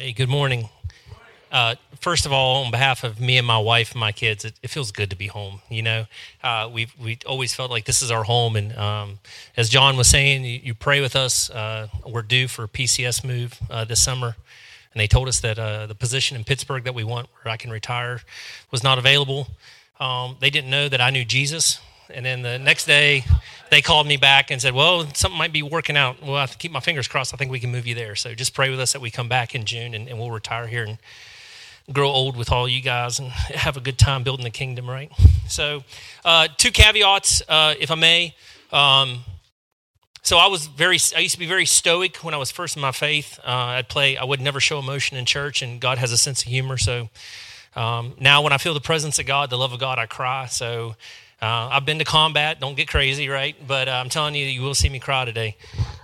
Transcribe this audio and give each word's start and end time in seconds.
Hey, 0.00 0.12
good 0.12 0.28
morning. 0.28 0.68
Uh, 1.50 1.74
first 2.00 2.24
of 2.24 2.32
all, 2.32 2.64
on 2.64 2.70
behalf 2.70 3.02
of 3.02 3.18
me 3.18 3.36
and 3.36 3.44
my 3.44 3.58
wife 3.58 3.90
and 3.90 3.98
my 3.98 4.12
kids, 4.12 4.44
it, 4.44 4.54
it 4.62 4.70
feels 4.70 4.92
good 4.92 5.10
to 5.10 5.16
be 5.16 5.26
home. 5.26 5.60
You 5.68 5.82
know, 5.82 6.06
uh, 6.40 6.70
we've 6.72 6.94
we 7.02 7.18
always 7.26 7.52
felt 7.52 7.72
like 7.72 7.84
this 7.84 8.00
is 8.00 8.12
our 8.12 8.22
home, 8.22 8.54
and 8.54 8.76
um, 8.78 9.18
as 9.56 9.68
John 9.68 9.96
was 9.96 10.06
saying, 10.06 10.44
you, 10.44 10.60
you 10.62 10.74
pray 10.74 11.00
with 11.00 11.16
us. 11.16 11.50
Uh, 11.50 11.88
we're 12.06 12.22
due 12.22 12.46
for 12.46 12.62
a 12.62 12.68
PCS 12.68 13.24
move 13.24 13.58
uh, 13.68 13.84
this 13.84 14.00
summer, 14.00 14.36
and 14.94 15.00
they 15.00 15.08
told 15.08 15.26
us 15.26 15.40
that 15.40 15.58
uh, 15.58 15.86
the 15.86 15.96
position 15.96 16.36
in 16.36 16.44
Pittsburgh 16.44 16.84
that 16.84 16.94
we 16.94 17.02
want, 17.02 17.28
where 17.42 17.52
I 17.52 17.56
can 17.56 17.72
retire, 17.72 18.20
was 18.70 18.84
not 18.84 18.98
available. 18.98 19.48
Um, 19.98 20.36
they 20.38 20.50
didn't 20.50 20.70
know 20.70 20.88
that 20.88 21.00
I 21.00 21.10
knew 21.10 21.24
Jesus, 21.24 21.80
and 22.12 22.24
then 22.24 22.42
the 22.42 22.58
next 22.58 22.86
day, 22.86 23.24
they 23.70 23.82
called 23.82 24.06
me 24.06 24.16
back 24.16 24.50
and 24.50 24.60
said, 24.60 24.74
Well, 24.74 25.06
something 25.14 25.38
might 25.38 25.52
be 25.52 25.62
working 25.62 25.96
out. 25.96 26.22
Well, 26.22 26.36
I 26.36 26.40
have 26.40 26.52
to 26.52 26.58
keep 26.58 26.72
my 26.72 26.80
fingers 26.80 27.08
crossed. 27.08 27.34
I 27.34 27.36
think 27.36 27.50
we 27.50 27.60
can 27.60 27.70
move 27.70 27.86
you 27.86 27.94
there. 27.94 28.14
So 28.14 28.34
just 28.34 28.54
pray 28.54 28.70
with 28.70 28.80
us 28.80 28.92
that 28.92 29.00
we 29.00 29.10
come 29.10 29.28
back 29.28 29.54
in 29.54 29.64
June 29.64 29.94
and, 29.94 30.08
and 30.08 30.18
we'll 30.18 30.30
retire 30.30 30.66
here 30.66 30.84
and 30.84 30.98
grow 31.92 32.08
old 32.08 32.36
with 32.36 32.52
all 32.52 32.68
you 32.68 32.82
guys 32.82 33.18
and 33.18 33.30
have 33.30 33.76
a 33.76 33.80
good 33.80 33.98
time 33.98 34.22
building 34.22 34.44
the 34.44 34.50
kingdom, 34.50 34.88
right? 34.88 35.10
So, 35.48 35.82
uh, 36.24 36.48
two 36.56 36.70
caveats, 36.70 37.42
uh, 37.48 37.74
if 37.80 37.90
I 37.90 37.94
may. 37.94 38.34
Um, 38.70 39.20
so 40.22 40.36
I 40.36 40.48
was 40.48 40.66
very, 40.66 40.98
I 41.16 41.20
used 41.20 41.34
to 41.34 41.38
be 41.38 41.46
very 41.46 41.64
stoic 41.64 42.18
when 42.18 42.34
I 42.34 42.36
was 42.36 42.50
first 42.50 42.76
in 42.76 42.82
my 42.82 42.92
faith. 42.92 43.38
Uh, 43.42 43.78
I'd 43.78 43.88
play, 43.88 44.18
I 44.18 44.24
would 44.24 44.42
never 44.42 44.60
show 44.60 44.78
emotion 44.78 45.16
in 45.16 45.24
church, 45.24 45.62
and 45.62 45.80
God 45.80 45.96
has 45.96 46.12
a 46.12 46.18
sense 46.18 46.42
of 46.42 46.48
humor. 46.48 46.76
So 46.76 47.08
um, 47.74 48.14
now 48.20 48.42
when 48.42 48.52
I 48.52 48.58
feel 48.58 48.74
the 48.74 48.80
presence 48.80 49.18
of 49.18 49.24
God, 49.24 49.48
the 49.48 49.56
love 49.56 49.72
of 49.72 49.80
God, 49.80 49.98
I 49.98 50.04
cry. 50.04 50.46
So 50.46 50.96
uh, 51.40 51.68
I've 51.70 51.84
been 51.84 51.98
to 51.98 52.04
combat. 52.04 52.58
Don't 52.58 52.76
get 52.76 52.88
crazy, 52.88 53.28
right? 53.28 53.54
But 53.66 53.88
uh, 53.88 53.92
I'm 53.92 54.08
telling 54.08 54.34
you, 54.34 54.44
you 54.44 54.62
will 54.62 54.74
see 54.74 54.88
me 54.88 54.98
cry 54.98 55.24
today. 55.24 55.56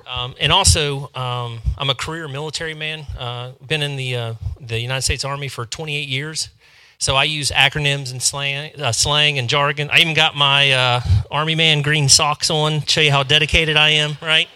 Um, 0.06 0.34
and 0.38 0.52
also, 0.52 1.10
um, 1.14 1.60
I'm 1.76 1.90
a 1.90 1.94
career 1.94 2.28
military 2.28 2.74
man. 2.74 3.06
Uh, 3.18 3.52
been 3.66 3.82
in 3.82 3.96
the 3.96 4.16
uh, 4.16 4.34
the 4.60 4.78
United 4.78 5.02
States 5.02 5.24
Army 5.24 5.48
for 5.48 5.66
28 5.66 6.08
years, 6.08 6.50
so 6.98 7.16
I 7.16 7.24
use 7.24 7.50
acronyms 7.50 8.12
and 8.12 8.22
slang, 8.22 8.80
uh, 8.80 8.92
slang 8.92 9.38
and 9.38 9.48
jargon. 9.48 9.90
I 9.90 9.98
even 9.98 10.14
got 10.14 10.36
my 10.36 10.70
uh, 10.70 11.00
Army 11.30 11.54
man 11.54 11.82
green 11.82 12.08
socks 12.08 12.50
on. 12.50 12.82
Show 12.82 13.00
you 13.00 13.10
how 13.10 13.24
dedicated 13.24 13.76
I 13.76 13.90
am, 13.90 14.16
right? 14.22 14.48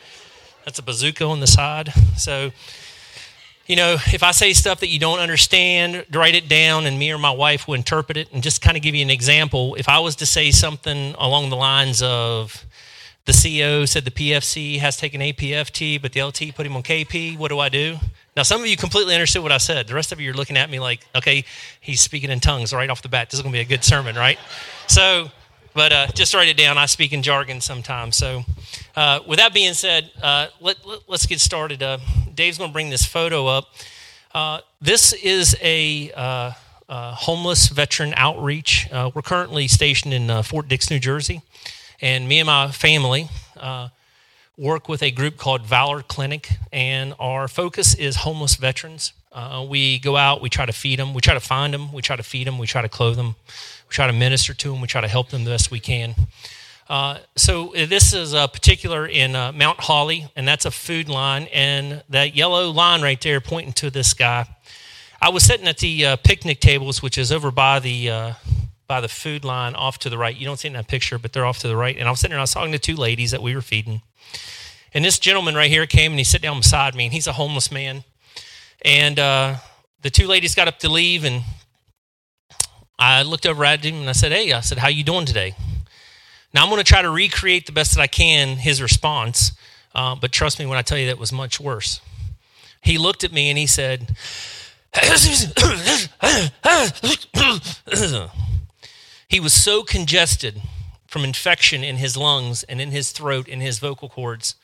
That's 0.65 0.79
a 0.79 0.83
bazooka 0.83 1.25
on 1.25 1.41
the 1.41 1.47
side. 1.47 1.93
So 2.17 2.53
you 3.69 3.77
know, 3.77 3.99
if 4.13 4.23
I 4.23 4.31
say 4.31 4.55
stuff 4.55 4.81
that 4.81 4.89
you 4.89 4.99
don't 4.99 5.19
understand, 5.19 6.07
write 6.13 6.35
it 6.35 6.49
down, 6.49 6.87
and 6.87 6.99
me 6.99 7.13
or 7.13 7.19
my 7.19 7.31
wife 7.31 7.69
will 7.69 7.75
interpret 7.75 8.17
it. 8.17 8.33
And 8.33 8.43
just 8.43 8.63
kind 8.63 8.79
of 8.79 8.83
give 8.83 8.95
you 8.95 9.03
an 9.03 9.11
example, 9.11 9.75
if 9.75 9.91
I 9.91 9.99
was 9.99 10.17
to 10.17 10.27
say 10.27 10.51
something 10.51 11.15
along 11.19 11.51
the 11.51 11.57
lines 11.57 12.03
of 12.03 12.65
the 13.27 13.33
CEO 13.33 13.87
said 13.87 14.07
the 14.07 14.11
PFC 14.11 14.79
has 14.79 14.97
taken 14.97 15.21
APFT, 15.21 16.01
but 16.01 16.15
the 16.15 16.23
LT 16.23 16.55
put 16.57 16.65
him 16.65 16.75
on 16.77 16.83
KP, 16.83 17.37
what 17.37 17.49
do 17.49 17.59
I 17.59 17.69
do? 17.69 17.99
Now, 18.35 18.43
some 18.43 18.63
of 18.63 18.67
you 18.67 18.77
completely 18.79 19.13
understood 19.13 19.43
what 19.43 19.53
I 19.53 19.59
said. 19.59 19.87
The 19.87 19.95
rest 19.95 20.13
of 20.13 20.21
you 20.21 20.31
are 20.31 20.35
looking 20.35 20.57
at 20.57 20.71
me 20.71 20.81
like, 20.81 21.07
okay, 21.15 21.45
he's 21.79 22.01
speaking 22.01 22.31
in 22.31 22.41
tongues 22.41 22.73
right 22.73 22.89
off 22.89 23.03
the 23.03 23.11
bat. 23.11 23.29
This 23.29 23.39
is 23.39 23.43
going 23.43 23.53
to 23.53 23.57
be 23.59 23.61
a 23.61 23.67
good 23.67 23.85
sermon, 23.85 24.17
right? 24.17 24.39
So, 24.87 25.31
but 25.79 25.93
uh, 25.93 26.07
just 26.09 26.35
write 26.35 26.49
it 26.49 26.57
down. 26.57 26.77
I 26.77 26.87
speak 26.87 27.13
in 27.13 27.23
jargon 27.23 27.61
sometimes. 27.61 28.17
So, 28.17 28.43
uh, 28.97 29.21
with 29.29 29.39
that 29.39 29.55
being 29.55 29.75
said, 29.75 30.11
uh, 30.21 30.49
let, 30.61 30.77
us 30.85 31.03
let, 31.07 31.29
get 31.29 31.39
started. 31.39 31.85
Uh, 31.85 31.99
Dave's 32.35 32.59
going 32.59 32.71
to 32.71 32.73
bring 32.73 32.91
this 32.91 33.05
photo 33.05 33.47
up. 33.47 33.69
Uh, 34.35 34.59
this 34.81 35.13
is 35.13 35.55
a 35.63 36.11
uh, 36.17 36.51
uh, 36.89 37.15
homeless 37.15 37.69
veteran 37.69 38.13
outreach. 38.17 38.91
Uh, 38.91 39.13
we're 39.15 39.23
currently 39.23 39.69
stationed 39.69 40.13
in 40.13 40.31
uh, 40.31 40.43
Fort 40.43 40.67
Dix, 40.67 40.91
New 40.91 40.99
Jersey, 40.99 41.43
and 42.01 42.29
me 42.29 42.41
and 42.41 42.49
my 42.49 42.73
family 42.73 43.29
uh, 43.57 43.91
work 44.57 44.89
with 44.89 45.01
a 45.05 45.13
group 45.13 45.37
called 45.37 45.65
Valor 45.65 46.03
Clinic, 46.03 46.51
and 46.73 47.15
our 47.21 47.47
focus 47.47 47.95
is 47.95 48.17
homeless 48.17 48.57
veterans. 48.57 49.13
we 49.69 50.01
go 50.01 50.17
out, 50.17 50.43
we 50.43 50.51
try 50.51 50.67
to 50.67 50.73
feed 50.73 50.99
them, 50.99 51.15
we 51.15 51.21
try 51.21 51.35
to 51.35 51.41
find 51.41 51.73
them, 51.73 51.93
we 51.93 52.03
try 52.03 52.17
to 52.17 52.25
feed 52.25 52.49
them, 52.49 52.59
we 52.59 52.67
try 52.67 52.83
to 52.83 52.89
clothe 52.89 53.15
them, 53.15 53.37
we 53.89 53.93
try 53.93 54.07
to 54.07 54.13
minister 54.13 54.53
to 54.53 54.71
them, 54.71 54.83
we 54.83 54.87
try 54.87 55.01
to 55.01 55.09
help 55.09 55.31
them 55.31 55.45
the 55.45 55.51
best 55.51 55.71
we 55.71 55.81
can. 55.81 56.15
Uh, 56.89 57.19
so 57.37 57.75
uh, 57.75 57.87
this 57.87 58.13
is 58.13 58.35
a 58.35 58.49
particular 58.49 59.07
in 59.07 59.35
uh, 59.35 59.53
Mount 59.53 59.81
Holly, 59.81 60.31
and 60.37 60.47
that's 60.47 60.67
a 60.67 60.71
food 60.71 61.09
line. 61.09 61.49
And 61.53 62.03
that 62.09 62.35
yellow 62.35 62.71
line 62.71 63.03
right 63.03 63.21
there 63.21 63.41
pointing 63.41 63.73
to 63.75 63.91
this 63.91 64.15
guy. 64.15 64.47
I 65.21 65.31
was 65.31 65.43
sitting 65.43 65.67
at 65.67 65.79
the 65.79 66.05
uh, 66.05 66.17
picnic 66.17 66.61
tables, 66.61 67.03
which 67.03 67.19
is 67.19 67.33
over 67.33 67.51
by 67.51 67.79
the 67.81 68.11
uh, 68.11 68.33
by 68.87 69.01
the 69.01 69.09
food 69.09 69.45
line 69.45 69.75
off 69.75 69.99
to 70.01 70.11
the 70.11 70.17
right. 70.17 70.35
You 70.35 70.47
don't 70.47 70.59
see 70.59 70.69
in 70.69 70.75
that 70.75 70.89
picture, 70.89 71.19
but 71.19 71.33
they're 71.33 71.45
off 71.45 71.59
to 71.59 71.69
the 71.69 71.77
right. 71.77 71.97
And 71.97 72.07
I 72.07 72.11
was 72.11 72.21
sitting 72.21 72.33
there, 72.33 72.39
I 72.39 72.43
was 72.43 72.53
talking 72.53 72.73
to 72.73 72.79
two 72.79 72.97
ladies 72.97 73.33
that 73.33 73.43
we 73.43 73.55
were 73.55 73.61
feeding. 73.61 74.01
And 74.95 75.05
this 75.05 75.19
gentleman 75.19 75.55
right 75.55 75.71
here 75.71 75.87
came 75.87 76.13
and 76.13 76.19
he 76.19 76.25
sat 76.25 76.41
down 76.41 76.59
beside 76.59 76.95
me, 76.95 77.05
and 77.05 77.13
he's 77.13 77.27
a 77.27 77.33
homeless 77.33 77.71
man. 77.71 78.05
And 78.83 79.17
the 79.17 80.11
two 80.11 80.27
ladies 80.27 80.55
got 80.55 80.69
up 80.69 80.79
to 80.79 80.89
leave, 80.89 81.25
and 81.25 81.43
I 82.99 83.23
looked 83.23 83.47
over 83.47 83.65
at 83.65 83.85
him 83.85 83.97
and 83.97 84.09
I 84.09 84.13
said, 84.13 84.33
"Hey," 84.33 84.53
I 84.53 84.61
said, 84.61 84.79
"How 84.79 84.89
you 84.89 85.05
doing 85.05 85.27
today?" 85.27 85.55
Now, 86.55 86.63
I'm 86.63 86.71
going 86.71 86.79
to 86.79 86.85
try 86.85 87.03
to 87.03 87.11
recreate 87.11 87.67
the 87.67 87.73
best 87.73 87.95
that 87.95 88.01
I 88.01 88.07
can 88.07 88.57
his 88.57 88.81
response, 88.81 89.53
uh, 89.95 90.15
but 90.15 90.33
trust 90.33 90.59
me 90.59 90.65
when 90.67 90.79
I 90.79 90.83
tell 90.83 90.97
you 90.97 91.07
that 91.07 91.19
was 91.19 91.33
much 91.33 91.61
worse. 91.61 92.01
He 92.81 92.97
looked 92.97 93.23
at 93.23 93.33
me 93.33 93.51
and 93.51 93.59
he 93.59 93.67
said, 93.67 94.17
he 99.29 99.41
was 99.41 99.53
so 99.53 99.83
congested 99.83 100.63
from 101.07 101.25
infection 101.25 101.85
in 101.85 101.97
his 101.97 102.17
lungs 102.17 102.63
and 102.63 102.81
in 102.81 102.91
his 102.93 103.13
throat 103.13 103.47
and 103.51 103.61
his 103.61 103.79
vocal 103.79 104.09
cords. 104.09 104.55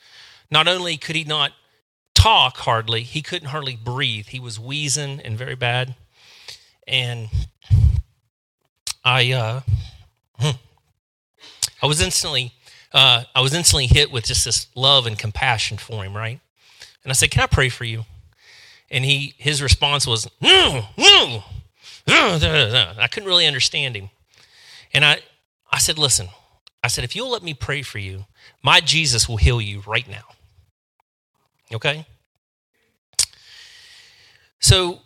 Not 0.49 0.67
only 0.67 0.97
could 0.97 1.15
he 1.15 1.23
not 1.23 1.51
talk 2.15 2.57
hardly, 2.57 3.03
he 3.03 3.21
couldn't 3.21 3.49
hardly 3.49 3.75
breathe. 3.75 4.27
He 4.29 4.39
was 4.39 4.59
wheezing 4.59 5.21
and 5.21 5.37
very 5.37 5.55
bad. 5.55 5.93
And 6.87 7.29
I, 9.05 9.31
uh, 9.33 9.61
hmm, 10.39 10.57
I 11.79 11.85
was 11.85 12.01
instantly, 12.01 12.53
uh, 12.91 13.23
I 13.35 13.41
was 13.41 13.53
instantly 13.53 13.85
hit 13.85 14.11
with 14.11 14.25
just 14.25 14.43
this 14.43 14.65
love 14.73 15.05
and 15.05 15.17
compassion 15.17 15.77
for 15.77 16.03
him, 16.03 16.17
right? 16.17 16.39
And 17.03 17.11
I 17.11 17.13
said, 17.13 17.29
"Can 17.29 17.43
I 17.43 17.45
pray 17.45 17.69
for 17.69 17.83
you?" 17.83 18.05
And 18.89 19.05
he, 19.05 19.35
his 19.37 19.61
response 19.61 20.07
was, 20.07 20.27
"No, 20.41 20.87
no." 20.97 21.43
I 22.07 23.07
couldn't 23.11 23.29
really 23.29 23.45
understand 23.45 23.95
him, 23.95 24.09
and 24.91 25.05
I, 25.05 25.19
I 25.71 25.77
said, 25.77 25.99
"Listen," 25.99 26.29
I 26.83 26.87
said, 26.87 27.03
"If 27.03 27.15
you'll 27.15 27.29
let 27.29 27.43
me 27.43 27.53
pray 27.53 27.83
for 27.83 27.99
you, 27.99 28.25
my 28.63 28.79
Jesus 28.79 29.29
will 29.29 29.37
heal 29.37 29.61
you 29.61 29.83
right 29.85 30.09
now." 30.09 30.23
Okay. 31.71 32.07
So 34.59 35.01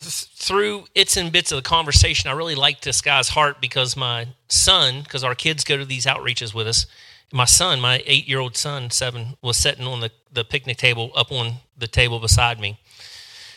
through 0.00 0.84
its 0.94 1.16
and 1.16 1.30
bits 1.30 1.52
of 1.52 1.56
the 1.56 1.68
conversation, 1.68 2.30
I 2.30 2.32
really 2.32 2.54
liked 2.54 2.84
this 2.84 3.00
guy's 3.00 3.28
heart 3.28 3.60
because 3.60 3.96
my 3.96 4.28
son, 4.48 5.02
because 5.02 5.22
our 5.22 5.34
kids 5.34 5.62
go 5.62 5.76
to 5.76 5.84
these 5.84 6.06
outreaches 6.06 6.54
with 6.54 6.66
us, 6.66 6.86
my 7.32 7.44
son, 7.44 7.80
my 7.80 8.02
eight 8.06 8.26
year 8.26 8.40
old 8.40 8.56
son, 8.56 8.90
seven, 8.90 9.36
was 9.42 9.56
sitting 9.56 9.86
on 9.86 10.00
the, 10.00 10.10
the 10.32 10.44
picnic 10.44 10.78
table 10.78 11.12
up 11.14 11.30
on 11.30 11.56
the 11.76 11.86
table 11.86 12.18
beside 12.18 12.58
me. 12.58 12.78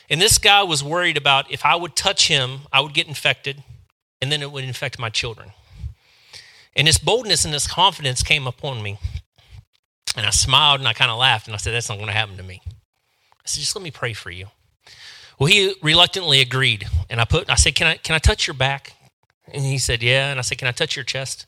And 0.10 0.22
this 0.22 0.38
guy 0.38 0.64
was 0.64 0.84
worried 0.84 1.18
about 1.18 1.52
if 1.52 1.66
I 1.66 1.76
would 1.76 1.96
touch 1.96 2.28
him, 2.28 2.62
I 2.72 2.82
would 2.82 2.94
get 2.94 3.08
infected, 3.08 3.64
and 4.22 4.32
then 4.32 4.42
it 4.42 4.52
would 4.52 4.64
infect 4.64 5.00
my 5.00 5.10
children. 5.10 5.54
And 6.76 6.88
this 6.88 6.98
boldness 6.98 7.46
and 7.46 7.54
this 7.54 7.68
confidence 7.68 8.22
came 8.22 8.48
upon 8.48 8.84
me. 8.84 8.98
And 10.16 10.26
I 10.26 10.32
smiled 10.32 10.80
and 10.80 10.88
I 10.88 10.94
kind 10.94 11.10
of 11.10 11.18
laughed 11.18 11.48
and 11.48 11.56
I 11.56 11.58
said, 11.58 11.74
That's 11.74 11.90
not 11.90 11.96
going 11.96 12.08
to 12.08 12.14
happen 12.14 12.38
to 12.38 12.44
me. 12.44 12.62
I 12.66 13.46
said, 13.46 13.62
Just 13.62 13.76
let 13.76 13.84
me 13.84 13.92
pray 13.92 14.14
for 14.14 14.30
you. 14.30 14.48
Well, 15.40 15.48
he 15.48 15.76
reluctantly 15.82 16.42
agreed. 16.42 16.86
And 17.10 17.20
I 17.20 17.26
put 17.26 17.50
I 17.50 17.56
said, 17.56 17.76
Can 17.76 17.88
I 17.88 17.96
can 17.96 18.16
I 18.16 18.20
touch 18.20 18.48
your 18.48 18.54
back? 18.54 18.94
And 19.48 19.64
he 19.64 19.78
said, 19.78 20.04
Yeah. 20.04 20.30
And 20.30 20.40
I 20.40 20.42
said, 20.42 20.58
Can 20.58 20.68
I 20.68 20.72
touch 20.72 20.96
your 20.96 21.06
chest? 21.06 21.46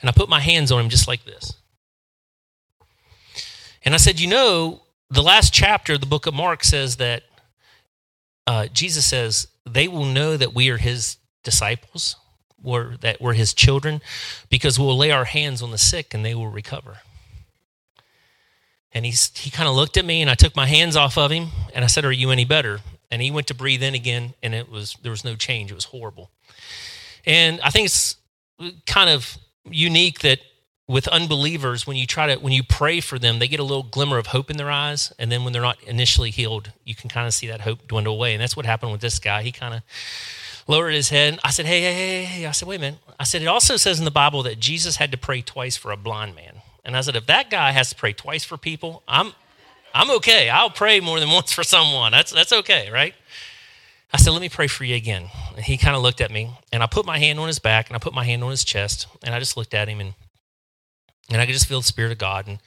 And 0.00 0.08
I 0.08 0.12
put 0.12 0.28
my 0.28 0.40
hands 0.40 0.70
on 0.70 0.80
him 0.80 0.90
just 0.90 1.08
like 1.08 1.24
this. 1.24 1.54
And 3.84 3.94
I 3.94 3.98
said, 3.98 4.20
You 4.20 4.28
know, 4.28 4.82
the 5.10 5.22
last 5.22 5.52
chapter 5.52 5.94
of 5.94 6.00
the 6.00 6.06
book 6.06 6.26
of 6.26 6.34
Mark 6.34 6.64
says 6.64 6.96
that 6.96 7.22
uh, 8.46 8.66
Jesus 8.66 9.06
says, 9.06 9.48
They 9.64 9.88
will 9.88 10.04
know 10.04 10.36
that 10.36 10.54
we 10.54 10.70
are 10.70 10.78
his 10.78 11.16
disciples, 11.42 12.16
or 12.62 12.96
that 13.00 13.20
we're 13.20 13.34
his 13.34 13.54
children, 13.54 14.00
because 14.50 14.78
we'll 14.78 14.96
lay 14.96 15.10
our 15.10 15.24
hands 15.24 15.62
on 15.62 15.70
the 15.70 15.78
sick 15.78 16.12
and 16.14 16.24
they 16.24 16.34
will 16.34 16.48
recover. 16.48 16.98
And 18.92 19.04
he's, 19.04 19.36
he 19.36 19.50
kind 19.50 19.68
of 19.68 19.74
looked 19.74 19.96
at 19.96 20.04
me 20.04 20.22
and 20.22 20.30
I 20.30 20.34
took 20.34 20.56
my 20.56 20.66
hands 20.66 20.96
off 20.96 21.18
of 21.18 21.30
him 21.30 21.48
and 21.74 21.84
I 21.84 21.88
said, 21.88 22.04
Are 22.04 22.12
you 22.12 22.30
any 22.30 22.44
better? 22.44 22.80
And 23.10 23.22
he 23.22 23.30
went 23.30 23.46
to 23.48 23.54
breathe 23.54 23.82
in 23.82 23.94
again 23.94 24.34
and 24.42 24.54
it 24.54 24.70
was 24.70 24.96
there 25.02 25.10
was 25.10 25.24
no 25.24 25.36
change. 25.36 25.70
It 25.70 25.74
was 25.74 25.84
horrible. 25.84 26.30
And 27.24 27.60
I 27.62 27.70
think 27.70 27.86
it's 27.86 28.16
kind 28.86 29.10
of 29.10 29.36
unique 29.64 30.20
that 30.20 30.40
with 30.88 31.08
unbelievers, 31.08 31.86
when 31.86 31.96
you 31.96 32.06
try 32.06 32.32
to 32.32 32.40
when 32.40 32.52
you 32.52 32.62
pray 32.62 33.00
for 33.00 33.18
them, 33.18 33.38
they 33.38 33.48
get 33.48 33.58
a 33.58 33.64
little 33.64 33.82
glimmer 33.82 34.18
of 34.18 34.28
hope 34.28 34.50
in 34.50 34.56
their 34.56 34.70
eyes, 34.70 35.12
and 35.18 35.32
then 35.32 35.42
when 35.42 35.52
they're 35.52 35.62
not 35.62 35.82
initially 35.82 36.30
healed, 36.30 36.72
you 36.84 36.94
can 36.94 37.10
kind 37.10 37.26
of 37.26 37.34
see 37.34 37.48
that 37.48 37.62
hope 37.62 37.88
dwindle 37.88 38.14
away. 38.14 38.34
And 38.34 38.40
that's 38.40 38.56
what 38.56 38.66
happened 38.66 38.92
with 38.92 39.00
this 39.00 39.18
guy. 39.18 39.42
He 39.42 39.50
kind 39.50 39.74
of 39.74 39.82
lowered 40.68 40.94
his 40.94 41.08
head. 41.08 41.40
I 41.42 41.50
said, 41.50 41.66
"Hey, 41.66 41.80
hey, 41.80 41.92
hey, 41.92 42.24
hey!" 42.24 42.46
I 42.46 42.52
said, 42.52 42.68
"Wait 42.68 42.76
a 42.76 42.80
minute." 42.80 43.00
I 43.18 43.24
said, 43.24 43.42
"It 43.42 43.46
also 43.46 43.76
says 43.76 43.98
in 43.98 44.04
the 44.04 44.12
Bible 44.12 44.44
that 44.44 44.60
Jesus 44.60 44.96
had 44.96 45.10
to 45.10 45.18
pray 45.18 45.42
twice 45.42 45.76
for 45.76 45.90
a 45.90 45.96
blind 45.96 46.36
man." 46.36 46.62
And 46.84 46.96
I 46.96 47.00
said, 47.00 47.16
"If 47.16 47.26
that 47.26 47.50
guy 47.50 47.72
has 47.72 47.88
to 47.88 47.96
pray 47.96 48.12
twice 48.12 48.44
for 48.44 48.56
people, 48.56 49.02
I'm 49.08 49.32
I'm 49.96 50.10
okay. 50.16 50.50
I'll 50.50 50.70
pray 50.70 51.00
more 51.00 51.18
than 51.18 51.30
once 51.38 51.52
for 51.52 51.64
someone. 51.64 52.12
That's, 52.12 52.32
that's 52.32 52.52
okay, 52.52 52.90
right? 52.90 53.14
I 54.12 54.18
said, 54.18 54.30
let 54.30 54.40
me 54.40 54.48
pray 54.48 54.66
for 54.66 54.84
you 54.84 54.94
again. 54.94 55.30
And 55.56 55.64
he 55.64 55.76
kind 55.76 55.96
of 55.96 56.02
looked 56.02 56.20
at 56.20 56.30
me, 56.30 56.50
and 56.72 56.82
I 56.82 56.86
put 56.86 57.06
my 57.06 57.18
hand 57.18 57.38
on 57.40 57.48
his 57.48 57.58
back, 57.58 57.88
and 57.88 57.96
I 57.96 57.98
put 57.98 58.14
my 58.14 58.24
hand 58.24 58.44
on 58.44 58.50
his 58.50 58.64
chest, 58.64 59.06
and 59.24 59.34
I 59.34 59.38
just 59.38 59.56
looked 59.56 59.74
at 59.74 59.88
him, 59.88 60.00
and, 60.00 60.14
and 61.30 61.40
I 61.40 61.46
could 61.46 61.54
just 61.54 61.66
feel 61.66 61.80
the 61.80 61.86
Spirit 61.86 62.12
of 62.12 62.18
God. 62.18 62.46
And, 62.46 62.58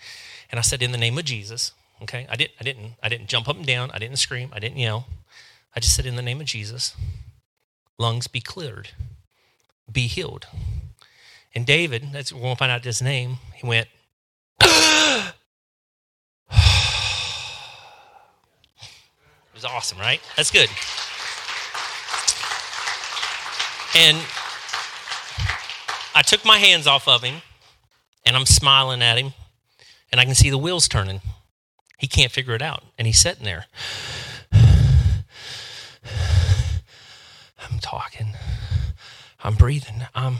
and 0.51 0.59
I 0.59 0.61
said, 0.61 0.81
in 0.81 0.91
the 0.91 0.97
name 0.97 1.17
of 1.17 1.25
Jesus, 1.25 1.71
okay? 2.01 2.27
I 2.29 2.35
didn't, 2.35 2.53
I, 2.59 2.63
didn't, 2.63 2.93
I 3.01 3.09
didn't 3.09 3.27
jump 3.27 3.47
up 3.47 3.55
and 3.55 3.65
down. 3.65 3.91
I 3.91 3.99
didn't 3.99 4.17
scream. 4.17 4.49
I 4.51 4.59
didn't 4.59 4.77
yell. 4.77 5.07
I 5.75 5.79
just 5.79 5.95
said, 5.95 6.05
in 6.05 6.15
the 6.15 6.21
name 6.21 6.41
of 6.41 6.47
Jesus, 6.47 6.95
lungs 7.97 8.27
be 8.27 8.41
cleared, 8.41 8.89
be 9.91 10.07
healed. 10.07 10.47
And 11.53 11.65
David, 11.65 12.09
that's 12.11 12.33
we 12.33 12.41
won't 12.41 12.59
find 12.59 12.71
out 12.71 12.83
his 12.83 13.01
name, 13.01 13.37
he 13.55 13.67
went, 13.67 13.87
ah! 14.61 15.35
Was 19.59 19.65
awesome, 19.69 19.97
right? 19.97 20.21
That's 20.37 20.51
good. 20.51 20.69
And 23.95 24.17
I 26.15 26.21
took 26.21 26.45
my 26.45 26.57
hands 26.57 26.87
off 26.87 27.09
of 27.09 27.23
him 27.23 27.41
and 28.25 28.37
I'm 28.37 28.45
smiling 28.45 29.01
at 29.01 29.17
him 29.17 29.33
and 30.11 30.21
I 30.21 30.25
can 30.25 30.35
see 30.35 30.49
the 30.49 30.57
wheels 30.57 30.87
turning. 30.87 31.19
He 31.97 32.07
can't 32.07 32.31
figure 32.31 32.55
it 32.55 32.61
out. 32.61 32.83
And 32.97 33.05
he's 33.05 33.19
sitting 33.19 33.43
there. 33.43 33.65
I'm 34.53 34.63
talking. 37.81 38.35
I'm 39.43 39.55
breathing. 39.55 40.03
Um, 40.15 40.39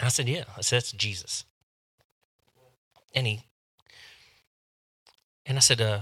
I 0.00 0.08
said, 0.08 0.28
Yeah. 0.28 0.44
I 0.56 0.60
said, 0.60 0.76
That's 0.76 0.92
Jesus. 0.92 1.44
And 3.14 3.26
he, 3.26 3.40
and 5.46 5.56
I 5.56 5.60
said, 5.60 5.80
uh, 5.80 6.00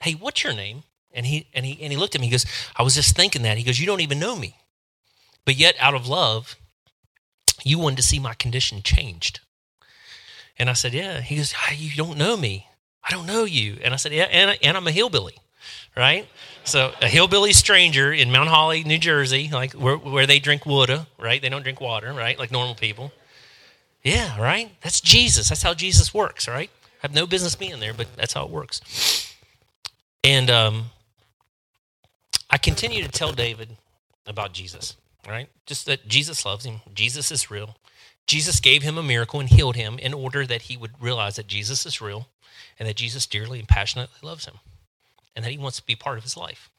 Hey, 0.00 0.12
what's 0.12 0.44
your 0.44 0.52
name? 0.52 0.82
And 1.12 1.26
he, 1.26 1.46
and 1.54 1.64
he, 1.64 1.78
and 1.82 1.92
he 1.92 1.98
looked 1.98 2.14
at 2.14 2.20
me. 2.20 2.26
He 2.26 2.30
goes, 2.30 2.46
I 2.76 2.82
was 2.82 2.94
just 2.94 3.16
thinking 3.16 3.42
that. 3.42 3.58
He 3.58 3.64
goes, 3.64 3.80
You 3.80 3.86
don't 3.86 4.00
even 4.00 4.18
know 4.18 4.36
me. 4.36 4.56
But 5.44 5.56
yet, 5.56 5.74
out 5.80 5.94
of 5.94 6.06
love, 6.06 6.56
you 7.64 7.78
wanted 7.78 7.96
to 7.96 8.02
see 8.02 8.18
my 8.18 8.34
condition 8.34 8.82
changed. 8.82 9.40
And 10.58 10.68
I 10.68 10.74
said, 10.74 10.94
Yeah. 10.94 11.20
He 11.20 11.36
goes, 11.36 11.54
You 11.74 11.96
don't 11.96 12.18
know 12.18 12.36
me. 12.36 12.66
I 13.02 13.12
don't 13.12 13.26
know 13.26 13.44
you. 13.44 13.78
And 13.82 13.94
I 13.94 13.96
said, 13.96 14.12
Yeah, 14.12 14.24
and, 14.24 14.58
and 14.62 14.76
I'm 14.76 14.86
a 14.86 14.92
hillbilly, 14.92 15.36
right? 15.96 16.28
So 16.64 16.92
a 17.00 17.08
hillbilly 17.08 17.54
stranger 17.54 18.12
in 18.12 18.30
Mount 18.30 18.50
Holly, 18.50 18.84
New 18.84 18.98
Jersey, 18.98 19.48
like 19.50 19.72
where, 19.72 19.96
where 19.96 20.26
they 20.26 20.38
drink 20.38 20.66
water, 20.66 21.06
right? 21.18 21.40
They 21.40 21.48
don't 21.48 21.62
drink 21.62 21.80
water, 21.80 22.12
right? 22.12 22.38
Like 22.38 22.50
normal 22.50 22.74
people. 22.74 23.12
Yeah, 24.02 24.40
right? 24.40 24.70
That's 24.82 25.00
Jesus. 25.00 25.48
That's 25.48 25.62
how 25.62 25.74
Jesus 25.74 26.12
works, 26.12 26.46
right? 26.46 26.70
I 26.84 26.98
have 27.02 27.14
no 27.14 27.26
business 27.26 27.54
being 27.54 27.80
there, 27.80 27.94
but 27.94 28.08
that's 28.16 28.32
how 28.32 28.44
it 28.44 28.50
works. 28.50 29.34
And 30.24 30.50
um, 30.50 30.84
I 32.50 32.58
continue 32.58 33.02
to 33.02 33.08
tell 33.08 33.32
David 33.32 33.76
about 34.26 34.52
Jesus, 34.52 34.96
right? 35.26 35.48
Just 35.66 35.86
that 35.86 36.08
Jesus 36.08 36.44
loves 36.44 36.64
him. 36.64 36.80
Jesus 36.94 37.30
is 37.30 37.50
real. 37.50 37.76
Jesus 38.26 38.60
gave 38.60 38.82
him 38.82 38.98
a 38.98 39.02
miracle 39.02 39.40
and 39.40 39.48
healed 39.48 39.76
him 39.76 39.98
in 39.98 40.12
order 40.12 40.46
that 40.46 40.62
he 40.62 40.76
would 40.76 40.92
realize 41.00 41.36
that 41.36 41.46
Jesus 41.46 41.86
is 41.86 42.00
real 42.00 42.28
and 42.78 42.88
that 42.88 42.96
Jesus 42.96 43.26
dearly 43.26 43.58
and 43.58 43.68
passionately 43.68 44.18
loves 44.22 44.44
him 44.44 44.56
and 45.34 45.44
that 45.44 45.50
he 45.50 45.58
wants 45.58 45.78
to 45.78 45.86
be 45.86 45.96
part 45.96 46.18
of 46.18 46.24
his 46.24 46.36
life. 46.36 46.70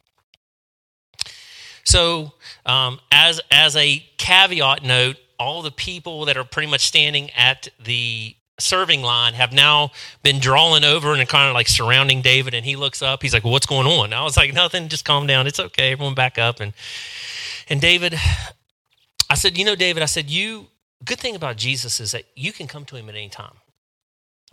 So, 1.84 2.34
um, 2.66 3.00
as 3.12 3.42
as 3.50 3.76
a 3.76 4.06
caveat 4.18 4.84
note, 4.84 5.18
all 5.40 5.62
the 5.62 5.72
people 5.72 6.26
that 6.26 6.38
are 6.38 6.44
pretty 6.44 6.70
much 6.70 6.86
standing 6.86 7.32
at 7.32 7.70
the 7.84 8.36
serving 8.60 9.02
line 9.02 9.34
have 9.34 9.54
now 9.54 9.92
been 10.24 10.40
drawing 10.40 10.84
over 10.84 11.14
and 11.14 11.28
kind 11.28 11.50
of 11.50 11.54
like 11.54 11.68
surrounding 11.68 12.22
David. 12.22 12.54
And 12.54 12.66
he 12.66 12.76
looks 12.76 13.02
up. 13.02 13.22
He's 13.22 13.34
like, 13.34 13.44
"What's 13.44 13.66
going 13.66 13.88
on?" 13.88 14.14
I 14.14 14.24
was 14.24 14.38
like, 14.38 14.54
"Nothing. 14.54 14.90
Just 14.90 15.06
calm 15.06 15.28
down. 15.28 15.48
It's 15.48 15.60
okay. 15.60 15.92
Everyone 15.92 16.16
back 16.16 16.38
up." 16.38 16.60
And 16.60 16.74
and 17.70 17.80
David, 17.82 18.16
I 19.30 19.36
said, 19.36 19.58
"You 19.58 19.66
know, 19.66 19.76
David," 19.76 20.04
I 20.04 20.08
said, 20.08 20.30
"You 20.30 20.68
good 21.04 21.20
thing 21.20 21.36
about 21.36 21.58
Jesus 21.58 22.00
is 22.00 22.12
that 22.12 22.26
you 22.36 22.52
can 22.52 22.68
come 22.68 22.86
to 22.86 22.96
him 22.96 23.10
at 23.10 23.16
any 23.16 23.30
time. 23.30 23.56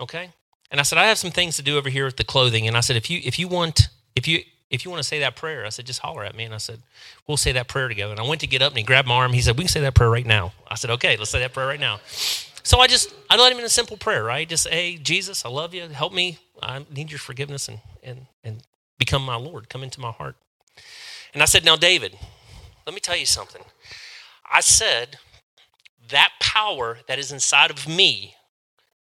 Okay?" 0.01 0.31
And 0.71 0.81
I 0.81 0.83
said, 0.83 0.99
"I 0.99 1.07
have 1.07 1.19
some 1.19 1.31
things 1.31 1.57
to 1.57 1.63
do 1.63 1.79
over 1.79 1.89
here 1.89 2.05
with 2.05 2.17
the 2.17 2.25
clothing." 2.25 2.67
And 2.67 2.77
I 2.77 2.81
said, 2.81 2.97
"If 2.97 3.11
you 3.11 3.21
if 3.25 3.39
you 3.39 3.49
want 3.49 3.89
if 4.15 4.27
you 4.27 4.43
if 4.71 4.85
you 4.85 4.91
want 4.91 5.03
to 5.03 5.09
say 5.09 5.21
that 5.21 5.37
prayer, 5.37 5.65
I 5.65 5.69
said, 5.69 5.87
just 5.87 6.01
holler 6.01 6.25
at 6.25 6.35
me. 6.35 6.45
And 6.45 6.55
I 6.55 6.59
said, 6.59 6.83
we'll 7.27 7.37
say 7.37 7.53
that 7.53 7.69
prayer 7.69 7.89
together. 7.89 8.13
And 8.13 8.21
I 8.21 8.27
went 8.27 8.41
to 8.41 8.47
get 8.47 8.63
up 8.63 8.73
and 8.73 8.79
he 8.79 8.85
grabbed 8.85 9.07
my 9.07 9.15
arm. 9.15 9.33
He 9.33 9.41
said, 9.41 9.57
we 9.57 9.65
can 9.65 9.69
say 9.69 9.81
that 9.81 9.95
prayer 9.95 10.11
right 10.11 10.27
now. 10.27 10.53
I 10.69 10.75
said, 10.75 10.91
okay, 10.91 11.17
let's 11.17 11.31
say 11.31 11.39
that 11.41 11.53
prayer 11.53 11.67
right 11.67 11.81
now. 11.81 12.01
So 12.67 12.81
I 12.81 12.89
just, 12.89 13.15
I 13.31 13.37
led 13.37 13.53
him 13.53 13.61
in 13.61 13.65
a 13.65 13.69
simple 13.69 13.97
prayer, 13.97 14.25
right? 14.25 14.49
Just, 14.49 14.65
say, 14.65 14.71
hey, 14.71 14.97
Jesus, 14.97 15.45
I 15.45 15.49
love 15.49 15.73
you. 15.73 15.87
Help 15.87 16.13
me. 16.13 16.39
I 16.61 16.85
need 16.91 17.13
your 17.13 17.21
forgiveness 17.21 17.69
and, 17.69 17.79
and, 18.03 18.27
and 18.43 18.61
become 18.99 19.23
my 19.23 19.37
Lord. 19.37 19.69
Come 19.69 19.85
into 19.85 20.01
my 20.01 20.11
heart. 20.11 20.35
And 21.33 21.45
I 21.45 21.45
said, 21.45 21.65
now, 21.65 21.77
David, 21.77 22.19
let 22.85 22.93
me 22.93 22.99
tell 22.99 23.17
you 23.17 23.25
something. 23.25 23.63
I 24.53 24.63
said, 24.63 25.19
that 26.09 26.33
power 26.41 26.99
that 27.07 27.21
is 27.21 27.31
inside 27.31 27.71
of 27.71 27.87
me 27.87 28.35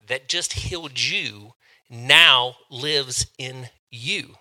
that 0.06 0.28
just 0.28 0.52
healed 0.52 1.00
you 1.02 1.54
now 1.90 2.54
lives 2.70 3.26
in 3.36 3.70
you. 3.90 4.36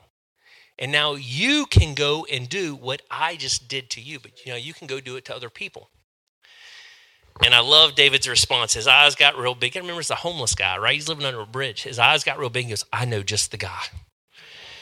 And 0.77 0.91
now 0.91 1.15
you 1.15 1.65
can 1.65 1.95
go 1.95 2.27
and 2.31 2.47
do 2.47 2.75
what 2.75 3.01
I 3.09 3.37
just 3.37 3.67
did 3.67 3.89
to 3.89 4.01
you, 4.01 4.19
but 4.19 4.45
you 4.45 4.51
know, 4.51 4.57
you 4.57 4.75
can 4.75 4.85
go 4.85 4.99
do 4.99 5.15
it 5.15 5.25
to 5.25 5.35
other 5.35 5.49
people. 5.49 5.89
And 7.43 7.53
I 7.53 7.59
love 7.59 7.95
David's 7.95 8.29
response. 8.29 8.73
His 8.73 8.87
eyes 8.87 9.15
got 9.15 9.37
real 9.37 9.55
big. 9.55 9.75
I 9.75 9.81
remember 9.81 9.99
it's 9.99 10.09
a 10.09 10.15
homeless 10.15 10.55
guy, 10.55 10.77
right? 10.77 10.93
He's 10.93 11.09
living 11.09 11.25
under 11.25 11.41
a 11.41 11.45
bridge. 11.45 11.83
His 11.83 11.99
eyes 11.99 12.23
got 12.23 12.39
real 12.39 12.49
big. 12.49 12.65
He 12.65 12.69
goes, 12.69 12.85
I 12.93 13.05
know 13.05 13.23
just 13.23 13.51
the 13.51 13.57
guy. 13.57 13.83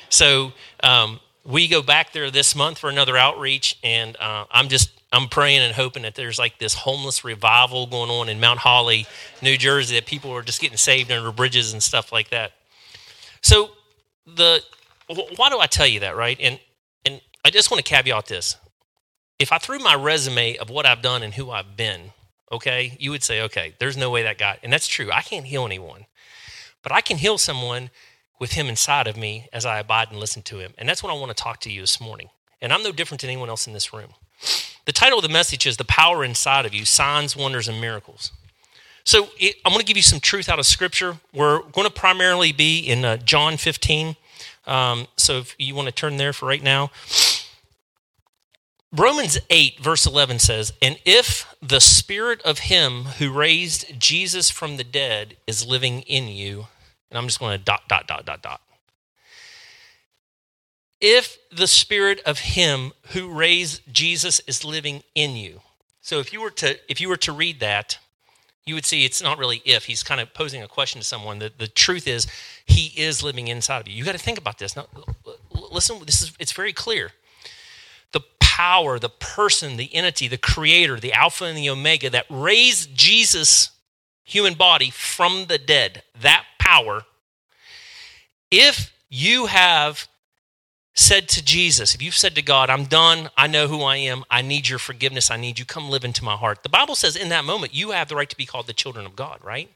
So 0.09 0.53
um, 0.83 1.19
we 1.43 1.67
go 1.67 1.81
back 1.81 2.13
there 2.13 2.29
this 2.29 2.55
month 2.55 2.77
for 2.77 2.89
another 2.89 3.17
outreach, 3.17 3.79
and 3.83 4.15
uh, 4.19 4.45
I'm 4.51 4.69
just 4.69 4.91
I'm 5.11 5.27
praying 5.27 5.61
and 5.61 5.73
hoping 5.73 6.03
that 6.03 6.15
there's 6.15 6.37
like 6.37 6.59
this 6.59 6.73
homeless 6.73 7.23
revival 7.23 7.87
going 7.87 8.09
on 8.09 8.29
in 8.29 8.39
Mount 8.39 8.59
Holly, 8.59 9.07
New 9.41 9.57
Jersey, 9.57 9.95
that 9.95 10.05
people 10.05 10.31
are 10.31 10.43
just 10.43 10.61
getting 10.61 10.77
saved 10.77 11.11
under 11.11 11.31
bridges 11.31 11.73
and 11.73 11.81
stuff 11.81 12.11
like 12.11 12.29
that. 12.29 12.51
So 13.41 13.71
the 14.25 14.61
why 15.35 15.49
do 15.49 15.59
I 15.59 15.65
tell 15.65 15.87
you 15.87 16.01
that, 16.01 16.15
right? 16.15 16.37
And 16.39 16.59
and 17.05 17.19
I 17.43 17.49
just 17.49 17.71
want 17.71 17.83
to 17.83 17.89
caveat 17.89 18.27
this. 18.27 18.55
If 19.39 19.51
I 19.51 19.57
threw 19.57 19.79
my 19.79 19.95
resume 19.95 20.57
of 20.57 20.69
what 20.69 20.85
I've 20.85 21.01
done 21.01 21.23
and 21.23 21.33
who 21.33 21.51
I've 21.51 21.75
been, 21.75 22.11
okay, 22.53 22.95
you 22.99 23.11
would 23.11 23.23
say, 23.23 23.41
okay, 23.41 23.73
there's 23.79 23.97
no 23.97 24.09
way 24.09 24.23
that 24.23 24.37
guy, 24.37 24.57
and 24.63 24.71
that's 24.71 24.87
true. 24.87 25.11
I 25.11 25.21
can't 25.21 25.45
heal 25.45 25.65
anyone, 25.65 26.05
but 26.81 26.91
I 26.91 27.01
can 27.01 27.17
heal 27.17 27.37
someone 27.37 27.89
with 28.39 28.53
him 28.53 28.67
inside 28.67 29.07
of 29.07 29.17
me 29.17 29.47
as 29.53 29.65
I 29.65 29.79
abide 29.79 30.09
and 30.09 30.19
listen 30.19 30.41
to 30.43 30.59
him. 30.59 30.73
And 30.77 30.87
that's 30.87 31.03
what 31.03 31.11
I 31.11 31.15
want 31.17 31.35
to 31.35 31.43
talk 31.43 31.59
to 31.61 31.71
you 31.71 31.81
this 31.81 32.01
morning. 32.01 32.29
And 32.61 32.73
I'm 32.73 32.83
no 32.83 32.91
different 32.91 33.21
than 33.21 33.29
anyone 33.29 33.49
else 33.49 33.67
in 33.67 33.73
this 33.73 33.93
room. 33.93 34.13
The 34.85 34.91
title 34.91 35.19
of 35.19 35.23
the 35.23 35.29
message 35.29 35.65
is 35.65 35.77
The 35.77 35.85
Power 35.85 36.23
Inside 36.23 36.65
of 36.65 36.73
You 36.73 36.85
Signs, 36.85 37.35
Wonders, 37.35 37.67
and 37.67 37.79
Miracles. 37.79 38.31
So 39.05 39.29
it, 39.37 39.55
I'm 39.65 39.71
going 39.71 39.79
to 39.79 39.85
give 39.85 39.97
you 39.97 40.03
some 40.03 40.19
truth 40.19 40.49
out 40.49 40.59
of 40.59 40.65
Scripture. 40.65 41.17
We're 41.33 41.61
going 41.61 41.87
to 41.87 41.93
primarily 41.93 42.51
be 42.51 42.79
in 42.79 43.05
uh, 43.05 43.17
John 43.17 43.57
15. 43.57 44.15
Um, 44.65 45.07
so 45.17 45.39
if 45.39 45.55
you 45.57 45.75
want 45.75 45.87
to 45.87 45.93
turn 45.93 46.17
there 46.17 46.33
for 46.33 46.45
right 46.45 46.63
now. 46.63 46.91
Romans 48.95 49.39
8, 49.49 49.79
verse 49.79 50.05
11 50.05 50.37
says, 50.37 50.71
And 50.79 50.99
if 51.03 51.55
the 51.61 51.81
spirit 51.81 52.41
of 52.43 52.59
him 52.59 53.05
who 53.17 53.31
raised 53.31 53.99
Jesus 53.99 54.51
from 54.51 54.77
the 54.77 54.83
dead 54.83 55.35
is 55.47 55.65
living 55.65 56.01
in 56.01 56.27
you, 56.27 56.67
and 57.09 57.17
I'm 57.17 57.25
just 57.25 57.39
going 57.39 57.57
to 57.57 57.63
dot, 57.63 57.87
dot, 57.87 58.05
dot, 58.05 58.23
dot, 58.25 58.43
dot. 58.43 58.61
If 61.01 61.39
the 61.51 61.67
spirit 61.67 62.21
of 62.23 62.39
him 62.39 62.93
who 63.13 63.33
raised 63.33 63.81
Jesus 63.91 64.39
is 64.41 64.63
living 64.63 65.01
in 65.15 65.35
you. 65.35 65.61
So 66.01 66.19
if 66.19 66.31
you 66.31 66.39
were 66.39 66.51
to 66.51 66.77
if 66.89 67.01
you 67.01 67.09
were 67.09 67.17
to 67.17 67.31
read 67.31 67.59
that, 67.61 67.97
you 68.65 68.75
would 68.75 68.85
see 68.85 69.03
it's 69.03 69.21
not 69.21 69.37
really 69.37 69.61
if. 69.65 69.85
He's 69.85 70.03
kind 70.03 70.21
of 70.21 70.33
posing 70.33 70.61
a 70.61 70.67
question 70.67 71.01
to 71.01 71.07
someone. 71.07 71.39
The, 71.39 71.51
the 71.57 71.67
truth 71.67 72.07
is, 72.07 72.27
he 72.65 72.93
is 73.01 73.21
living 73.23 73.47
inside 73.47 73.81
of 73.81 73.87
you. 73.87 73.95
You 73.95 74.05
got 74.05 74.13
to 74.13 74.17
think 74.17 74.37
about 74.37 74.59
this. 74.59 74.75
Now, 74.75 74.87
listen, 75.71 75.99
this 76.05 76.21
is 76.21 76.31
it's 76.39 76.53
very 76.53 76.71
clear. 76.73 77.11
Power, 78.55 78.99
the 78.99 79.09
person, 79.09 79.77
the 79.77 79.93
entity, 79.95 80.27
the 80.27 80.37
creator, 80.37 80.99
the 80.99 81.11
Alpha 81.11 81.45
and 81.45 81.57
the 81.57 81.71
Omega 81.71 82.07
that 82.11 82.27
raised 82.29 82.95
Jesus' 82.95 83.71
human 84.23 84.53
body 84.53 84.91
from 84.91 85.45
the 85.47 85.57
dead, 85.57 86.03
that 86.21 86.45
power, 86.59 87.03
if 88.51 88.93
you 89.09 89.47
have 89.47 90.07
said 90.93 91.27
to 91.29 91.43
Jesus, 91.43 91.95
if 91.95 92.01
you've 92.03 92.13
said 92.13 92.35
to 92.35 92.43
God, 92.43 92.69
I'm 92.69 92.85
done, 92.85 93.31
I 93.35 93.47
know 93.47 93.67
who 93.67 93.81
I 93.81 93.95
am, 93.95 94.23
I 94.29 94.43
need 94.43 94.69
your 94.69 94.77
forgiveness, 94.77 95.31
I 95.31 95.37
need 95.37 95.57
you, 95.57 95.65
come 95.65 95.89
live 95.89 96.05
into 96.05 96.23
my 96.23 96.35
heart. 96.35 96.61
The 96.61 96.69
Bible 96.69 96.93
says 96.93 97.15
in 97.15 97.29
that 97.29 97.45
moment, 97.45 97.73
you 97.73 97.89
have 97.89 98.07
the 98.07 98.15
right 98.15 98.29
to 98.29 98.37
be 98.37 98.45
called 98.45 98.67
the 98.67 98.73
children 98.73 99.07
of 99.07 99.15
God, 99.15 99.39
right? 99.43 99.71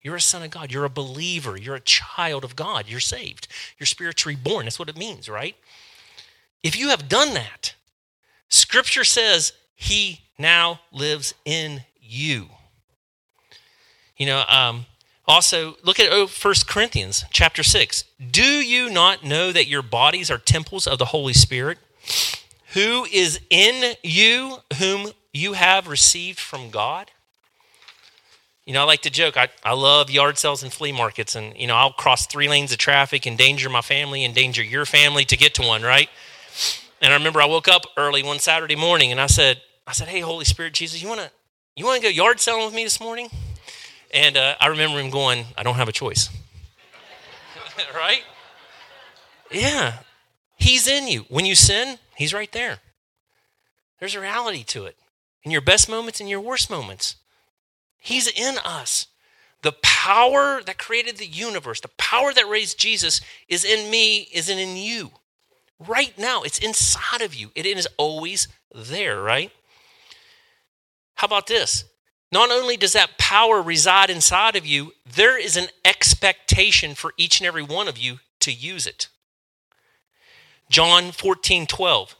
You're 0.00 0.16
a 0.16 0.22
son 0.22 0.42
of 0.42 0.50
God, 0.50 0.72
you're 0.72 0.86
a 0.86 0.90
believer, 0.90 1.58
you're 1.58 1.74
a 1.74 1.80
child 1.80 2.44
of 2.44 2.56
God, 2.56 2.88
you're 2.88 2.98
saved, 2.98 3.46
you're 3.78 3.86
spiritually 3.86 4.36
born. 4.36 4.64
That's 4.64 4.78
what 4.78 4.88
it 4.88 4.96
means, 4.96 5.28
right? 5.28 5.54
If 6.62 6.78
you 6.78 6.88
have 6.88 7.10
done 7.10 7.34
that, 7.34 7.74
Scripture 8.52 9.02
says 9.04 9.52
he 9.74 10.20
now 10.38 10.80
lives 10.92 11.34
in 11.44 11.82
you. 12.00 12.48
You 14.16 14.26
know, 14.26 14.44
um, 14.48 14.86
Also, 15.26 15.76
look 15.82 15.98
at 15.98 16.12
1 16.12 16.54
Corinthians 16.66 17.24
chapter 17.30 17.62
6. 17.62 18.04
Do 18.30 18.42
you 18.42 18.90
not 18.90 19.24
know 19.24 19.52
that 19.52 19.68
your 19.68 19.82
bodies 19.82 20.30
are 20.30 20.38
temples 20.38 20.86
of 20.86 20.98
the 20.98 21.06
Holy 21.06 21.32
Spirit, 21.32 21.78
who 22.74 23.06
is 23.10 23.40
in 23.48 23.94
you, 24.02 24.58
whom 24.78 25.12
you 25.32 25.54
have 25.54 25.88
received 25.88 26.38
from 26.38 26.70
God? 26.70 27.10
You 28.66 28.74
know, 28.74 28.82
I 28.82 28.84
like 28.84 29.02
to 29.02 29.10
joke. 29.10 29.36
I, 29.36 29.48
I 29.64 29.72
love 29.72 30.10
yard 30.10 30.38
sales 30.38 30.62
and 30.62 30.72
flea 30.72 30.92
markets, 30.92 31.34
and, 31.34 31.56
you 31.56 31.66
know, 31.66 31.76
I'll 31.76 31.92
cross 31.92 32.26
three 32.26 32.48
lanes 32.48 32.72
of 32.72 32.78
traffic, 32.78 33.26
endanger 33.26 33.70
my 33.70 33.80
family, 33.80 34.24
endanger 34.24 34.62
your 34.62 34.84
family 34.84 35.24
to 35.24 35.36
get 35.36 35.54
to 35.54 35.62
one, 35.62 35.82
right? 35.82 36.10
And 37.02 37.12
I 37.12 37.16
remember 37.16 37.42
I 37.42 37.46
woke 37.46 37.66
up 37.66 37.82
early 37.96 38.22
one 38.22 38.38
Saturday 38.38 38.76
morning 38.76 39.10
and 39.10 39.20
I 39.20 39.26
said, 39.26 39.60
I 39.86 39.92
said, 39.92 40.06
Hey, 40.06 40.20
Holy 40.20 40.44
Spirit, 40.44 40.72
Jesus, 40.72 41.02
you 41.02 41.08
want 41.08 41.20
to 41.20 41.30
you 41.74 41.84
want 41.84 42.00
to 42.00 42.06
go 42.06 42.08
yard 42.08 42.38
selling 42.38 42.64
with 42.64 42.74
me 42.74 42.84
this 42.84 43.00
morning? 43.00 43.28
And 44.14 44.36
uh, 44.36 44.54
I 44.60 44.68
remember 44.68 45.00
him 45.00 45.10
going, 45.10 45.46
I 45.56 45.62
don't 45.62 45.74
have 45.74 45.88
a 45.88 45.92
choice. 45.92 46.28
right? 47.94 48.22
Yeah. 49.50 49.94
He's 50.56 50.86
in 50.86 51.08
you. 51.08 51.24
When 51.28 51.44
you 51.44 51.54
sin, 51.54 51.98
he's 52.14 52.32
right 52.32 52.52
there. 52.52 52.78
There's 53.98 54.14
a 54.14 54.20
reality 54.20 54.62
to 54.64 54.84
it. 54.84 54.96
In 55.42 55.50
your 55.50 55.60
best 55.60 55.88
moments 55.88 56.20
and 56.20 56.28
your 56.28 56.40
worst 56.40 56.70
moments, 56.70 57.16
he's 57.98 58.28
in 58.28 58.56
us. 58.64 59.06
The 59.62 59.72
power 59.82 60.62
that 60.62 60.78
created 60.78 61.16
the 61.16 61.26
universe, 61.26 61.80
the 61.80 61.88
power 61.96 62.32
that 62.32 62.48
raised 62.48 62.78
Jesus 62.78 63.20
is 63.48 63.64
in 63.64 63.90
me, 63.90 64.28
isn't 64.32 64.58
in 64.58 64.76
you. 64.76 65.12
Right 65.86 66.16
now, 66.18 66.42
it's 66.42 66.58
inside 66.58 67.22
of 67.22 67.34
you. 67.34 67.50
It 67.54 67.66
is 67.66 67.88
always 67.96 68.48
there, 68.74 69.20
right? 69.20 69.50
How 71.16 71.26
about 71.26 71.46
this? 71.46 71.84
Not 72.30 72.50
only 72.50 72.76
does 72.76 72.94
that 72.94 73.18
power 73.18 73.60
reside 73.60 74.08
inside 74.08 74.56
of 74.56 74.64
you, 74.64 74.92
there 75.04 75.38
is 75.38 75.56
an 75.56 75.66
expectation 75.84 76.94
for 76.94 77.12
each 77.16 77.40
and 77.40 77.46
every 77.46 77.62
one 77.62 77.88
of 77.88 77.98
you 77.98 78.20
to 78.40 78.52
use 78.52 78.86
it. 78.86 79.08
John 80.70 81.12
14, 81.12 81.66
12. 81.66 82.16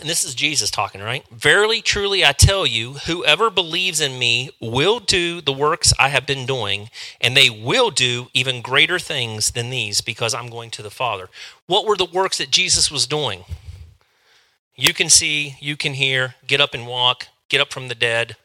And 0.00 0.08
this 0.08 0.24
is 0.24 0.34
Jesus 0.34 0.70
talking, 0.70 1.02
right? 1.02 1.28
Verily, 1.28 1.82
truly, 1.82 2.24
I 2.24 2.32
tell 2.32 2.66
you, 2.66 2.94
whoever 3.06 3.50
believes 3.50 4.00
in 4.00 4.18
me 4.18 4.50
will 4.58 4.98
do 4.98 5.42
the 5.42 5.52
works 5.52 5.92
I 5.98 6.08
have 6.08 6.26
been 6.26 6.46
doing, 6.46 6.88
and 7.20 7.36
they 7.36 7.50
will 7.50 7.90
do 7.90 8.28
even 8.32 8.62
greater 8.62 8.98
things 8.98 9.50
than 9.50 9.68
these 9.68 10.00
because 10.00 10.32
I'm 10.32 10.48
going 10.48 10.70
to 10.70 10.82
the 10.82 10.90
Father. 10.90 11.28
What 11.66 11.84
were 11.84 11.96
the 11.96 12.06
works 12.06 12.38
that 12.38 12.50
Jesus 12.50 12.90
was 12.90 13.06
doing? 13.06 13.44
You 14.74 14.94
can 14.94 15.10
see, 15.10 15.56
you 15.60 15.76
can 15.76 15.92
hear, 15.92 16.36
get 16.46 16.62
up 16.62 16.72
and 16.72 16.86
walk, 16.86 17.26
get 17.50 17.60
up 17.60 17.70
from 17.70 17.88
the 17.88 17.94
dead. 17.94 18.36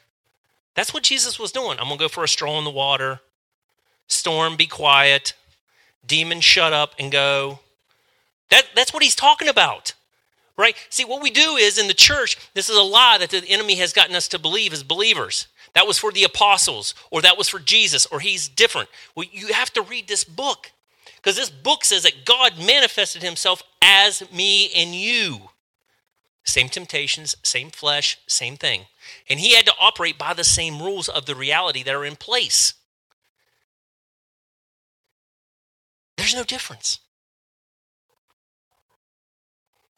That's 0.75 0.93
what 0.93 1.03
Jesus 1.03 1.39
was 1.39 1.53
doing. 1.53 1.79
I'm 1.79 1.85
going 1.87 1.97
to 1.97 2.03
go 2.03 2.09
for 2.09 2.25
a 2.25 2.27
stroll 2.27 2.59
in 2.59 2.65
the 2.65 2.69
water. 2.69 3.21
Storm, 4.07 4.57
be 4.57 4.67
quiet. 4.67 5.33
Demon, 6.05 6.41
shut 6.41 6.73
up 6.73 6.93
and 6.99 7.13
go. 7.13 7.59
That, 8.49 8.65
that's 8.75 8.93
what 8.93 9.03
he's 9.03 9.15
talking 9.15 9.47
about, 9.47 9.93
right? 10.57 10.75
See, 10.89 11.05
what 11.05 11.21
we 11.21 11.31
do 11.31 11.55
is 11.55 11.77
in 11.77 11.87
the 11.87 11.93
church, 11.93 12.37
this 12.53 12.69
is 12.69 12.77
a 12.77 12.83
lie 12.83 13.17
that 13.17 13.29
the 13.29 13.47
enemy 13.47 13.75
has 13.75 13.93
gotten 13.93 14.15
us 14.15 14.27
to 14.29 14.39
believe 14.39 14.73
as 14.73 14.83
believers. 14.83 15.47
That 15.73 15.87
was 15.87 15.97
for 15.97 16.11
the 16.11 16.23
apostles, 16.23 16.95
or 17.11 17.21
that 17.21 17.37
was 17.37 17.49
for 17.49 17.59
Jesus, 17.59 18.05
or 18.05 18.19
he's 18.19 18.47
different. 18.47 18.89
Well, 19.15 19.27
you 19.31 19.47
have 19.47 19.71
to 19.73 19.81
read 19.81 20.07
this 20.07 20.23
book 20.23 20.71
because 21.17 21.35
this 21.35 21.49
book 21.49 21.83
says 21.83 22.03
that 22.03 22.25
God 22.25 22.53
manifested 22.57 23.23
himself 23.23 23.63
as 23.81 24.23
me 24.31 24.71
and 24.73 24.95
you. 24.95 25.49
Same 26.45 26.69
temptations, 26.69 27.35
same 27.43 27.71
flesh, 27.71 28.19
same 28.27 28.55
thing. 28.55 28.85
And 29.29 29.39
he 29.39 29.55
had 29.55 29.65
to 29.65 29.73
operate 29.79 30.17
by 30.17 30.33
the 30.33 30.43
same 30.43 30.81
rules 30.81 31.09
of 31.09 31.25
the 31.25 31.35
reality 31.35 31.81
that 31.83 31.95
are 31.95 32.05
in 32.05 32.15
place. 32.15 32.75
There's 36.17 36.35
no 36.35 36.43
difference. 36.43 36.99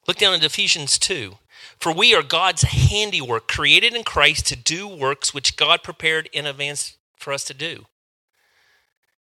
Look 0.08 0.18
down 0.18 0.34
at 0.34 0.44
Ephesians 0.44 0.98
2. 0.98 1.38
For 1.80 1.92
we 1.92 2.16
are 2.16 2.24
God's 2.24 2.62
handiwork, 2.62 3.48
created 3.48 3.94
in 3.94 4.04
Christ 4.04 4.48
to 4.48 4.56
do 4.56 4.88
works 4.88 5.34
which 5.34 5.58
God 5.58 5.84
prepared 5.84 6.30
in 6.32 6.46
advance 6.46 6.96
for 7.18 7.34
us 7.34 7.44
to 7.46 7.54
do. 7.54 7.86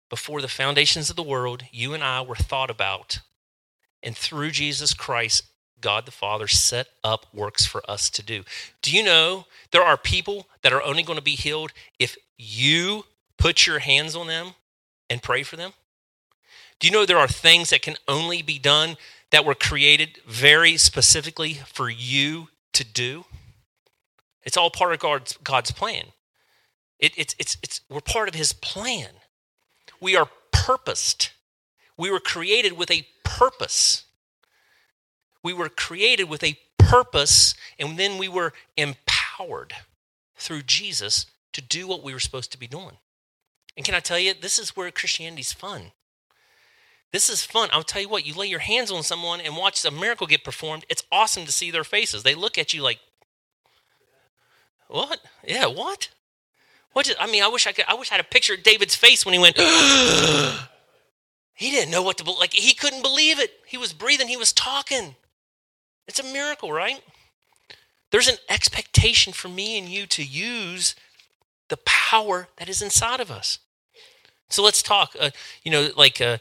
Before 0.09 0.41
the 0.41 0.47
foundations 0.47 1.09
of 1.09 1.15
the 1.15 1.23
world, 1.23 1.63
you 1.71 1.93
and 1.93 2.03
I 2.03 2.21
were 2.21 2.35
thought 2.35 2.69
about. 2.69 3.19
And 4.03 4.15
through 4.15 4.51
Jesus 4.51 4.93
Christ, 4.93 5.43
God 5.79 6.05
the 6.05 6.11
Father 6.11 6.47
set 6.47 6.87
up 7.03 7.27
works 7.33 7.65
for 7.65 7.81
us 7.89 8.09
to 8.11 8.21
do. 8.21 8.43
Do 8.81 8.95
you 8.95 9.03
know 9.03 9.45
there 9.71 9.83
are 9.83 9.97
people 9.97 10.47
that 10.61 10.73
are 10.73 10.83
only 10.83 11.03
going 11.03 11.17
to 11.17 11.23
be 11.23 11.35
healed 11.35 11.71
if 11.97 12.17
you 12.37 13.05
put 13.37 13.65
your 13.65 13.79
hands 13.79 14.15
on 14.15 14.27
them 14.27 14.53
and 15.09 15.23
pray 15.23 15.43
for 15.43 15.55
them? 15.55 15.71
Do 16.79 16.87
you 16.87 16.93
know 16.93 17.05
there 17.05 17.17
are 17.17 17.27
things 17.27 17.69
that 17.69 17.81
can 17.81 17.95
only 18.07 18.41
be 18.41 18.59
done 18.59 18.97
that 19.33 19.45
were 19.45 19.55
created 19.55 20.19
very 20.27 20.77
specifically 20.77 21.55
for 21.65 21.89
you 21.89 22.49
to 22.71 22.83
do? 22.85 23.25
It's 24.43 24.55
all 24.55 24.69
part 24.69 24.93
of 24.93 24.99
God's, 24.99 25.37
God's 25.43 25.71
plan. 25.71 26.05
It, 26.99 27.13
it's, 27.17 27.35
it's, 27.39 27.57
it's, 27.63 27.81
we're 27.89 27.99
part 27.99 28.29
of 28.29 28.35
His 28.35 28.53
plan. 28.53 29.09
We 29.99 30.15
are 30.15 30.29
purposed. 30.51 31.31
We 31.97 32.11
were 32.11 32.19
created 32.19 32.73
with 32.73 32.91
a 32.91 33.07
purpose. 33.23 34.03
We 35.41 35.51
were 35.51 35.67
created 35.67 36.29
with 36.29 36.43
a 36.43 36.59
purpose, 36.77 37.55
and 37.79 37.97
then 37.97 38.19
we 38.19 38.27
were 38.27 38.53
empowered 38.77 39.73
through 40.35 40.61
Jesus 40.61 41.25
to 41.53 41.61
do 41.61 41.87
what 41.87 42.03
we 42.03 42.13
were 42.13 42.19
supposed 42.19 42.51
to 42.51 42.59
be 42.59 42.67
doing. 42.67 42.97
And 43.75 43.83
can 43.83 43.95
I 43.95 43.99
tell 43.99 44.19
you, 44.19 44.35
this 44.39 44.59
is 44.59 44.75
where 44.75 44.91
Christianity's 44.91 45.53
fun. 45.53 45.91
This 47.13 47.29
is 47.29 47.45
fun. 47.45 47.69
I'll 47.71 47.83
tell 47.83 48.01
you 48.01 48.09
what, 48.09 48.25
you 48.25 48.33
lay 48.33 48.47
your 48.47 48.59
hands 48.59 48.91
on 48.91 49.03
someone 49.03 49.39
and 49.39 49.55
watch 49.55 49.85
a 49.85 49.91
miracle 49.91 50.25
get 50.25 50.43
performed. 50.43 50.83
It's 50.89 51.03
awesome 51.11 51.45
to 51.45 51.51
see 51.51 51.69
their 51.69 51.83
faces. 51.83 52.23
They 52.23 52.33
look 52.33 52.57
at 52.57 52.73
you 52.73 52.81
like, 52.81 52.99
what? 54.87 55.19
Yeah, 55.47 55.67
what? 55.67 56.09
What? 56.93 57.05
Did, 57.05 57.15
I 57.19 57.27
mean, 57.27 57.43
I 57.43 57.47
wish 57.47 57.67
I 57.67 57.71
could. 57.71 57.85
I 57.87 57.93
wish 57.93 58.11
I 58.11 58.15
had 58.15 58.25
a 58.25 58.27
picture 58.27 58.55
of 58.55 58.63
David's 58.63 58.95
face 58.95 59.25
when 59.25 59.33
he 59.33 59.39
went. 59.39 59.57
he 61.53 61.69
didn't 61.69 61.91
know 61.91 62.01
what 62.01 62.17
to 62.17 62.31
like. 62.31 62.53
He 62.53 62.73
couldn't 62.73 63.03
believe 63.03 63.39
it. 63.39 63.51
He 63.67 63.77
was 63.77 63.93
breathing. 63.93 64.27
He 64.27 64.37
was 64.37 64.51
talking. 64.51 65.15
It's 66.07 66.19
a 66.19 66.23
miracle, 66.23 66.71
right? 66.71 67.01
There's 68.11 68.27
an 68.27 68.37
expectation 68.49 69.33
for 69.33 69.49
me 69.49 69.77
and 69.77 69.87
you 69.87 70.05
to 70.07 70.23
use 70.23 70.95
the 71.69 71.77
power 71.77 72.49
that 72.57 72.69
is 72.69 72.81
inside 72.81 73.19
of 73.19 73.31
us. 73.31 73.59
So 74.49 74.63
let's 74.63 74.83
talk. 74.83 75.15
Uh, 75.19 75.31
you 75.63 75.71
know, 75.71 75.89
like 75.97 76.21
uh, 76.21 76.37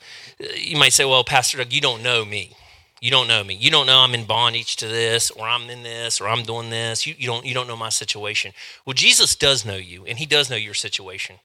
you 0.56 0.76
might 0.76 0.92
say, 0.92 1.04
well, 1.04 1.24
Pastor 1.24 1.58
Doug, 1.58 1.72
you 1.72 1.80
don't 1.80 2.02
know 2.02 2.24
me. 2.24 2.52
You 3.00 3.10
don't 3.10 3.26
know 3.26 3.42
me. 3.42 3.54
You 3.54 3.70
don't 3.70 3.86
know 3.86 3.98
I'm 3.98 4.14
in 4.14 4.26
bondage 4.26 4.76
to 4.76 4.86
this, 4.86 5.30
or 5.32 5.48
I'm 5.48 5.68
in 5.68 5.82
this, 5.82 6.20
or 6.20 6.28
I'm 6.28 6.44
doing 6.44 6.70
this. 6.70 7.04
You, 7.06 7.14
you 7.18 7.26
don't 7.26 7.44
you 7.44 7.52
don't 7.52 7.66
know 7.66 7.76
my 7.76 7.88
situation. 7.88 8.52
Well, 8.86 8.94
Jesus 8.94 9.34
does 9.34 9.64
know 9.64 9.76
you, 9.76 10.04
and 10.06 10.18
He 10.18 10.26
does 10.26 10.48
know 10.48 10.56
your 10.56 10.74
situation. 10.74 11.36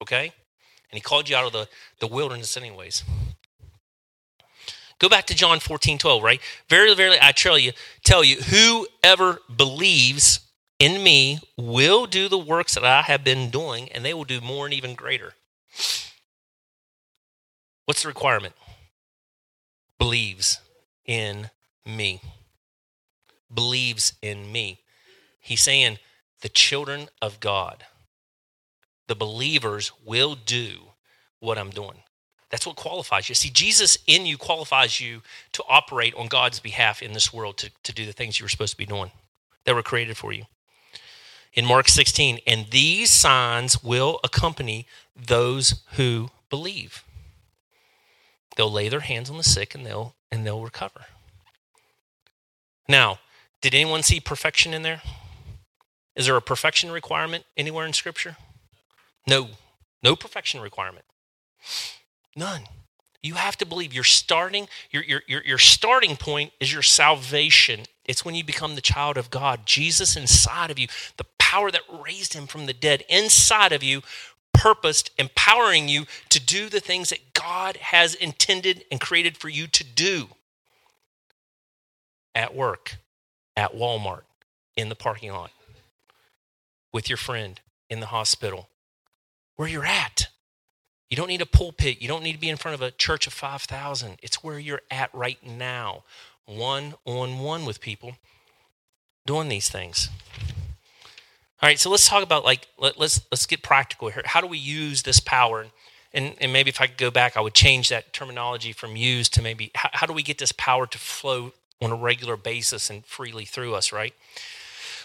Okay, 0.00 0.26
and 0.26 0.96
He 0.96 1.00
called 1.00 1.28
you 1.28 1.34
out 1.34 1.46
of 1.46 1.52
the 1.52 1.68
the 1.98 2.06
wilderness 2.06 2.56
anyways. 2.56 3.02
Go 5.00 5.08
back 5.08 5.26
to 5.26 5.34
John 5.34 5.60
14, 5.60 5.96
12, 5.96 6.22
right? 6.22 6.40
Very, 6.68 6.94
very, 6.94 7.16
I 7.20 7.32
tell 7.32 7.58
you, 7.58 7.72
tell 8.04 8.22
you, 8.22 8.36
whoever 8.36 9.38
believes 9.54 10.40
in 10.78 11.02
me 11.02 11.40
will 11.56 12.06
do 12.06 12.28
the 12.28 12.38
works 12.38 12.74
that 12.74 12.84
I 12.84 13.00
have 13.02 13.24
been 13.24 13.48
doing, 13.48 13.90
and 13.92 14.04
they 14.04 14.12
will 14.12 14.24
do 14.24 14.42
more 14.42 14.66
and 14.66 14.74
even 14.74 14.94
greater. 14.94 15.32
What's 17.86 18.02
the 18.02 18.08
requirement? 18.08 18.54
Believes 19.98 20.60
in 21.04 21.50
me. 21.84 22.20
Believes 23.52 24.12
in 24.22 24.52
me. 24.52 24.78
He's 25.40 25.60
saying 25.60 25.98
the 26.40 26.48
children 26.48 27.08
of 27.20 27.40
God, 27.40 27.84
the 29.08 29.14
believers 29.14 29.92
will 30.04 30.34
do 30.34 30.92
what 31.40 31.58
I'm 31.58 31.70
doing. 31.70 32.02
That's 32.50 32.66
what 32.66 32.76
qualifies 32.76 33.28
you. 33.28 33.34
See, 33.34 33.50
Jesus 33.50 33.98
in 34.06 34.26
you 34.26 34.36
qualifies 34.36 35.00
you 35.00 35.22
to 35.52 35.64
operate 35.68 36.14
on 36.14 36.26
God's 36.26 36.60
behalf 36.60 37.02
in 37.02 37.12
this 37.12 37.32
world 37.32 37.56
to, 37.58 37.70
to 37.84 37.92
do 37.92 38.04
the 38.04 38.12
things 38.12 38.38
you 38.38 38.44
were 38.44 38.48
supposed 38.48 38.72
to 38.72 38.78
be 38.78 38.86
doing 38.86 39.10
that 39.64 39.74
were 39.74 39.82
created 39.82 40.16
for 40.16 40.32
you. 40.32 40.44
In 41.52 41.64
Mark 41.64 41.88
16, 41.88 42.38
and 42.46 42.66
these 42.70 43.10
signs 43.10 43.82
will 43.82 44.20
accompany 44.22 44.86
those 45.16 45.82
who 45.92 46.30
believe. 46.48 47.04
They'll 48.56 48.70
lay 48.70 48.88
their 48.88 49.00
hands 49.00 49.30
on 49.30 49.36
the 49.36 49.44
sick 49.44 49.74
and 49.74 49.84
they'll 49.84 50.14
and 50.30 50.46
they'll 50.46 50.62
recover. 50.62 51.06
Now, 52.88 53.18
did 53.60 53.74
anyone 53.74 54.02
see 54.02 54.20
perfection 54.20 54.72
in 54.72 54.82
there? 54.82 55.02
Is 56.16 56.26
there 56.26 56.36
a 56.36 56.42
perfection 56.42 56.90
requirement 56.90 57.44
anywhere 57.56 57.86
in 57.86 57.92
Scripture? 57.92 58.36
No, 59.26 59.48
no 60.02 60.16
perfection 60.16 60.60
requirement. 60.60 61.04
None. 62.36 62.62
You 63.22 63.34
have 63.34 63.56
to 63.58 63.66
believe 63.66 63.92
you're 63.92 64.02
starting, 64.02 64.66
your, 64.90 65.02
your, 65.02 65.22
your, 65.26 65.42
your 65.44 65.58
starting 65.58 66.16
point 66.16 66.52
is 66.58 66.72
your 66.72 66.82
salvation. 66.82 67.80
It's 68.06 68.24
when 68.24 68.34
you 68.34 68.42
become 68.42 68.74
the 68.74 68.80
child 68.80 69.18
of 69.18 69.30
God. 69.30 69.66
Jesus 69.66 70.16
inside 70.16 70.70
of 70.70 70.78
you, 70.78 70.88
the 71.16 71.26
power 71.50 71.72
that 71.72 71.82
raised 72.06 72.34
him 72.34 72.46
from 72.46 72.66
the 72.66 72.72
dead 72.72 73.02
inside 73.08 73.72
of 73.72 73.82
you 73.82 74.02
purposed, 74.52 75.10
empowering 75.18 75.88
you 75.88 76.04
to 76.28 76.38
do 76.38 76.68
the 76.68 76.78
things 76.78 77.10
that 77.10 77.34
God 77.34 77.76
has 77.78 78.14
intended 78.14 78.84
and 78.92 79.00
created 79.00 79.36
for 79.36 79.48
you 79.48 79.66
to 79.66 79.82
do 79.82 80.28
at 82.36 82.54
work, 82.54 82.98
at 83.56 83.74
Walmart, 83.74 84.22
in 84.76 84.90
the 84.90 84.94
parking 84.94 85.32
lot, 85.32 85.50
with 86.92 87.08
your 87.08 87.16
friend, 87.16 87.60
in 87.88 87.98
the 87.98 88.06
hospital, 88.06 88.68
where 89.56 89.68
you're 89.68 89.84
at. 89.84 90.28
You 91.08 91.16
don't 91.16 91.26
need 91.26 91.42
a 91.42 91.46
pulpit. 91.46 92.00
You 92.00 92.06
don't 92.06 92.22
need 92.22 92.34
to 92.34 92.38
be 92.38 92.48
in 92.48 92.58
front 92.58 92.76
of 92.76 92.82
a 92.82 92.92
church 92.92 93.26
of 93.26 93.32
5,000. 93.32 94.18
It's 94.22 94.44
where 94.44 94.60
you're 94.60 94.82
at 94.88 95.12
right 95.12 95.44
now, 95.44 96.04
one 96.46 96.94
on 97.04 97.40
one 97.40 97.64
with 97.64 97.80
people 97.80 98.14
doing 99.26 99.48
these 99.48 99.68
things. 99.68 100.10
All 101.62 101.68
right, 101.68 101.78
so 101.78 101.90
let's 101.90 102.08
talk 102.08 102.22
about 102.22 102.44
like 102.44 102.68
let, 102.78 102.98
let's 102.98 103.20
let's 103.30 103.44
get 103.44 103.62
practical 103.62 104.08
here. 104.08 104.22
How 104.24 104.40
do 104.40 104.46
we 104.46 104.58
use 104.58 105.02
this 105.02 105.20
power? 105.20 105.66
And 106.12 106.34
and 106.40 106.52
maybe 106.52 106.70
if 106.70 106.80
I 106.80 106.86
could 106.86 106.96
go 106.96 107.10
back, 107.10 107.36
I 107.36 107.40
would 107.40 107.54
change 107.54 107.90
that 107.90 108.12
terminology 108.12 108.72
from 108.72 108.96
use 108.96 109.28
to 109.30 109.42
maybe 109.42 109.70
how, 109.74 109.90
how 109.92 110.06
do 110.06 110.14
we 110.14 110.22
get 110.22 110.38
this 110.38 110.52
power 110.52 110.86
to 110.86 110.98
flow 110.98 111.52
on 111.82 111.90
a 111.92 111.96
regular 111.96 112.36
basis 112.36 112.88
and 112.88 113.04
freely 113.04 113.44
through 113.44 113.74
us, 113.74 113.92
right? 113.92 114.14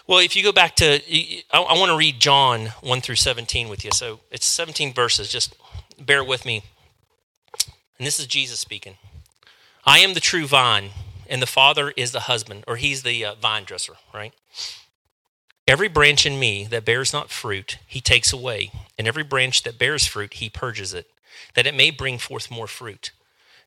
Well, 0.06 0.18
if 0.20 0.36
you 0.36 0.42
go 0.42 0.52
back 0.52 0.76
to, 0.76 1.00
I, 1.10 1.42
I 1.52 1.78
want 1.78 1.90
to 1.90 1.96
read 1.96 2.20
John 2.20 2.66
1 2.80 3.00
through 3.00 3.16
17 3.16 3.68
with 3.68 3.84
you. 3.84 3.90
So 3.92 4.20
it's 4.30 4.46
17 4.46 4.92
verses. 4.92 5.28
Just 5.28 5.54
bear 6.00 6.22
with 6.22 6.46
me. 6.46 6.62
And 7.98 8.06
this 8.06 8.20
is 8.20 8.26
Jesus 8.26 8.60
speaking. 8.60 8.98
I 9.84 9.98
am 9.98 10.14
the 10.14 10.20
true 10.20 10.46
vine, 10.46 10.90
and 11.28 11.42
the 11.42 11.46
Father 11.46 11.92
is 11.96 12.12
the 12.12 12.20
husband, 12.20 12.64
or 12.68 12.76
he's 12.76 13.02
the 13.02 13.24
uh, 13.24 13.34
vine 13.34 13.64
dresser, 13.64 13.94
right? 14.14 14.32
Every 15.68 15.88
branch 15.88 16.24
in 16.24 16.38
me 16.38 16.64
that 16.66 16.84
bears 16.84 17.12
not 17.12 17.30
fruit, 17.30 17.78
he 17.88 18.00
takes 18.00 18.32
away, 18.32 18.70
and 18.96 19.08
every 19.08 19.24
branch 19.24 19.64
that 19.64 19.78
bears 19.78 20.06
fruit, 20.06 20.34
he 20.34 20.48
purges 20.48 20.94
it, 20.94 21.10
that 21.54 21.66
it 21.66 21.74
may 21.74 21.90
bring 21.90 22.18
forth 22.18 22.50
more 22.50 22.68
fruit. 22.68 23.10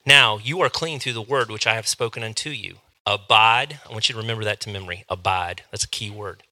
Now 0.05 0.37
you 0.37 0.61
are 0.61 0.69
clean 0.69 0.99
through 0.99 1.13
the 1.13 1.21
word 1.21 1.51
which 1.51 1.67
I 1.67 1.75
have 1.75 1.87
spoken 1.87 2.23
unto 2.23 2.51
you. 2.51 2.77
Abide, 3.05 3.79
I 3.87 3.91
want 3.91 4.07
you 4.07 4.13
to 4.13 4.21
remember 4.21 4.45
that 4.45 4.61
to 4.61 4.69
memory. 4.69 5.03
Abide, 5.09 5.63
that's 5.71 5.83
a 5.83 5.89
key 5.89 6.09
word. 6.09 6.43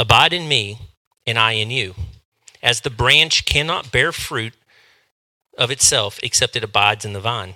Abide 0.00 0.32
in 0.32 0.48
me, 0.48 0.78
and 1.26 1.38
I 1.38 1.52
in 1.52 1.70
you. 1.70 1.94
As 2.62 2.80
the 2.80 2.90
branch 2.90 3.44
cannot 3.44 3.92
bear 3.92 4.10
fruit 4.10 4.54
of 5.56 5.70
itself 5.70 6.18
except 6.22 6.56
it 6.56 6.64
abides 6.64 7.04
in 7.04 7.12
the 7.12 7.20
vine, 7.20 7.54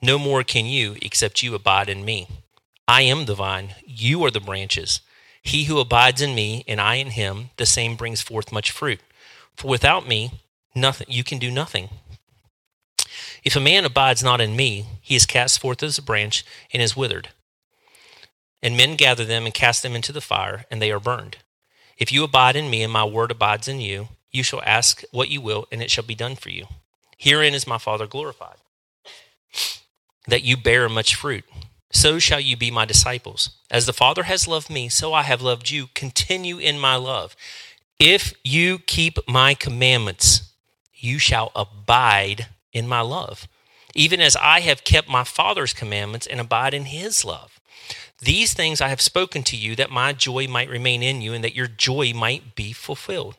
no 0.00 0.18
more 0.18 0.42
can 0.42 0.64
you 0.64 0.96
except 1.02 1.42
you 1.42 1.54
abide 1.54 1.90
in 1.90 2.04
me. 2.04 2.28
I 2.88 3.02
am 3.02 3.26
the 3.26 3.34
vine, 3.34 3.74
you 3.84 4.24
are 4.24 4.30
the 4.30 4.40
branches. 4.40 5.00
He 5.42 5.64
who 5.64 5.78
abides 5.78 6.20
in 6.20 6.34
me, 6.34 6.64
and 6.68 6.80
I 6.80 6.96
in 6.96 7.10
him, 7.10 7.50
the 7.56 7.66
same 7.66 7.96
brings 7.96 8.20
forth 8.20 8.52
much 8.52 8.70
fruit. 8.70 9.00
For 9.56 9.68
without 9.68 10.06
me, 10.06 10.32
nothing 10.74 11.06
you 11.10 11.24
can 11.24 11.38
do 11.38 11.50
nothing. 11.50 11.88
If 13.42 13.56
a 13.56 13.60
man 13.60 13.84
abides 13.84 14.22
not 14.22 14.40
in 14.40 14.54
me, 14.54 14.86
he 15.00 15.16
is 15.16 15.26
cast 15.26 15.60
forth 15.60 15.82
as 15.82 15.98
a 15.98 16.02
branch 16.02 16.44
and 16.72 16.82
is 16.82 16.96
withered 16.96 17.30
and 18.62 18.76
men 18.76 18.96
gather 18.96 19.24
them 19.24 19.44
and 19.44 19.54
cast 19.54 19.82
them 19.82 19.94
into 19.94 20.12
the 20.12 20.20
fire, 20.20 20.64
and 20.70 20.80
they 20.80 20.90
are 20.90 21.00
burned. 21.00 21.38
If 21.98 22.12
you 22.12 22.24
abide 22.24 22.56
in 22.56 22.70
me, 22.70 22.82
and 22.82 22.92
my 22.92 23.04
word 23.04 23.30
abides 23.30 23.68
in 23.68 23.80
you, 23.80 24.08
you 24.30 24.42
shall 24.42 24.62
ask 24.64 25.02
what 25.10 25.28
you 25.28 25.40
will, 25.40 25.66
and 25.72 25.82
it 25.82 25.90
shall 25.90 26.04
be 26.04 26.14
done 26.14 26.36
for 26.36 26.50
you. 26.50 26.66
Herein 27.16 27.54
is 27.54 27.66
my 27.66 27.78
Father 27.78 28.06
glorified, 28.06 28.56
that 30.26 30.42
you 30.42 30.56
bear 30.56 30.88
much 30.88 31.14
fruit. 31.14 31.44
So 31.90 32.18
shall 32.18 32.40
you 32.40 32.56
be 32.56 32.70
my 32.70 32.84
disciples. 32.84 33.50
As 33.70 33.86
the 33.86 33.92
Father 33.92 34.24
has 34.24 34.46
loved 34.46 34.70
me, 34.70 34.88
so 34.88 35.12
I 35.12 35.22
have 35.22 35.42
loved 35.42 35.70
you. 35.70 35.88
Continue 35.94 36.58
in 36.58 36.78
my 36.78 36.96
love. 36.96 37.34
If 37.98 38.32
you 38.44 38.78
keep 38.78 39.18
my 39.28 39.54
commandments, 39.54 40.52
you 40.94 41.18
shall 41.18 41.50
abide 41.56 42.46
in 42.72 42.86
my 42.86 43.00
love, 43.00 43.48
even 43.94 44.20
as 44.20 44.36
I 44.36 44.60
have 44.60 44.84
kept 44.84 45.08
my 45.08 45.24
Father's 45.24 45.72
commandments 45.72 46.26
and 46.26 46.40
abide 46.40 46.74
in 46.74 46.86
his 46.86 47.24
love. 47.24 47.60
These 48.20 48.54
things 48.54 48.80
I 48.80 48.88
have 48.88 49.00
spoken 49.00 49.42
to 49.44 49.56
you, 49.56 49.74
that 49.76 49.90
my 49.90 50.12
joy 50.12 50.46
might 50.46 50.68
remain 50.68 51.02
in 51.02 51.20
you, 51.22 51.32
and 51.32 51.42
that 51.42 51.56
your 51.56 51.66
joy 51.66 52.12
might 52.14 52.54
be 52.54 52.72
fulfilled. 52.72 53.36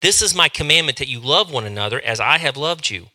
This 0.00 0.22
is 0.22 0.34
my 0.34 0.48
commandment 0.48 0.98
that 0.98 1.08
you 1.08 1.20
love 1.20 1.50
one 1.50 1.64
another 1.64 2.00
as 2.00 2.20
I 2.20 2.38
have 2.38 2.56
loved 2.56 2.90
you. 2.90 3.06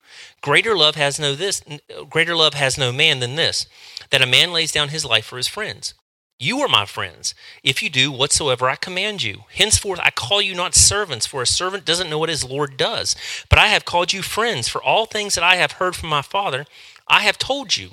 Greater 0.42 0.76
love 0.76 0.96
has 0.96 1.20
no 1.20 1.36
this 1.36 1.62
greater 2.10 2.36
love 2.36 2.54
has 2.54 2.78
no 2.78 2.92
man 2.92 3.20
than 3.20 3.36
this, 3.36 3.68
that 4.12 4.22
a 4.22 4.28
man 4.28 4.52
lays 4.54 4.72
down 4.72 4.90
his 4.90 5.06
life 5.06 5.26
for 5.26 5.38
his 5.38 5.48
friends. 5.48 5.94
You 6.42 6.60
are 6.62 6.68
my 6.68 6.86
friends, 6.86 7.36
if 7.64 7.84
you 7.84 7.90
do 7.90 8.12
whatsoever 8.12 8.68
I 8.68 8.76
command 8.76 9.22
you. 9.22 9.44
Henceforth 9.54 10.00
I 10.02 10.10
call 10.10 10.42
you 10.42 10.56
not 10.56 10.74
servants, 10.74 11.28
for 11.28 11.44
a 11.44 11.48
servant 11.48 11.86
doesn't 11.86 12.10
know 12.10 12.18
what 12.18 12.30
his 12.30 12.44
Lord 12.44 12.78
does. 12.78 13.16
But 13.48 13.60
I 13.60 13.68
have 13.68 13.86
called 13.86 14.12
you 14.12 14.24
friends, 14.24 14.68
for 14.68 14.82
all 14.82 15.06
things 15.06 15.36
that 15.36 15.44
I 15.44 15.58
have 15.58 15.74
heard 15.74 15.96
from 15.96 16.10
my 16.10 16.24
Father, 16.24 16.66
I 17.08 17.22
have 17.22 17.38
told 17.38 17.78
you. 17.78 17.92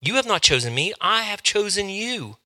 You 0.00 0.14
have 0.14 0.26
not 0.26 0.42
chosen 0.42 0.72
me, 0.72 0.92
I 1.00 1.22
have 1.22 1.42
chosen 1.42 1.88
you. 1.88 2.36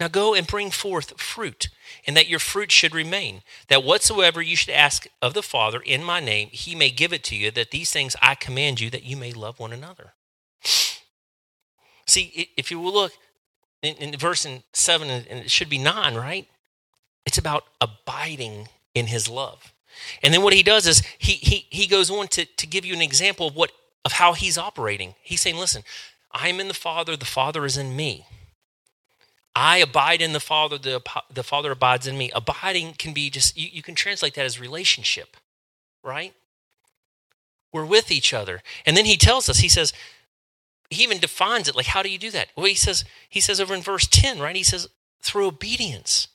Now 0.00 0.08
go 0.08 0.34
and 0.34 0.44
bring 0.44 0.72
forth 0.72 1.20
fruit, 1.20 1.68
and 2.04 2.16
that 2.16 2.28
your 2.28 2.40
fruit 2.40 2.72
should 2.72 2.96
remain, 2.96 3.42
that 3.68 3.84
whatsoever 3.84 4.42
you 4.42 4.56
should 4.56 4.74
ask 4.74 5.06
of 5.20 5.34
the 5.34 5.42
Father 5.44 5.80
in 5.80 6.02
my 6.02 6.18
name, 6.18 6.48
he 6.50 6.74
may 6.74 6.90
give 6.90 7.12
it 7.12 7.22
to 7.24 7.36
you, 7.36 7.52
that 7.52 7.70
these 7.70 7.92
things 7.92 8.16
I 8.20 8.34
command 8.34 8.80
you, 8.80 8.90
that 8.90 9.04
you 9.04 9.16
may 9.16 9.32
love 9.32 9.60
one 9.60 9.72
another. 9.72 10.14
See, 12.12 12.50
if 12.58 12.70
you 12.70 12.78
look 12.78 13.12
in, 13.80 13.94
in 13.96 14.18
verse 14.18 14.44
in 14.44 14.62
7, 14.74 15.08
and 15.08 15.26
it 15.26 15.50
should 15.50 15.70
be 15.70 15.78
9, 15.78 16.14
right? 16.14 16.46
It's 17.24 17.38
about 17.38 17.64
abiding 17.80 18.68
in 18.94 19.06
his 19.06 19.30
love. 19.30 19.72
And 20.22 20.34
then 20.34 20.42
what 20.42 20.52
he 20.52 20.62
does 20.62 20.86
is 20.86 21.02
he, 21.16 21.32
he, 21.32 21.66
he 21.70 21.86
goes 21.86 22.10
on 22.10 22.28
to, 22.28 22.44
to 22.44 22.66
give 22.66 22.84
you 22.84 22.92
an 22.92 23.00
example 23.00 23.46
of 23.46 23.56
what 23.56 23.72
of 24.04 24.12
how 24.12 24.34
he's 24.34 24.58
operating. 24.58 25.14
He's 25.22 25.40
saying, 25.40 25.56
listen, 25.56 25.84
I 26.32 26.48
am 26.48 26.60
in 26.60 26.68
the 26.68 26.74
Father, 26.74 27.16
the 27.16 27.24
Father 27.24 27.64
is 27.64 27.78
in 27.78 27.94
me. 27.96 28.26
I 29.54 29.78
abide 29.78 30.20
in 30.20 30.32
the 30.32 30.40
Father, 30.40 30.76
the, 30.76 31.00
the 31.32 31.44
Father 31.44 31.70
abides 31.70 32.06
in 32.08 32.18
me. 32.18 32.30
Abiding 32.34 32.94
can 32.98 33.12
be 33.12 33.30
just, 33.30 33.56
you, 33.56 33.68
you 33.72 33.80
can 33.80 33.94
translate 33.94 34.34
that 34.34 34.44
as 34.44 34.58
relationship, 34.58 35.36
right? 36.02 36.34
We're 37.72 37.86
with 37.86 38.10
each 38.10 38.34
other. 38.34 38.60
And 38.84 38.96
then 38.96 39.04
he 39.04 39.16
tells 39.16 39.48
us, 39.48 39.58
he 39.58 39.68
says, 39.68 39.92
he 40.92 41.02
even 41.02 41.18
defines 41.18 41.68
it 41.68 41.76
like, 41.76 41.86
how 41.86 42.02
do 42.02 42.10
you 42.10 42.18
do 42.18 42.30
that? 42.30 42.48
Well, 42.56 42.66
he 42.66 42.74
says, 42.74 43.04
he 43.28 43.40
says 43.40 43.60
over 43.60 43.74
in 43.74 43.82
verse 43.82 44.06
10, 44.06 44.40
right? 44.40 44.56
He 44.56 44.62
says, 44.62 44.88
through 45.20 45.46
obedience. 45.46 46.28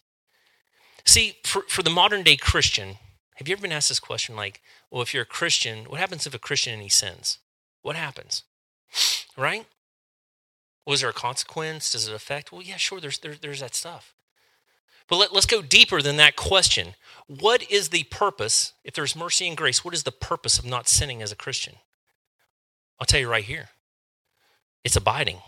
See, 1.05 1.37
for, 1.43 1.63
for 1.67 1.83
the 1.83 1.89
modern 1.89 2.23
day 2.23 2.35
Christian, 2.35 2.97
have 3.35 3.47
you 3.47 3.53
ever 3.53 3.61
been 3.61 3.71
asked 3.71 3.89
this 3.89 3.99
question 3.99 4.35
like, 4.35 4.61
well, 4.89 5.01
if 5.01 5.13
you're 5.13 5.23
a 5.23 5.27
Christian, 5.27 5.85
what 5.85 5.99
happens 5.99 6.25
if 6.25 6.33
a 6.33 6.39
Christian 6.39 6.79
he 6.79 6.89
sins? 6.89 7.39
What 7.81 7.95
happens? 7.95 8.43
Right? 9.37 9.67
Was 10.87 11.01
there 11.01 11.11
a 11.11 11.13
consequence? 11.13 11.91
Does 11.91 12.07
it 12.07 12.15
affect? 12.15 12.51
Well, 12.51 12.63
yeah, 12.63 12.77
sure, 12.77 12.99
there's, 12.99 13.19
there, 13.19 13.35
there's 13.39 13.59
that 13.59 13.75
stuff. 13.75 14.15
But 15.07 15.17
let, 15.17 15.31
let's 15.31 15.45
go 15.45 15.61
deeper 15.61 16.01
than 16.01 16.17
that 16.17 16.35
question. 16.35 16.95
What 17.27 17.69
is 17.69 17.89
the 17.89 18.05
purpose, 18.05 18.73
if 18.83 18.95
there's 18.95 19.15
mercy 19.15 19.47
and 19.47 19.55
grace, 19.55 19.85
what 19.85 19.93
is 19.93 20.01
the 20.01 20.11
purpose 20.11 20.57
of 20.57 20.65
not 20.65 20.87
sinning 20.87 21.21
as 21.21 21.31
a 21.31 21.35
Christian? 21.35 21.75
I'll 22.99 23.05
tell 23.05 23.19
you 23.19 23.29
right 23.29 23.43
here 23.43 23.69
it's 24.87 24.95
abiding. 24.95 25.41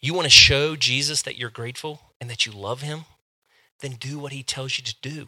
You 0.00 0.14
want 0.14 0.26
to 0.26 0.30
show 0.30 0.74
Jesus 0.74 1.22
that 1.22 1.38
you're 1.38 1.48
grateful 1.48 2.00
and 2.20 2.28
that 2.28 2.44
you 2.44 2.50
love 2.50 2.82
him? 2.82 3.04
Then 3.80 3.92
do 3.92 4.18
what 4.18 4.32
he 4.32 4.42
tells 4.42 4.76
you 4.76 4.84
to 4.84 4.96
do. 5.00 5.26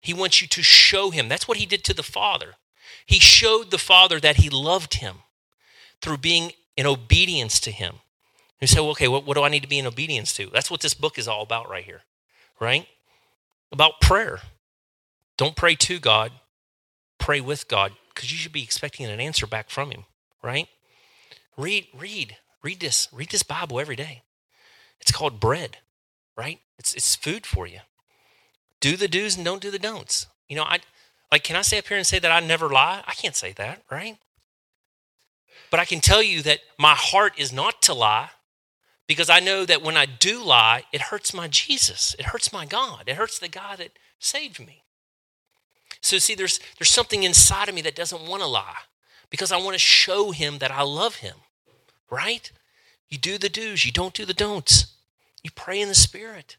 He 0.00 0.14
wants 0.14 0.40
you 0.40 0.46
to 0.46 0.62
show 0.62 1.10
him. 1.10 1.28
That's 1.28 1.48
what 1.48 1.58
he 1.58 1.66
did 1.66 1.82
to 1.84 1.92
the 1.92 2.04
Father. 2.04 2.54
He 3.04 3.18
showed 3.18 3.72
the 3.72 3.78
Father 3.78 4.20
that 4.20 4.36
he 4.36 4.48
loved 4.48 4.94
him 4.94 5.16
through 6.00 6.18
being 6.18 6.52
in 6.76 6.86
obedience 6.86 7.58
to 7.60 7.72
him. 7.72 7.96
You 8.60 8.68
say, 8.68 8.78
well, 8.78 8.90
okay, 8.90 9.08
what, 9.08 9.26
what 9.26 9.36
do 9.36 9.42
I 9.42 9.48
need 9.48 9.62
to 9.62 9.68
be 9.68 9.80
in 9.80 9.86
obedience 9.86 10.32
to? 10.34 10.46
That's 10.52 10.70
what 10.70 10.82
this 10.82 10.94
book 10.94 11.18
is 11.18 11.26
all 11.26 11.42
about 11.42 11.68
right 11.68 11.84
here, 11.84 12.02
right? 12.60 12.86
About 13.72 14.00
prayer. 14.00 14.38
Don't 15.36 15.56
pray 15.56 15.74
to 15.74 15.98
God, 15.98 16.30
pray 17.18 17.40
with 17.40 17.66
God, 17.66 17.92
because 18.14 18.30
you 18.30 18.38
should 18.38 18.52
be 18.52 18.62
expecting 18.62 19.06
an 19.06 19.18
answer 19.18 19.48
back 19.48 19.68
from 19.68 19.90
Him, 19.90 20.04
right? 20.42 20.68
Read, 21.60 21.88
read, 21.92 22.36
read 22.62 22.80
this, 22.80 23.08
read 23.12 23.28
this 23.28 23.42
Bible 23.42 23.80
every 23.80 23.96
day. 23.96 24.22
It's 24.98 25.12
called 25.12 25.40
bread, 25.40 25.76
right? 26.34 26.58
It's 26.78 26.94
it's 26.94 27.14
food 27.14 27.44
for 27.44 27.66
you. 27.66 27.80
Do 28.80 28.96
the 28.96 29.08
do's 29.08 29.36
and 29.36 29.44
don't 29.44 29.60
do 29.60 29.70
the 29.70 29.78
don'ts. 29.78 30.26
You 30.48 30.56
know, 30.56 30.62
I 30.62 30.78
like 31.30 31.44
can 31.44 31.56
I 31.56 31.62
say 31.62 31.76
up 31.76 31.86
here 31.86 31.98
and 31.98 32.06
say 32.06 32.18
that 32.18 32.32
I 32.32 32.40
never 32.40 32.70
lie? 32.70 33.02
I 33.06 33.12
can't 33.12 33.36
say 33.36 33.52
that, 33.52 33.82
right? 33.90 34.16
But 35.70 35.80
I 35.80 35.84
can 35.84 36.00
tell 36.00 36.22
you 36.22 36.40
that 36.42 36.60
my 36.78 36.94
heart 36.94 37.34
is 37.36 37.52
not 37.52 37.82
to 37.82 37.92
lie 37.92 38.30
because 39.06 39.28
I 39.28 39.40
know 39.40 39.66
that 39.66 39.82
when 39.82 39.98
I 39.98 40.06
do 40.06 40.42
lie, 40.42 40.84
it 40.92 41.02
hurts 41.02 41.34
my 41.34 41.46
Jesus. 41.46 42.16
It 42.18 42.26
hurts 42.26 42.54
my 42.54 42.64
God. 42.64 43.04
It 43.06 43.16
hurts 43.16 43.38
the 43.38 43.48
God 43.48 43.78
that 43.78 43.98
saved 44.18 44.60
me. 44.66 44.82
So 46.00 46.16
see, 46.16 46.34
there's 46.34 46.58
there's 46.78 46.90
something 46.90 47.22
inside 47.22 47.68
of 47.68 47.74
me 47.74 47.82
that 47.82 47.94
doesn't 47.94 48.26
want 48.26 48.42
to 48.42 48.48
lie 48.48 48.78
because 49.28 49.52
I 49.52 49.58
want 49.58 49.74
to 49.74 49.78
show 49.78 50.30
him 50.30 50.56
that 50.58 50.70
I 50.70 50.82
love 50.82 51.16
him. 51.16 51.36
Right? 52.10 52.50
You 53.08 53.18
do 53.18 53.38
the 53.38 53.48
do's, 53.48 53.84
you 53.84 53.92
don't 53.92 54.14
do 54.14 54.24
the 54.24 54.34
don'ts. 54.34 54.94
You 55.42 55.50
pray 55.50 55.80
in 55.80 55.88
the 55.88 55.94
spirit. 55.94 56.56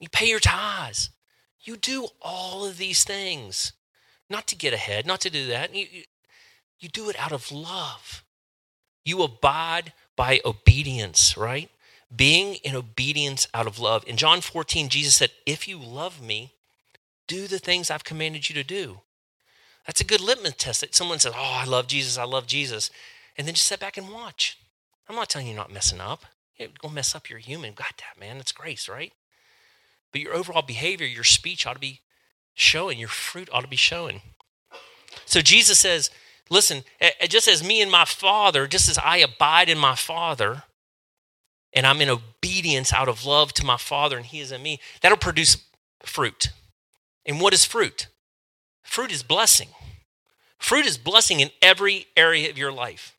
You 0.00 0.08
pay 0.08 0.26
your 0.26 0.40
tithes. 0.40 1.10
You 1.60 1.76
do 1.76 2.08
all 2.22 2.64
of 2.64 2.78
these 2.78 3.04
things 3.04 3.72
not 4.30 4.46
to 4.48 4.56
get 4.56 4.74
ahead, 4.74 5.06
not 5.06 5.20
to 5.22 5.30
do 5.30 5.46
that. 5.48 5.74
You, 5.74 5.86
you, 5.90 6.02
you 6.78 6.88
do 6.88 7.08
it 7.08 7.18
out 7.18 7.32
of 7.32 7.50
love. 7.50 8.24
You 9.04 9.22
abide 9.22 9.92
by 10.16 10.40
obedience, 10.44 11.36
right? 11.36 11.70
Being 12.14 12.56
in 12.56 12.74
obedience 12.74 13.46
out 13.54 13.66
of 13.66 13.78
love. 13.78 14.04
In 14.06 14.16
John 14.16 14.40
14, 14.40 14.88
Jesus 14.88 15.14
said, 15.14 15.30
If 15.46 15.66
you 15.66 15.78
love 15.78 16.22
me, 16.22 16.52
do 17.26 17.46
the 17.46 17.58
things 17.58 17.90
I've 17.90 18.04
commanded 18.04 18.48
you 18.48 18.54
to 18.54 18.64
do. 18.64 19.00
That's 19.86 20.00
a 20.00 20.04
good 20.04 20.20
litmus 20.20 20.54
test. 20.56 20.82
That 20.82 20.94
someone 20.94 21.18
says, 21.18 21.32
Oh, 21.34 21.56
I 21.60 21.64
love 21.64 21.86
Jesus, 21.86 22.18
I 22.18 22.24
love 22.24 22.46
Jesus. 22.46 22.90
And 23.38 23.46
then 23.46 23.54
just 23.54 23.68
sit 23.68 23.80
back 23.80 23.96
and 23.96 24.10
watch. 24.10 24.58
I'm 25.08 25.16
not 25.16 25.30
telling 25.30 25.46
you 25.46 25.54
not 25.54 25.72
messing 25.72 26.00
up. 26.00 26.24
You're 26.58 26.68
going 26.80 26.90
to 26.90 26.94
mess 26.96 27.14
up, 27.14 27.30
you're 27.30 27.38
human. 27.38 27.72
Got 27.72 27.94
that, 27.98 28.20
man. 28.20 28.38
It's 28.38 28.52
grace, 28.52 28.88
right? 28.88 29.12
But 30.10 30.20
your 30.20 30.34
overall 30.34 30.62
behavior, 30.62 31.06
your 31.06 31.24
speech 31.24 31.66
ought 31.66 31.74
to 31.74 31.78
be 31.78 32.00
showing, 32.52 32.98
your 32.98 33.08
fruit 33.08 33.48
ought 33.52 33.60
to 33.60 33.68
be 33.68 33.76
showing. 33.76 34.22
So 35.24 35.40
Jesus 35.40 35.78
says, 35.78 36.10
Listen, 36.50 36.82
just 37.28 37.46
as 37.46 37.62
me 37.62 37.82
and 37.82 37.90
my 37.90 38.04
Father, 38.06 38.66
just 38.66 38.88
as 38.88 38.96
I 38.98 39.18
abide 39.18 39.68
in 39.68 39.78
my 39.78 39.94
Father, 39.94 40.62
and 41.74 41.86
I'm 41.86 42.00
in 42.00 42.08
obedience 42.08 42.92
out 42.92 43.08
of 43.08 43.26
love 43.26 43.52
to 43.54 43.66
my 43.66 43.76
Father, 43.76 44.16
and 44.16 44.24
He 44.24 44.40
is 44.40 44.50
in 44.50 44.62
me, 44.62 44.80
that'll 45.02 45.18
produce 45.18 45.58
fruit. 46.02 46.50
And 47.26 47.40
what 47.40 47.52
is 47.52 47.66
fruit? 47.66 48.08
Fruit 48.82 49.12
is 49.12 49.22
blessing. 49.22 49.68
Fruit 50.58 50.86
is 50.86 50.96
blessing 50.96 51.40
in 51.40 51.50
every 51.60 52.06
area 52.16 52.48
of 52.48 52.56
your 52.56 52.72
life. 52.72 53.14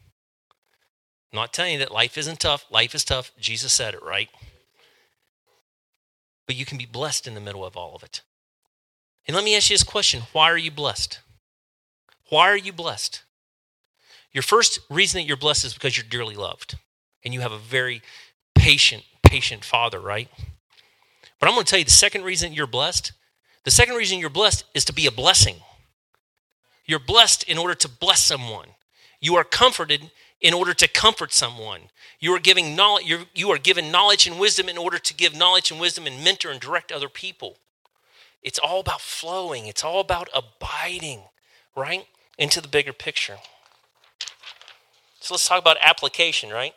I'm 1.31 1.37
not 1.37 1.53
telling 1.53 1.73
you 1.73 1.79
that 1.79 1.91
life 1.91 2.17
isn't 2.17 2.39
tough. 2.39 2.65
Life 2.71 2.95
is 2.95 3.03
tough. 3.03 3.31
Jesus 3.39 3.71
said 3.71 3.93
it, 3.93 4.03
right? 4.03 4.29
But 6.47 6.55
you 6.55 6.65
can 6.65 6.77
be 6.77 6.85
blessed 6.85 7.27
in 7.27 7.35
the 7.35 7.41
middle 7.41 7.63
of 7.63 7.77
all 7.77 7.95
of 7.95 8.03
it. 8.03 8.21
And 9.27 9.35
let 9.35 9.45
me 9.45 9.55
ask 9.55 9.69
you 9.69 9.75
this 9.75 9.83
question 9.83 10.23
why 10.33 10.49
are 10.49 10.57
you 10.57 10.71
blessed? 10.71 11.19
Why 12.29 12.49
are 12.49 12.57
you 12.57 12.73
blessed? 12.73 13.23
Your 14.31 14.41
first 14.43 14.79
reason 14.89 15.21
that 15.21 15.27
you're 15.27 15.37
blessed 15.37 15.65
is 15.65 15.73
because 15.73 15.97
you're 15.97 16.05
dearly 16.07 16.35
loved 16.35 16.77
and 17.23 17.33
you 17.33 17.41
have 17.41 17.51
a 17.51 17.57
very 17.57 18.01
patient, 18.55 19.03
patient 19.23 19.63
father, 19.63 19.99
right? 19.99 20.29
But 21.39 21.47
I'm 21.47 21.55
going 21.55 21.65
to 21.65 21.69
tell 21.69 21.79
you 21.79 21.85
the 21.85 21.91
second 21.91 22.23
reason 22.23 22.53
you're 22.53 22.67
blessed. 22.67 23.11
The 23.65 23.71
second 23.71 23.95
reason 23.95 24.19
you're 24.19 24.29
blessed 24.29 24.65
is 24.73 24.85
to 24.85 24.93
be 24.93 25.05
a 25.05 25.11
blessing. 25.11 25.57
You're 26.85 26.99
blessed 26.99 27.43
in 27.43 27.57
order 27.57 27.75
to 27.75 27.89
bless 27.89 28.23
someone. 28.23 28.69
You 29.19 29.35
are 29.35 29.43
comforted 29.43 30.11
in 30.41 30.53
order 30.53 30.73
to 30.73 30.87
comfort 30.87 31.33
someone. 31.33 31.81
You 32.19 32.33
are 32.33 32.39
giving 32.39 32.75
knowledge, 32.75 33.05
you're, 33.05 33.25
you 33.33 33.49
are 33.51 33.57
given 33.57 33.91
knowledge 33.91 34.27
and 34.27 34.39
wisdom 34.39 34.69
in 34.69 34.77
order 34.77 34.97
to 34.97 35.13
give 35.13 35.35
knowledge 35.35 35.71
and 35.71 35.79
wisdom 35.79 36.07
and 36.07 36.23
mentor 36.23 36.51
and 36.51 36.59
direct 36.59 36.91
other 36.91 37.09
people. 37.09 37.57
It's 38.41 38.59
all 38.59 38.79
about 38.79 39.01
flowing. 39.01 39.67
It's 39.67 39.83
all 39.83 39.99
about 39.99 40.29
abiding, 40.33 41.21
right? 41.75 42.05
Into 42.37 42.61
the 42.61 42.69
bigger 42.69 42.93
picture. 42.93 43.37
So 45.19 45.33
let's 45.33 45.47
talk 45.47 45.59
about 45.59 45.77
application, 45.81 46.49
right? 46.49 46.73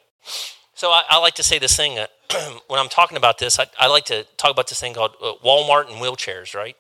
So 0.75 0.91
I, 0.91 1.05
I 1.09 1.19
like 1.19 1.35
to 1.35 1.45
say 1.45 1.59
this 1.59 1.77
thing 1.77 1.99
uh, 1.99 2.07
when 2.67 2.81
I'm 2.81 2.89
talking 2.89 3.17
about 3.17 3.39
this. 3.39 3.61
I, 3.61 3.67
I, 3.79 3.87
like 3.87 4.05
to 4.07 4.25
talk 4.37 4.51
about 4.51 4.69
this 4.69 4.81
thing 4.81 4.95
called 4.95 5.15
uh, 5.23 5.35
Walmart 5.45 5.89
and 5.89 5.97
wheelchairs, 6.03 6.55
right? 6.55 6.77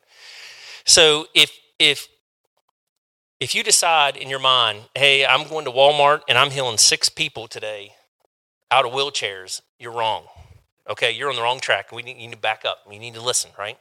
So 0.84 1.26
if 1.34 1.56
if 1.78 2.08
if 3.42 3.56
you 3.56 3.64
decide 3.64 4.16
in 4.16 4.30
your 4.30 4.38
mind, 4.38 4.82
hey, 4.94 5.26
I'm 5.26 5.48
going 5.48 5.64
to 5.64 5.72
Walmart 5.72 6.20
and 6.28 6.38
I'm 6.38 6.52
healing 6.52 6.78
six 6.78 7.08
people 7.08 7.48
today 7.48 7.94
out 8.70 8.86
of 8.86 8.92
wheelchairs, 8.92 9.62
you're 9.80 9.90
wrong. 9.90 10.26
Okay, 10.88 11.10
you're 11.10 11.28
on 11.28 11.34
the 11.34 11.42
wrong 11.42 11.58
track. 11.58 11.90
We 11.90 12.02
need, 12.02 12.18
you 12.18 12.28
need 12.28 12.34
to 12.34 12.38
back 12.38 12.64
up. 12.64 12.78
You 12.88 13.00
need 13.00 13.14
to 13.14 13.20
listen, 13.20 13.50
right? 13.58 13.78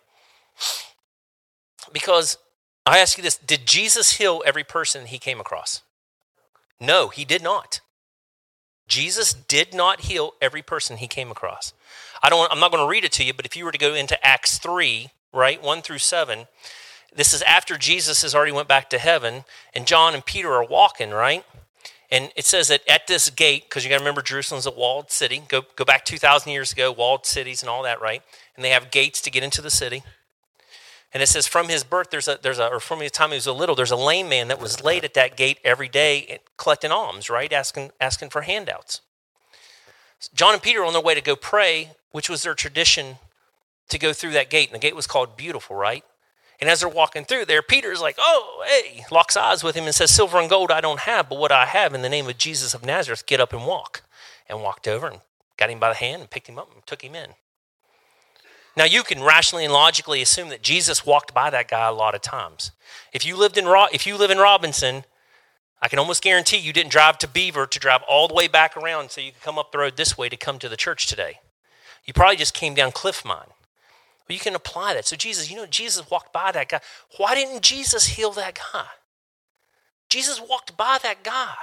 Because 1.94 2.40
I 2.88 2.98
ask 2.98 3.20
you 3.20 3.24
this 3.24 3.38
Did 3.38 3.68
Jesus 3.68 4.14
heal 4.14 4.42
every 4.48 4.64
person 4.64 5.06
he 5.06 5.20
came 5.20 5.40
across? 5.40 5.84
No, 6.80 7.10
he 7.10 7.24
did 7.24 7.44
not. 7.44 7.82
Jesus 8.88 9.32
did 9.32 9.76
not 9.76 10.02
heal 10.02 10.34
every 10.42 10.64
person 10.64 10.98
he 10.98 11.08
came 11.08 11.30
across. 11.30 11.74
I 12.24 12.30
don't 12.30 12.52
I'm 12.52 12.60
not 12.60 12.72
going 12.72 12.84
to 12.84 12.90
read 12.90 13.06
it 13.06 13.12
to 13.14 13.24
you, 13.24 13.34
but 13.34 13.46
if 13.46 13.56
you 13.56 13.66
were 13.66 13.72
to 13.72 13.78
go 13.78 13.94
into 13.94 14.26
Acts 14.26 14.58
3, 14.58 15.10
right, 15.32 15.62
1 15.62 15.82
through 15.84 16.00
7, 16.00 16.48
this 17.14 17.34
is 17.34 17.42
after 17.42 17.78
Jesus 17.78 18.22
has 18.22 18.34
already 18.34 18.52
went 18.52 18.68
back 18.68 18.90
to 18.92 18.98
heaven 18.98 19.44
and 19.74 19.86
John 19.86 20.14
and 20.14 20.26
Peter 20.26 20.52
are 20.54 20.64
walking, 20.64 21.12
right? 21.12 21.44
And 22.10 22.32
it 22.36 22.46
says 22.46 22.68
that 22.68 22.82
at 22.90 23.08
this 23.08 23.30
gate, 23.30 23.64
because 23.70 23.84
you 23.84 23.90
got 23.90 23.98
to 23.98 24.04
remember 24.04 24.22
Jerusalem's 24.22 24.66
a 24.66 24.72
walled 24.72 25.12
city. 25.12 25.44
Go, 25.48 25.64
go 25.76 25.86
back 25.86 26.04
2,000 26.04 26.52
years 26.52 26.74
ago, 26.74 26.92
walled 26.92 27.26
cities 27.26 27.64
and 27.64 27.70
all 27.70 27.84
that, 27.84 28.02
right? 28.02 28.22
And 28.56 28.66
they 28.66 28.72
have 28.72 28.92
gates 28.92 29.22
to 29.22 29.32
get 29.32 29.44
into 29.44 29.62
the 29.62 29.70
city. 29.70 30.04
And 31.14 31.24
it 31.24 31.28
says 31.28 31.48
from 31.48 31.70
his 31.70 31.84
birth, 31.84 32.10
there's 32.10 32.28
a, 32.28 32.38
there's 32.42 32.60
a, 32.60 32.68
or 32.68 32.80
from 32.80 33.00
the 33.00 33.10
time 33.10 33.30
he 33.30 33.36
was 33.36 33.48
a 33.48 33.54
little, 33.54 33.76
there's 33.76 33.92
a 33.92 33.98
lame 33.98 34.30
man 34.30 34.50
that 34.50 34.60
was 34.60 34.84
laid 34.84 35.06
at 35.06 35.14
that 35.14 35.36
gate 35.36 35.60
every 35.64 35.90
day 35.90 36.26
eh, 36.28 36.38
collecting 36.58 36.92
alms, 36.92 37.30
right? 37.30 37.52
Asking, 37.52 37.92
asking 38.00 38.30
for 38.30 38.42
handouts. 38.42 39.02
John 40.34 40.54
and 40.54 40.62
Peter 40.62 40.82
are 40.82 40.86
on 40.86 40.94
their 40.94 41.02
way 41.02 41.16
to 41.16 41.22
go 41.22 41.36
pray, 41.36 41.92
which 42.12 42.30
was 42.30 42.44
their 42.44 42.54
tradition 42.54 43.18
to 43.90 43.98
go 43.98 44.14
through 44.14 44.32
that 44.32 44.50
gate. 44.50 44.68
And 44.68 44.76
the 44.76 44.80
gate 44.80 44.96
was 44.96 45.08
called 45.08 45.36
Beautiful, 45.36 45.76
right? 45.76 46.04
And 46.62 46.70
as 46.70 46.80
they're 46.80 46.90
walking 46.90 47.26
through 47.26 47.46
there, 47.46 47.64
Peter's 47.64 48.02
like, 48.02 48.16
oh, 48.20 48.64
hey, 48.68 49.04
locks 49.10 49.36
eyes 49.36 49.64
with 49.64 49.76
him 49.76 49.86
and 49.86 49.96
says, 49.96 50.12
Silver 50.12 50.40
and 50.40 50.50
gold 50.50 50.72
I 50.72 50.80
don't 50.80 51.02
have, 51.02 51.28
but 51.28 51.40
what 51.40 51.52
I 51.52 51.66
have 51.66 51.96
in 51.96 52.04
the 52.04 52.10
name 52.10 52.30
of 52.30 52.38
Jesus 52.38 52.76
of 52.76 52.86
Nazareth, 52.86 53.26
get 53.26 53.40
up 53.40 53.52
and 53.52 53.66
walk. 53.66 54.04
And 54.48 54.62
walked 54.62 54.88
over 54.88 55.08
and 55.08 55.22
got 55.58 55.70
him 55.70 55.80
by 55.80 55.90
the 55.90 55.96
hand 55.96 56.22
and 56.22 56.30
picked 56.30 56.48
him 56.48 56.60
up 56.60 56.74
and 56.74 56.86
took 56.86 57.04
him 57.04 57.16
in. 57.16 57.32
Now, 58.76 58.84
you 58.84 59.04
can 59.04 59.24
rationally 59.24 59.66
and 59.66 59.74
logically 59.74 60.22
assume 60.22 60.50
that 60.50 60.62
Jesus 60.62 61.06
walked 61.06 61.34
by 61.34 61.50
that 61.50 61.68
guy 61.68 61.88
a 61.88 61.94
lot 61.94 62.16
of 62.16 62.22
times. 62.22 62.72
If 63.12 63.26
you, 63.26 63.36
lived 63.38 63.58
in 63.58 63.66
Ro- 63.66 63.88
if 63.92 64.06
you 64.06 64.18
live 64.18 64.30
in 64.30 64.38
Robinson, 64.38 65.06
I 65.82 65.88
can 65.88 66.00
almost 66.00 66.22
guarantee 66.22 66.58
you 66.58 66.74
didn't 66.74 66.92
drive 66.92 67.18
to 67.20 67.28
Beaver 67.28 67.66
to 67.66 67.80
drive 67.80 68.02
all 68.08 68.28
the 68.28 68.34
way 68.34 68.48
back 68.48 68.78
around 68.78 69.12
so 69.12 69.20
you 69.20 69.32
could 69.32 69.42
come 69.42 69.58
up 69.58 69.72
the 69.72 69.80
road 69.80 69.98
this 69.98 70.18
way 70.18 70.30
to 70.30 70.38
come 70.38 70.60
to 70.60 70.70
the 70.70 70.78
church 70.78 71.08
today. 71.08 71.40
You 72.06 72.14
probably 72.14 72.36
just 72.36 72.54
came 72.54 72.76
down 72.76 72.92
Cliff 72.92 73.26
Mine. 73.26 73.48
Well, 74.32 74.38
you 74.38 74.40
can 74.40 74.56
apply 74.56 74.94
that. 74.94 75.06
So, 75.06 75.18
Jesus, 75.18 75.52
you 75.52 75.58
know, 75.58 75.66
Jesus 75.66 76.10
walked 76.10 76.32
by 76.32 76.54
that 76.54 76.70
guy. 76.70 76.80
Why 77.18 77.36
didn't 77.36 77.64
Jesus 77.64 78.08
heal 78.08 78.32
that 78.32 78.62
guy? 78.72 78.86
Jesus 80.10 80.40
walked 80.40 80.78
by 80.78 81.00
that 81.04 81.22
guy. 81.22 81.56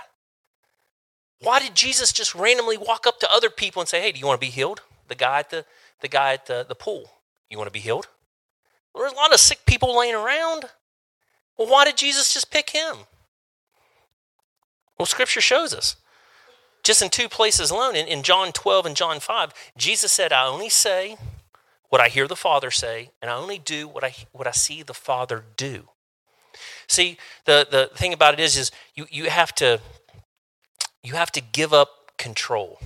Why 1.41 1.61
did 1.61 1.75
Jesus 1.75 2.13
just 2.13 2.35
randomly 2.35 2.77
walk 2.77 3.07
up 3.07 3.21
to 3.21 3.33
other 3.33 3.49
people 3.49 3.81
and 3.81 3.89
say, 3.89 4.03
Hey, 4.03 4.13
do 4.13 4.21
you 4.21 4.27
want 4.27 4.39
to 4.39 4.47
be 4.47 4.51
healed? 4.51 4.83
The 5.09 5.15
guy 5.15 5.39
at 5.39 5.49
the 5.49 5.65
the 6.03 6.09
guy 6.09 6.35
at 6.35 6.45
the, 6.45 6.67
the 6.69 6.75
pool. 6.75 7.11
You 7.49 7.57
want 7.57 7.69
to 7.69 7.73
be 7.73 7.79
healed? 7.79 8.09
Well, 8.93 9.03
there's 9.03 9.15
a 9.15 9.17
lot 9.17 9.33
of 9.33 9.41
sick 9.41 9.61
people 9.65 9.99
laying 9.99 10.15
around. 10.15 10.67
Well, 11.57 11.69
why 11.69 11.87
did 11.87 11.97
Jesus 11.97 12.35
just 12.35 12.51
pick 12.51 12.69
him? 12.69 12.97
Well, 14.99 15.07
Scripture 15.07 15.41
shows 15.41 15.73
us. 15.73 15.97
Just 16.83 17.01
in 17.01 17.09
two 17.09 17.31
places 17.31 17.71
alone, 17.71 17.97
in, 17.97 18.07
in 18.07 18.23
John 18.23 18.53
12 18.53 18.85
and 18.85 18.95
John 18.95 19.21
5, 19.21 19.55
Jesus 19.79 20.13
said, 20.13 20.35
I 20.35 20.47
only 20.47 20.69
say 20.69 21.17
what 21.88 22.01
I 22.01 22.09
hear 22.09 22.29
the 22.29 22.37
Father 22.37 22.70
say, 22.70 23.11
and 23.20 23.31
I 23.31 23.35
only 23.35 23.59
do 23.59 23.88
what 23.88 24.05
I, 24.05 24.14
what 24.33 24.46
I 24.46 24.53
see 24.53 24.83
the 24.83 24.94
Father 24.94 25.44
do. 25.57 25.88
See, 26.87 27.18
the, 27.44 27.66
the 27.70 27.90
thing 27.94 28.12
about 28.12 28.35
it 28.35 28.40
is, 28.40 28.57
is 28.57 28.70
you, 28.94 29.07
you, 29.11 29.31
have 29.31 29.55
to, 29.57 29.81
you 31.03 31.14
have 31.14 31.31
to 31.33 31.40
give 31.40 31.72
up 31.72 32.16
control. 32.18 32.81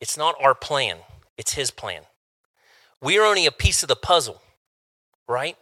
It's 0.00 0.16
not 0.16 0.36
our 0.40 0.54
plan, 0.54 0.98
it's 1.36 1.54
His 1.54 1.70
plan. 1.70 2.02
We 3.00 3.18
are 3.18 3.26
only 3.26 3.44
a 3.44 3.52
piece 3.52 3.82
of 3.82 3.88
the 3.88 3.96
puzzle, 3.96 4.40
right? 5.28 5.56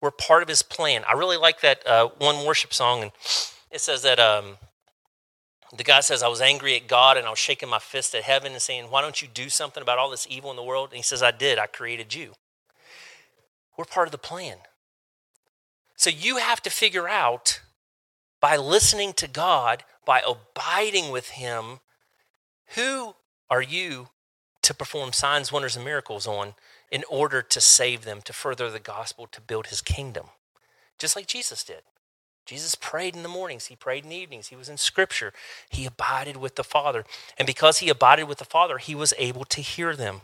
We're 0.00 0.10
part 0.10 0.42
of 0.42 0.48
his 0.48 0.62
plan. 0.62 1.04
I 1.08 1.12
really 1.12 1.36
like 1.36 1.60
that 1.60 1.86
uh, 1.86 2.08
one 2.18 2.44
worship 2.46 2.72
song, 2.72 3.02
and 3.02 3.12
it 3.70 3.80
says 3.80 4.02
that 4.02 4.18
um, 4.18 4.56
the 5.76 5.84
guy 5.84 6.00
says, 6.00 6.22
I 6.22 6.28
was 6.28 6.40
angry 6.40 6.74
at 6.76 6.88
God 6.88 7.16
and 7.16 7.26
I 7.26 7.30
was 7.30 7.38
shaking 7.38 7.68
my 7.68 7.78
fist 7.78 8.14
at 8.14 8.24
heaven 8.24 8.52
and 8.52 8.60
saying, 8.60 8.90
Why 8.90 9.02
don't 9.02 9.22
you 9.22 9.28
do 9.28 9.48
something 9.48 9.82
about 9.82 9.98
all 9.98 10.10
this 10.10 10.26
evil 10.28 10.50
in 10.50 10.56
the 10.56 10.64
world? 10.64 10.90
And 10.90 10.96
he 10.96 11.02
says, 11.02 11.22
I 11.22 11.30
did. 11.30 11.58
I 11.58 11.66
created 11.66 12.14
you. 12.14 12.34
We're 13.76 13.84
part 13.84 14.08
of 14.08 14.12
the 14.12 14.18
plan. 14.18 14.58
So 15.96 16.10
you 16.10 16.38
have 16.38 16.60
to 16.62 16.70
figure 16.70 17.08
out 17.08 17.60
by 18.40 18.56
listening 18.56 19.12
to 19.14 19.28
God, 19.28 19.84
by 20.04 20.22
abiding 20.26 21.10
with 21.10 21.30
Him, 21.30 21.80
who 22.74 23.14
are 23.50 23.62
you 23.62 24.08
to 24.62 24.74
perform 24.74 25.12
signs, 25.12 25.52
wonders, 25.52 25.76
and 25.76 25.84
miracles 25.84 26.26
on 26.26 26.54
in 26.90 27.04
order 27.08 27.42
to 27.42 27.60
save 27.60 28.04
them, 28.04 28.20
to 28.22 28.32
further 28.32 28.70
the 28.70 28.80
gospel, 28.80 29.26
to 29.26 29.40
build 29.40 29.68
his 29.68 29.80
kingdom, 29.80 30.26
just 30.98 31.16
like 31.16 31.26
Jesus 31.26 31.64
did. 31.64 31.82
Jesus 32.46 32.74
prayed 32.74 33.14
in 33.14 33.22
the 33.22 33.28
mornings, 33.28 33.66
he 33.66 33.76
prayed 33.76 34.04
in 34.04 34.10
the 34.10 34.16
evenings, 34.16 34.48
he 34.48 34.56
was 34.56 34.68
in 34.68 34.76
scripture, 34.76 35.32
he 35.68 35.86
abided 35.86 36.36
with 36.36 36.56
the 36.56 36.64
Father. 36.64 37.04
And 37.38 37.46
because 37.46 37.78
he 37.78 37.88
abided 37.88 38.24
with 38.24 38.38
the 38.38 38.44
Father, 38.44 38.78
he 38.78 38.94
was 38.94 39.14
able 39.18 39.44
to 39.44 39.60
hear 39.60 39.94
them. 39.94 40.22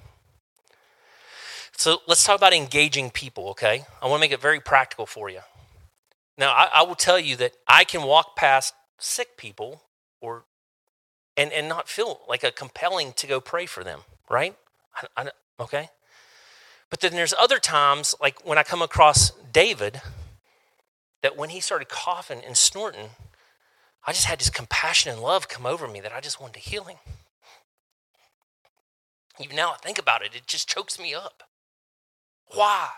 So 1.76 2.00
let's 2.08 2.24
talk 2.24 2.36
about 2.36 2.54
engaging 2.54 3.10
people, 3.10 3.48
okay? 3.50 3.84
I 4.02 4.06
want 4.06 4.20
to 4.20 4.24
make 4.24 4.32
it 4.32 4.40
very 4.40 4.60
practical 4.60 5.06
for 5.06 5.28
you. 5.28 5.40
Now, 6.38 6.52
I, 6.52 6.68
I 6.74 6.82
will 6.82 6.94
tell 6.94 7.18
you 7.18 7.36
that 7.36 7.52
I 7.68 7.84
can 7.84 8.02
walk 8.02 8.34
past 8.34 8.74
sick 8.98 9.36
people 9.36 9.82
or 10.20 10.44
and, 11.36 11.52
and 11.52 11.68
not 11.68 11.88
feel 11.88 12.20
like 12.28 12.42
a 12.42 12.50
compelling 12.50 13.12
to 13.12 13.26
go 13.26 13.40
pray 13.40 13.66
for 13.66 13.84
them, 13.84 14.00
right? 14.30 14.56
I, 15.16 15.22
I, 15.22 15.30
okay? 15.60 15.90
But 16.88 17.00
then 17.00 17.12
there's 17.12 17.34
other 17.38 17.58
times, 17.58 18.14
like 18.20 18.46
when 18.46 18.58
I 18.58 18.62
come 18.62 18.80
across 18.80 19.32
David, 19.52 20.00
that 21.22 21.36
when 21.36 21.50
he 21.50 21.60
started 21.60 21.88
coughing 21.88 22.42
and 22.44 22.56
snorting, 22.56 23.10
I 24.06 24.12
just 24.12 24.26
had 24.26 24.38
this 24.38 24.50
compassion 24.50 25.12
and 25.12 25.20
love 25.20 25.48
come 25.48 25.66
over 25.66 25.88
me 25.88 26.00
that 26.00 26.12
I 26.12 26.20
just 26.20 26.40
wanted 26.40 26.54
to 26.62 26.70
heal 26.70 26.84
him. 26.84 26.98
Even 29.40 29.56
now 29.56 29.72
I 29.72 29.76
think 29.76 29.98
about 29.98 30.22
it, 30.22 30.34
it 30.34 30.46
just 30.46 30.68
chokes 30.68 30.98
me 30.98 31.14
up. 31.14 31.42
Why? 32.54 32.88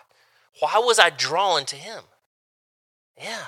Why 0.61 0.79
was 0.79 0.99
I 0.99 1.11
drawn 1.11 1.65
to 1.67 1.77
him? 1.77 2.05
Yeah, 3.17 3.45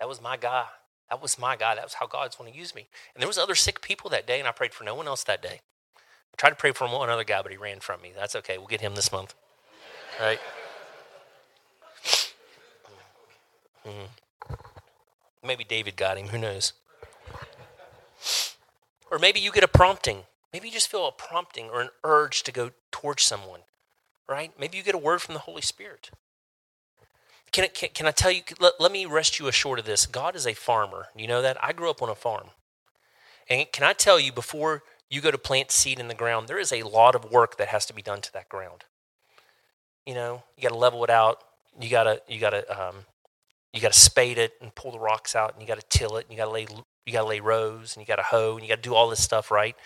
that 0.00 0.08
was 0.08 0.20
my 0.20 0.36
guy. 0.36 0.64
That 1.10 1.22
was 1.22 1.38
my 1.38 1.56
guy. 1.56 1.74
That 1.74 1.84
was 1.84 1.94
how 1.94 2.06
God's 2.06 2.38
want 2.38 2.50
to 2.50 2.58
use 2.58 2.74
me. 2.74 2.88
And 3.14 3.20
there 3.20 3.28
was 3.28 3.38
other 3.38 3.54
sick 3.54 3.82
people 3.82 4.10
that 4.10 4.26
day, 4.26 4.38
and 4.38 4.48
I 4.48 4.52
prayed 4.52 4.74
for 4.74 4.82
no 4.82 4.94
one 4.94 5.06
else 5.06 5.22
that 5.24 5.42
day. 5.42 5.60
I 5.96 6.36
tried 6.38 6.50
to 6.50 6.56
pray 6.56 6.72
for 6.72 6.88
one 6.88 7.10
other 7.10 7.22
guy, 7.22 7.42
but 7.42 7.52
he 7.52 7.58
ran 7.58 7.80
from 7.80 8.00
me. 8.00 8.12
That's 8.16 8.34
okay. 8.36 8.58
We'll 8.58 8.66
get 8.66 8.80
him 8.80 8.94
this 8.94 9.12
month. 9.12 9.34
Right? 10.18 10.40
Mm-hmm. 13.86 14.54
Maybe 15.44 15.64
David 15.64 15.96
got 15.96 16.18
him. 16.18 16.28
Who 16.28 16.38
knows? 16.38 16.72
Or 19.10 19.18
maybe 19.18 19.40
you 19.40 19.50
get 19.50 19.64
a 19.64 19.68
prompting. 19.68 20.22
Maybe 20.52 20.68
you 20.68 20.74
just 20.74 20.90
feel 20.90 21.06
a 21.06 21.12
prompting 21.12 21.68
or 21.70 21.80
an 21.80 21.88
urge 22.04 22.42
to 22.44 22.52
go 22.52 22.70
towards 22.90 23.22
someone, 23.22 23.60
right? 24.28 24.52
Maybe 24.58 24.76
you 24.76 24.82
get 24.82 24.94
a 24.94 24.98
word 24.98 25.20
from 25.20 25.34
the 25.34 25.40
Holy 25.40 25.62
Spirit. 25.62 26.10
Can, 27.50 27.64
I, 27.64 27.68
can, 27.68 27.90
can 27.92 28.06
I 28.06 28.12
tell 28.12 28.30
you, 28.30 28.42
let, 28.60 28.74
let 28.80 28.92
me 28.92 29.04
rest 29.04 29.38
you 29.38 29.48
assured 29.48 29.78
of 29.78 29.84
this. 29.84 30.06
God 30.06 30.36
is 30.36 30.46
a 30.46 30.54
farmer. 30.54 31.08
You 31.16 31.26
know 31.26 31.42
that? 31.42 31.62
I 31.62 31.72
grew 31.72 31.90
up 31.90 32.02
on 32.02 32.08
a 32.08 32.14
farm. 32.14 32.48
And 33.48 33.66
can 33.72 33.84
I 33.84 33.92
tell 33.92 34.18
you, 34.20 34.32
before 34.32 34.82
you 35.10 35.20
go 35.20 35.30
to 35.30 35.38
plant 35.38 35.70
seed 35.70 35.98
in 35.98 36.08
the 36.08 36.14
ground, 36.14 36.48
there 36.48 36.58
is 36.58 36.72
a 36.72 36.82
lot 36.82 37.14
of 37.14 37.30
work 37.30 37.58
that 37.58 37.68
has 37.68 37.84
to 37.86 37.94
be 37.94 38.00
done 38.00 38.20
to 38.22 38.32
that 38.32 38.48
ground. 38.48 38.84
You 40.06 40.14
know, 40.14 40.44
you 40.56 40.62
got 40.62 40.70
to 40.70 40.78
level 40.78 41.04
it 41.04 41.10
out. 41.10 41.38
You 41.78 41.90
got 41.90 42.04
to, 42.04 42.22
you 42.28 42.40
got 42.40 42.50
to, 42.50 42.88
um, 42.88 42.96
you 43.72 43.80
got 43.80 43.92
to 43.92 43.98
spade 43.98 44.38
it 44.38 44.54
and 44.60 44.74
pull 44.74 44.92
the 44.92 44.98
rocks 44.98 45.34
out, 45.34 45.52
and 45.52 45.62
you 45.62 45.68
got 45.68 45.80
to 45.80 45.98
till 45.98 46.16
it, 46.16 46.26
and 46.26 46.32
you 46.32 46.36
got 46.36 46.46
to 46.46 46.50
lay, 46.50 46.66
you 47.06 47.12
got 47.12 47.22
to 47.22 47.28
lay 47.28 47.40
rows, 47.40 47.96
and 47.96 48.02
you 48.02 48.06
got 48.06 48.16
to 48.16 48.22
hoe, 48.22 48.54
and 48.54 48.62
you 48.62 48.68
got 48.68 48.82
to 48.82 48.88
do 48.88 48.94
all 48.94 49.08
this 49.08 49.22
stuff, 49.22 49.50
right? 49.50 49.76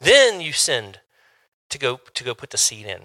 Then 0.00 0.40
you 0.40 0.52
send 0.52 1.00
to 1.70 1.78
go 1.78 2.00
to 2.14 2.24
go 2.24 2.34
put 2.34 2.50
the 2.50 2.58
seed 2.58 2.86
in. 2.86 3.02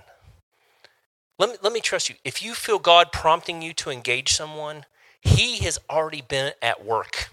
Let 1.38 1.50
me, 1.50 1.56
let 1.62 1.74
me 1.74 1.82
trust 1.82 2.10
you. 2.10 2.15
If 2.24 2.43
you 2.43 2.54
feel 2.54 2.80
God 2.80 3.12
prompting 3.12 3.62
you 3.62 3.74
to 3.74 3.89
engage 3.89 4.34
someone, 4.34 4.86
He 5.21 5.58
has 5.60 5.80
already 5.89 6.21
been 6.21 6.54
at 6.62 6.86
work 6.86 7.30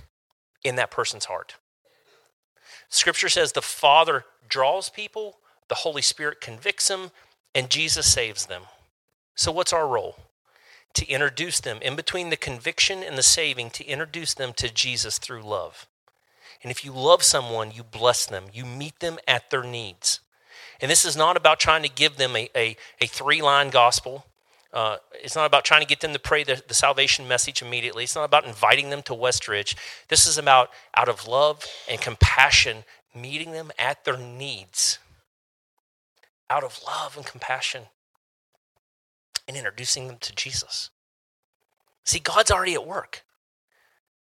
in 0.64 0.76
that 0.76 0.90
person's 0.90 1.26
heart. 1.26 1.56
Scripture 2.88 3.28
says 3.28 3.52
the 3.52 3.62
Father 3.62 4.24
draws 4.48 4.88
people, 4.88 5.38
the 5.68 5.76
Holy 5.76 6.02
Spirit 6.02 6.40
convicts 6.40 6.88
them, 6.88 7.10
and 7.54 7.70
Jesus 7.70 8.10
saves 8.10 8.46
them. 8.46 8.62
So, 9.34 9.50
what's 9.50 9.72
our 9.72 9.88
role? 9.88 10.16
To 10.94 11.06
introduce 11.08 11.60
them 11.60 11.78
in 11.80 11.96
between 11.96 12.30
the 12.30 12.36
conviction 12.36 13.02
and 13.02 13.16
the 13.16 13.22
saving, 13.22 13.70
to 13.70 13.84
introduce 13.86 14.34
them 14.34 14.52
to 14.54 14.72
Jesus 14.72 15.18
through 15.18 15.42
love. 15.42 15.86
And 16.62 16.70
if 16.70 16.84
you 16.84 16.92
love 16.92 17.22
someone, 17.22 17.72
you 17.72 17.82
bless 17.82 18.26
them, 18.26 18.44
you 18.52 18.64
meet 18.64 19.00
them 19.00 19.18
at 19.26 19.50
their 19.50 19.64
needs. 19.64 20.20
And 20.80 20.90
this 20.90 21.04
is 21.04 21.16
not 21.16 21.36
about 21.36 21.60
trying 21.60 21.82
to 21.82 21.88
give 21.88 22.16
them 22.16 22.36
a, 22.36 22.50
a, 22.56 22.76
a 23.00 23.06
three 23.06 23.40
line 23.40 23.70
gospel. 23.70 24.26
Uh, 24.72 24.96
it's 25.12 25.36
not 25.36 25.46
about 25.46 25.64
trying 25.64 25.82
to 25.82 25.86
get 25.86 26.00
them 26.00 26.12
to 26.12 26.18
pray 26.18 26.44
the, 26.44 26.62
the 26.66 26.74
salvation 26.74 27.28
message 27.28 27.62
immediately. 27.62 28.04
It's 28.04 28.16
not 28.16 28.24
about 28.24 28.46
inviting 28.46 28.90
them 28.90 29.02
to 29.02 29.12
Westridge. 29.12 29.76
This 30.08 30.26
is 30.26 30.38
about, 30.38 30.70
out 30.96 31.08
of 31.08 31.28
love 31.28 31.66
and 31.88 32.00
compassion, 32.00 32.84
meeting 33.14 33.52
them 33.52 33.70
at 33.78 34.04
their 34.04 34.16
needs. 34.16 34.98
Out 36.48 36.64
of 36.64 36.80
love 36.86 37.16
and 37.16 37.26
compassion, 37.26 37.84
and 39.46 39.56
introducing 39.56 40.08
them 40.08 40.18
to 40.20 40.34
Jesus. 40.34 40.90
See, 42.04 42.18
God's 42.18 42.50
already 42.50 42.74
at 42.74 42.86
work. 42.86 43.24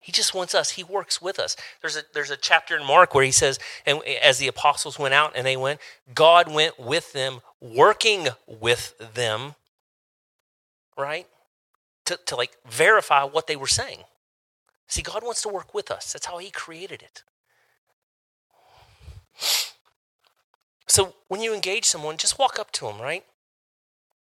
He 0.01 0.11
just 0.11 0.33
wants 0.33 0.55
us. 0.55 0.71
He 0.71 0.83
works 0.83 1.21
with 1.21 1.39
us. 1.39 1.55
There's 1.81 1.97
a 1.97 2.03
there's 2.13 2.31
a 2.31 2.37
chapter 2.37 2.77
in 2.77 2.85
Mark 2.85 3.13
where 3.13 3.23
he 3.23 3.31
says, 3.31 3.59
and 3.85 4.01
as 4.03 4.37
the 4.37 4.47
apostles 4.47 4.97
went 4.97 5.13
out 5.13 5.33
and 5.35 5.45
they 5.45 5.57
went, 5.57 5.79
God 6.13 6.51
went 6.51 6.79
with 6.79 7.11
them, 7.11 7.41
working 7.59 8.29
with 8.47 8.97
them, 9.13 9.55
right? 10.97 11.27
To 12.05 12.17
to 12.27 12.35
like 12.37 12.57
verify 12.69 13.23
what 13.23 13.47
they 13.47 13.57
were 13.57 13.67
saying. 13.67 13.99
See, 14.87 15.01
God 15.01 15.21
wants 15.21 15.41
to 15.43 15.49
work 15.49 15.73
with 15.73 15.91
us. 15.91 16.13
That's 16.13 16.25
how 16.25 16.37
he 16.37 16.49
created 16.49 17.03
it. 17.03 17.23
So 20.87 21.13
when 21.27 21.41
you 21.41 21.53
engage 21.53 21.85
someone, 21.85 22.17
just 22.17 22.39
walk 22.39 22.57
up 22.57 22.71
to 22.71 22.85
them, 22.85 22.99
right? 22.99 23.23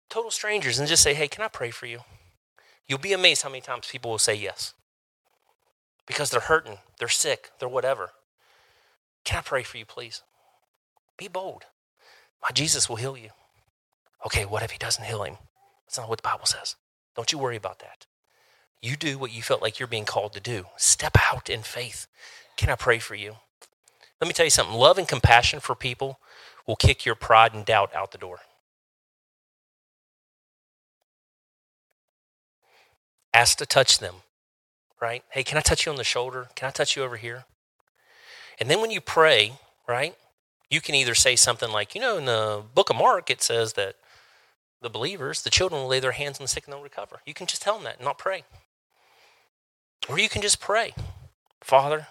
Total 0.09 0.31
strangers, 0.31 0.79
and 0.79 0.87
just 0.87 1.03
say, 1.03 1.13
Hey, 1.13 1.27
can 1.27 1.43
I 1.43 1.47
pray 1.47 1.71
for 1.71 1.85
you? 1.85 1.99
You'll 2.87 2.99
be 2.99 3.13
amazed 3.13 3.43
how 3.43 3.49
many 3.49 3.61
times 3.61 3.87
people 3.91 4.11
will 4.11 4.17
say 4.17 4.35
yes 4.35 4.73
because 6.05 6.29
they're 6.29 6.39
hurting, 6.39 6.77
they're 6.99 7.09
sick, 7.09 7.51
they're 7.59 7.69
whatever. 7.69 8.11
Can 9.25 9.37
I 9.37 9.41
pray 9.41 9.63
for 9.63 9.77
you, 9.77 9.85
please? 9.85 10.23
Be 11.17 11.27
bold. 11.27 11.63
My 12.41 12.51
Jesus 12.51 12.87
will 12.87 12.95
heal 12.95 13.17
you. 13.17 13.29
Okay, 14.25 14.45
what 14.45 14.63
if 14.63 14.71
he 14.71 14.77
doesn't 14.77 15.03
heal 15.03 15.23
him? 15.23 15.37
That's 15.85 15.97
not 15.97 16.09
what 16.09 16.19
the 16.19 16.27
Bible 16.27 16.45
says. 16.45 16.75
Don't 17.15 17.31
you 17.31 17.37
worry 17.37 17.57
about 17.57 17.79
that. 17.79 18.05
You 18.81 18.95
do 18.95 19.17
what 19.17 19.33
you 19.33 19.41
felt 19.41 19.61
like 19.61 19.79
you're 19.79 19.87
being 19.87 20.05
called 20.05 20.33
to 20.33 20.39
do. 20.39 20.65
Step 20.77 21.17
out 21.31 21.49
in 21.49 21.61
faith. 21.61 22.07
Can 22.55 22.69
I 22.69 22.75
pray 22.75 22.99
for 22.99 23.15
you? 23.15 23.35
Let 24.21 24.27
me 24.27 24.33
tell 24.33 24.45
you 24.45 24.49
something 24.51 24.75
love 24.75 24.97
and 24.97 25.07
compassion 25.07 25.59
for 25.59 25.75
people 25.75 26.19
will 26.65 26.75
kick 26.75 27.05
your 27.05 27.15
pride 27.15 27.53
and 27.53 27.65
doubt 27.65 27.93
out 27.95 28.11
the 28.11 28.17
door. 28.17 28.39
Ask 33.33 33.57
to 33.59 33.65
touch 33.65 33.99
them 33.99 34.15
right? 35.01 35.23
Hey, 35.29 35.43
can 35.43 35.57
I 35.57 35.61
touch 35.61 35.85
you 35.85 35.91
on 35.91 35.97
the 35.97 36.03
shoulder? 36.03 36.47
Can 36.55 36.67
I 36.67 36.71
touch 36.71 36.95
you 36.95 37.03
over 37.03 37.17
here? 37.17 37.45
And 38.59 38.69
then 38.69 38.81
when 38.81 38.91
you 38.91 39.01
pray, 39.01 39.53
right, 39.87 40.15
you 40.69 40.81
can 40.81 40.95
either 40.95 41.15
say 41.15 41.35
something 41.35 41.71
like, 41.71 41.93
you 41.93 42.01
know, 42.01 42.17
in 42.17 42.25
the 42.25 42.63
book 42.73 42.89
of 42.89 42.95
Mark, 42.95 43.29
it 43.29 43.41
says 43.41 43.73
that 43.73 43.95
the 44.81 44.89
believers, 44.89 45.43
the 45.43 45.49
children 45.49 45.81
will 45.81 45.89
lay 45.89 45.99
their 45.99 46.11
hands 46.11 46.39
on 46.39 46.43
the 46.43 46.47
sick 46.47 46.65
and 46.65 46.73
they'll 46.73 46.81
recover. 46.81 47.19
You 47.25 47.33
can 47.33 47.47
just 47.47 47.61
tell 47.61 47.75
them 47.75 47.83
that 47.83 47.97
and 47.97 48.05
not 48.05 48.17
pray. 48.17 48.43
Or 50.09 50.19
you 50.19 50.29
can 50.29 50.41
just 50.41 50.59
pray, 50.59 50.93
Father, 51.61 52.07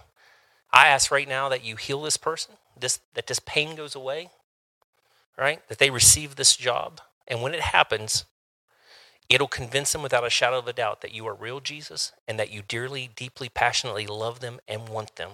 I 0.72 0.88
ask 0.88 1.10
right 1.10 1.28
now 1.28 1.48
that 1.48 1.64
you 1.64 1.76
heal 1.76 2.02
this 2.02 2.16
person, 2.16 2.54
this, 2.78 3.00
that 3.14 3.26
this 3.26 3.40
pain 3.40 3.74
goes 3.76 3.94
away, 3.94 4.30
right? 5.38 5.66
That 5.68 5.78
they 5.78 5.90
receive 5.90 6.36
this 6.36 6.56
job. 6.56 7.00
And 7.26 7.42
when 7.42 7.54
it 7.54 7.60
happens, 7.60 8.24
It'll 9.28 9.48
convince 9.48 9.92
them 9.92 10.02
without 10.02 10.26
a 10.26 10.30
shadow 10.30 10.58
of 10.58 10.68
a 10.68 10.72
doubt 10.72 11.00
that 11.00 11.12
you 11.12 11.26
are 11.26 11.34
real 11.34 11.60
Jesus 11.60 12.12
and 12.28 12.38
that 12.38 12.50
you 12.50 12.62
dearly, 12.66 13.10
deeply, 13.16 13.48
passionately 13.48 14.06
love 14.06 14.40
them 14.40 14.60
and 14.68 14.88
want 14.88 15.16
them. 15.16 15.30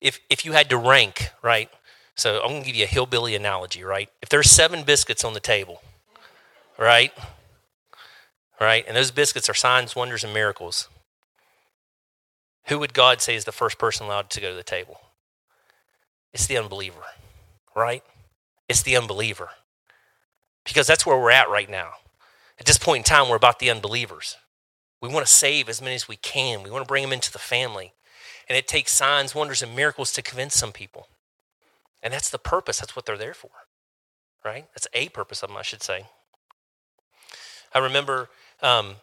If, 0.00 0.20
if 0.30 0.44
you 0.44 0.52
had 0.52 0.70
to 0.70 0.76
rank, 0.76 1.30
right? 1.42 1.68
So 2.14 2.40
I'm 2.40 2.50
going 2.50 2.62
to 2.62 2.66
give 2.66 2.76
you 2.76 2.84
a 2.84 2.88
hillbilly 2.88 3.34
analogy, 3.34 3.82
right? 3.82 4.08
If 4.22 4.28
there's 4.28 4.50
seven 4.50 4.84
biscuits 4.84 5.24
on 5.24 5.34
the 5.34 5.40
table, 5.40 5.82
right? 6.78 7.12
Right? 8.60 8.84
And 8.86 8.96
those 8.96 9.10
biscuits 9.10 9.48
are 9.50 9.54
signs, 9.54 9.96
wonders, 9.96 10.22
and 10.22 10.32
miracles. 10.32 10.88
Who 12.66 12.78
would 12.78 12.94
God 12.94 13.20
say 13.20 13.34
is 13.34 13.44
the 13.44 13.52
first 13.52 13.78
person 13.78 14.06
allowed 14.06 14.30
to 14.30 14.40
go 14.40 14.50
to 14.50 14.56
the 14.56 14.62
table? 14.62 15.00
It's 16.32 16.46
the 16.46 16.56
unbeliever, 16.56 17.02
right? 17.74 18.04
It's 18.68 18.82
the 18.82 18.96
unbeliever 18.96 19.50
because 20.64 20.86
that's 20.86 21.06
where 21.06 21.18
we're 21.18 21.30
at 21.30 21.50
right 21.50 21.70
now. 21.70 21.92
At 22.58 22.66
this 22.66 22.78
point 22.78 22.98
in 22.98 23.04
time, 23.04 23.28
we're 23.28 23.36
about 23.36 23.58
the 23.58 23.70
unbelievers. 23.70 24.36
We 25.00 25.08
want 25.08 25.26
to 25.26 25.32
save 25.32 25.68
as 25.68 25.82
many 25.82 25.94
as 25.94 26.08
we 26.08 26.16
can, 26.16 26.62
we 26.62 26.70
want 26.70 26.84
to 26.84 26.88
bring 26.88 27.02
them 27.02 27.12
into 27.12 27.32
the 27.32 27.38
family. 27.38 27.92
And 28.48 28.58
it 28.58 28.68
takes 28.68 28.92
signs, 28.92 29.34
wonders, 29.34 29.62
and 29.62 29.74
miracles 29.74 30.12
to 30.12 30.22
convince 30.22 30.54
some 30.54 30.70
people. 30.70 31.08
And 32.02 32.12
that's 32.12 32.28
the 32.28 32.38
purpose, 32.38 32.78
that's 32.78 32.94
what 32.94 33.06
they're 33.06 33.16
there 33.16 33.32
for, 33.32 33.50
right? 34.44 34.66
That's 34.74 34.86
a 34.92 35.08
purpose 35.08 35.42
of 35.42 35.48
them, 35.48 35.56
I 35.56 35.62
should 35.62 35.82
say. 35.82 36.04
I 37.72 37.78
remember. 37.78 38.28
Um, 38.62 38.96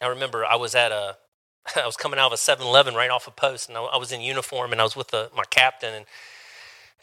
I 0.00 0.06
remember 0.08 0.44
I 0.44 0.56
was 0.56 0.74
at 0.74 0.90
a, 0.90 1.16
I 1.76 1.86
was 1.86 1.96
coming 1.96 2.18
out 2.18 2.26
of 2.26 2.32
a 2.32 2.36
7-Eleven 2.36 2.94
right 2.94 3.10
off 3.10 3.28
a 3.28 3.30
post, 3.30 3.68
and 3.68 3.78
I, 3.78 3.82
I 3.82 3.96
was 3.96 4.10
in 4.10 4.20
uniform, 4.20 4.72
and 4.72 4.80
I 4.80 4.84
was 4.84 4.96
with 4.96 5.08
the, 5.08 5.30
my 5.36 5.44
captain, 5.50 5.94
and 5.94 6.06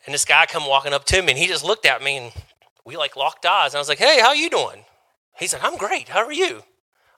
and 0.06 0.14
this 0.14 0.26
guy 0.26 0.46
come 0.46 0.66
walking 0.66 0.94
up 0.94 1.06
to 1.06 1.22
me, 1.22 1.30
and 1.30 1.38
he 1.38 1.46
just 1.46 1.64
looked 1.64 1.86
at 1.86 2.02
me, 2.02 2.18
and 2.18 2.32
we 2.86 2.98
like 2.98 3.16
locked 3.16 3.46
eyes. 3.46 3.74
And 3.74 3.78
I 3.78 3.82
was 3.82 3.90
like, 3.90 3.98
hey, 3.98 4.20
how 4.20 4.34
you 4.34 4.50
doing? 4.50 4.86
He 5.38 5.48
said, 5.48 5.62
I'm 5.64 5.78
great. 5.78 6.10
How 6.10 6.24
are 6.26 6.32
you? 6.32 6.64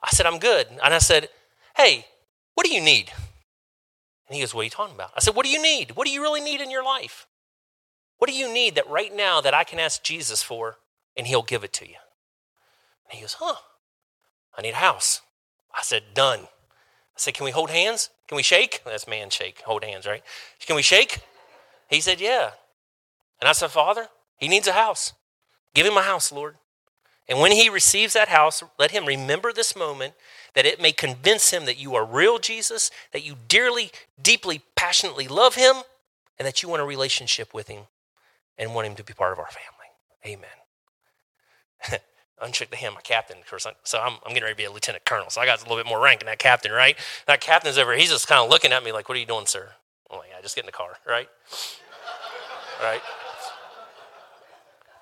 I 0.04 0.10
said, 0.10 0.26
I'm 0.26 0.40
good. 0.40 0.68
And 0.70 0.94
I 0.94 0.98
said, 1.00 1.30
hey, 1.76 2.06
what 2.56 2.66
do 2.66 2.74
you 2.74 2.82
need? 2.82 3.12
And 4.28 4.36
he 4.36 4.42
goes, 4.42 4.54
what 4.54 4.62
are 4.62 4.66
you 4.66 4.70
talking 4.70 4.96
about? 4.96 5.12
I 5.16 5.20
said, 5.20 5.36
what 5.36 5.46
do 5.46 5.52
you 5.52 5.62
need? 5.62 5.96
What 5.96 6.08
do 6.08 6.14
you 6.14 6.22
really 6.22 6.42
need 6.42 6.62
in 6.62 6.72
your 6.72 6.84
life? 6.84 7.28
What 8.18 8.30
do 8.30 8.36
you 8.36 8.52
need 8.54 8.76
that 8.76 8.90
right 8.90 9.16
now 9.16 9.42
that 9.42 9.54
I 9.54 9.64
can 9.64 9.80
ask 9.80 10.04
Jesus 10.04 10.44
for 10.44 10.78
and 11.18 11.28
he'll 11.28 11.42
give 11.42 11.64
it 11.64 11.74
to 11.74 11.88
you? 11.88 11.96
And 13.10 13.18
he 13.18 13.22
goes, 13.22 13.38
huh, 13.40 13.56
I 14.58 14.62
need 14.62 14.74
a 14.74 14.76
house. 14.76 15.22
I 15.74 15.82
said, 15.82 16.04
done. 16.14 16.40
I 16.42 17.18
said, 17.18 17.34
can 17.34 17.46
we 17.46 17.52
hold 17.52 17.70
hands? 17.70 18.10
Can 18.28 18.36
we 18.36 18.44
shake? 18.44 18.82
That's 18.86 19.08
man 19.08 19.30
shake, 19.30 19.62
hold 19.66 19.84
hands, 19.84 20.06
right? 20.06 20.24
Can 20.66 20.76
we 20.76 20.82
shake? 20.82 21.20
He 21.90 22.00
said, 22.00 22.22
yeah. 22.22 22.52
And 23.40 23.50
I 23.50 23.52
said, 23.52 23.72
Father, 23.72 24.08
he 24.38 24.48
needs 24.48 24.68
a 24.68 24.74
house. 24.74 25.14
Give 25.74 25.86
him 25.86 25.98
a 25.98 26.02
house, 26.02 26.32
Lord. 26.32 26.56
And 27.28 27.40
when 27.40 27.52
he 27.52 27.70
receives 27.70 28.14
that 28.14 28.28
house, 28.28 28.64
let 28.78 28.92
him 28.92 29.06
remember 29.06 29.54
this 29.54 29.76
moment 29.76 30.14
that 30.54 30.66
it 30.66 30.82
may 30.82 30.92
convince 30.92 31.52
him 31.52 31.66
that 31.66 31.78
you 31.78 31.96
are 31.96 32.04
real 32.04 32.40
Jesus, 32.40 32.92
that 33.14 33.24
you 33.26 33.36
dearly, 33.48 33.92
deeply, 34.22 34.64
passionately 34.76 35.28
love 35.28 35.56
him, 35.56 35.78
and 36.38 36.46
that 36.46 36.62
you 36.62 36.70
want 36.70 36.82
a 36.82 36.86
relationship 36.86 37.54
with 37.54 37.68
him 37.68 37.84
and 38.58 38.76
want 38.76 38.88
him 38.88 38.96
to 38.96 39.04
be 39.04 39.14
part 39.14 39.32
of 39.32 39.40
our 39.40 39.48
family. 39.48 40.42
Amen. 41.88 42.02
Unshook 42.42 42.70
the 42.70 42.76
hand, 42.76 42.96
my 42.96 43.02
captain, 43.02 43.38
of 43.38 43.48
course. 43.48 43.66
So 43.84 44.00
I'm, 44.00 44.14
I'm 44.26 44.34
getting 44.34 44.44
ready 44.44 44.56
to 44.56 44.58
be 44.58 44.66
a 44.66 44.72
lieutenant 44.72 45.06
colonel. 45.06 45.30
So 45.30 45.40
I 45.40 45.46
got 45.46 45.60
a 45.60 45.64
little 45.64 45.78
bit 45.78 45.86
more 45.88 46.02
rank 46.02 46.20
than 46.20 46.28
that 46.28 46.40
captain, 46.40 46.72
right? 46.72 46.98
That 47.28 47.40
captain's 47.40 47.78
over 47.78 47.94
He's 47.94 48.10
just 48.10 48.28
kind 48.28 48.44
of 48.44 48.50
looking 48.50 48.74
at 48.74 48.84
me 48.84 48.92
like, 48.92 49.08
what 49.08 49.16
are 49.18 49.22
you 49.22 49.28
doing, 49.28 49.46
sir? 49.46 49.70
I'm 50.10 50.18
like, 50.18 50.30
yeah, 50.36 50.42
just 50.42 50.56
get 50.56 50.64
in 50.64 50.66
the 50.66 50.72
car, 50.72 50.98
right? 51.08 51.30
right? 52.84 53.02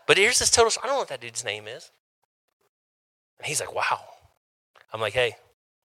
But 0.10 0.18
here's 0.18 0.40
this 0.40 0.50
total, 0.50 0.72
I 0.82 0.88
don't 0.88 0.96
know 0.96 1.00
what 1.02 1.10
that 1.10 1.22
dude's 1.22 1.46
name 1.46 1.68
is. 1.68 1.92
And 3.38 3.46
he's 3.46 3.60
like, 3.60 3.76
wow. 3.76 4.00
I'm 4.92 5.00
like, 5.00 5.14
hey, 5.14 5.36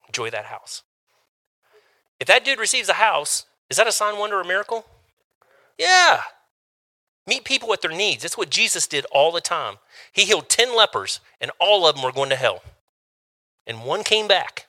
enjoy 0.07 0.29
that 0.29 0.45
house. 0.45 0.83
If 2.19 2.27
that 2.27 2.45
dude 2.45 2.59
receives 2.59 2.87
a 2.87 2.93
house, 2.93 3.45
is 3.71 3.77
that 3.77 3.87
a 3.87 3.91
sign, 3.91 4.19
wonder, 4.19 4.39
or 4.39 4.43
miracle? 4.43 4.85
Yeah. 5.75 6.21
Meet 7.25 7.45
people 7.45 7.73
at 7.73 7.81
their 7.81 7.89
needs. 7.89 8.21
That's 8.21 8.37
what 8.37 8.51
Jesus 8.51 8.85
did 8.85 9.07
all 9.11 9.31
the 9.31 9.41
time. 9.41 9.77
He 10.13 10.25
healed 10.25 10.49
10 10.49 10.77
lepers, 10.77 11.19
and 11.41 11.49
all 11.59 11.87
of 11.87 11.95
them 11.95 12.03
were 12.03 12.11
going 12.11 12.29
to 12.29 12.35
hell. 12.35 12.61
And 13.65 13.85
one 13.85 14.03
came 14.03 14.27
back 14.27 14.67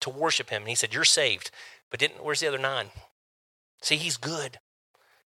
to 0.00 0.08
worship 0.08 0.48
him, 0.48 0.62
and 0.62 0.70
he 0.70 0.74
said, 0.74 0.94
You're 0.94 1.04
saved. 1.04 1.50
But 1.90 2.00
didn't, 2.00 2.24
where's 2.24 2.40
the 2.40 2.48
other 2.48 2.56
nine? 2.56 2.86
See, 3.82 3.96
he's 3.96 4.16
good. 4.16 4.60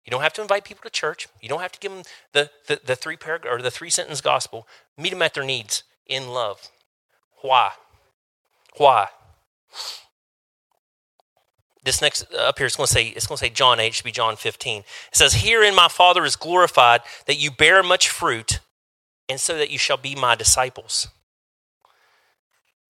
You 0.08 0.10
don't 0.10 0.22
have 0.22 0.32
to 0.32 0.40
invite 0.40 0.64
people 0.64 0.80
to 0.84 0.88
church. 0.88 1.28
You 1.42 1.50
don't 1.50 1.60
have 1.60 1.72
to 1.72 1.78
give 1.78 1.92
them 1.92 2.02
the, 2.32 2.50
the, 2.66 2.80
the 2.82 2.96
three 2.96 3.18
paragraph 3.18 3.52
or 3.52 3.60
the 3.60 3.70
three 3.70 3.90
sentence 3.90 4.22
gospel. 4.22 4.66
Meet 4.96 5.10
them 5.10 5.20
at 5.20 5.34
their 5.34 5.44
needs 5.44 5.82
in 6.06 6.28
love. 6.28 6.70
Why? 7.42 7.72
Why? 8.78 9.08
This 11.84 12.00
next 12.00 12.32
up 12.32 12.56
here 12.56 12.66
is 12.66 12.74
going 12.74 12.86
to 12.86 12.92
say 12.94 13.08
it's 13.08 13.26
going 13.26 13.36
to 13.36 13.44
say 13.44 13.50
John 13.50 13.80
8, 13.80 13.88
it 13.88 13.94
should 13.96 14.04
be 14.06 14.10
John 14.10 14.36
15. 14.36 14.78
It 14.78 14.86
says, 15.12 15.34
Herein 15.34 15.74
my 15.74 15.88
Father 15.88 16.24
is 16.24 16.36
glorified, 16.36 17.02
that 17.26 17.36
you 17.36 17.50
bear 17.50 17.82
much 17.82 18.08
fruit, 18.08 18.60
and 19.28 19.38
so 19.38 19.58
that 19.58 19.68
you 19.68 19.76
shall 19.76 19.98
be 19.98 20.14
my 20.14 20.34
disciples. 20.34 21.08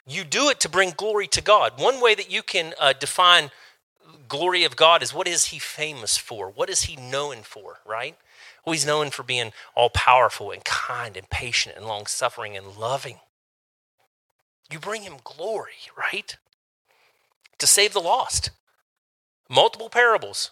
You 0.06 0.22
do 0.22 0.50
it 0.50 0.60
to 0.60 0.68
bring 0.68 0.92
glory 0.96 1.26
to 1.26 1.42
God. 1.42 1.80
One 1.80 2.00
way 2.00 2.14
that 2.14 2.30
you 2.30 2.44
can 2.44 2.74
uh, 2.78 2.92
define 2.92 3.50
glory 4.28 4.64
of 4.64 4.76
God 4.76 5.02
is 5.02 5.14
what 5.14 5.28
is 5.28 5.46
he 5.46 5.58
famous 5.58 6.16
for? 6.16 6.50
What 6.50 6.70
is 6.70 6.82
he 6.82 6.96
known 6.96 7.38
for, 7.42 7.78
right? 7.86 8.16
Well, 8.64 8.72
he's 8.72 8.86
known 8.86 9.10
for 9.10 9.22
being 9.22 9.52
all 9.74 9.90
powerful 9.90 10.50
and 10.50 10.64
kind 10.64 11.16
and 11.16 11.28
patient 11.30 11.76
and 11.76 11.86
long 11.86 12.06
suffering 12.06 12.56
and 12.56 12.76
loving. 12.76 13.18
You 14.70 14.78
bring 14.78 15.02
him 15.02 15.16
glory, 15.24 15.72
right? 15.96 16.36
To 17.58 17.66
save 17.66 17.92
the 17.92 18.00
lost. 18.00 18.50
Multiple 19.48 19.88
parables. 19.88 20.50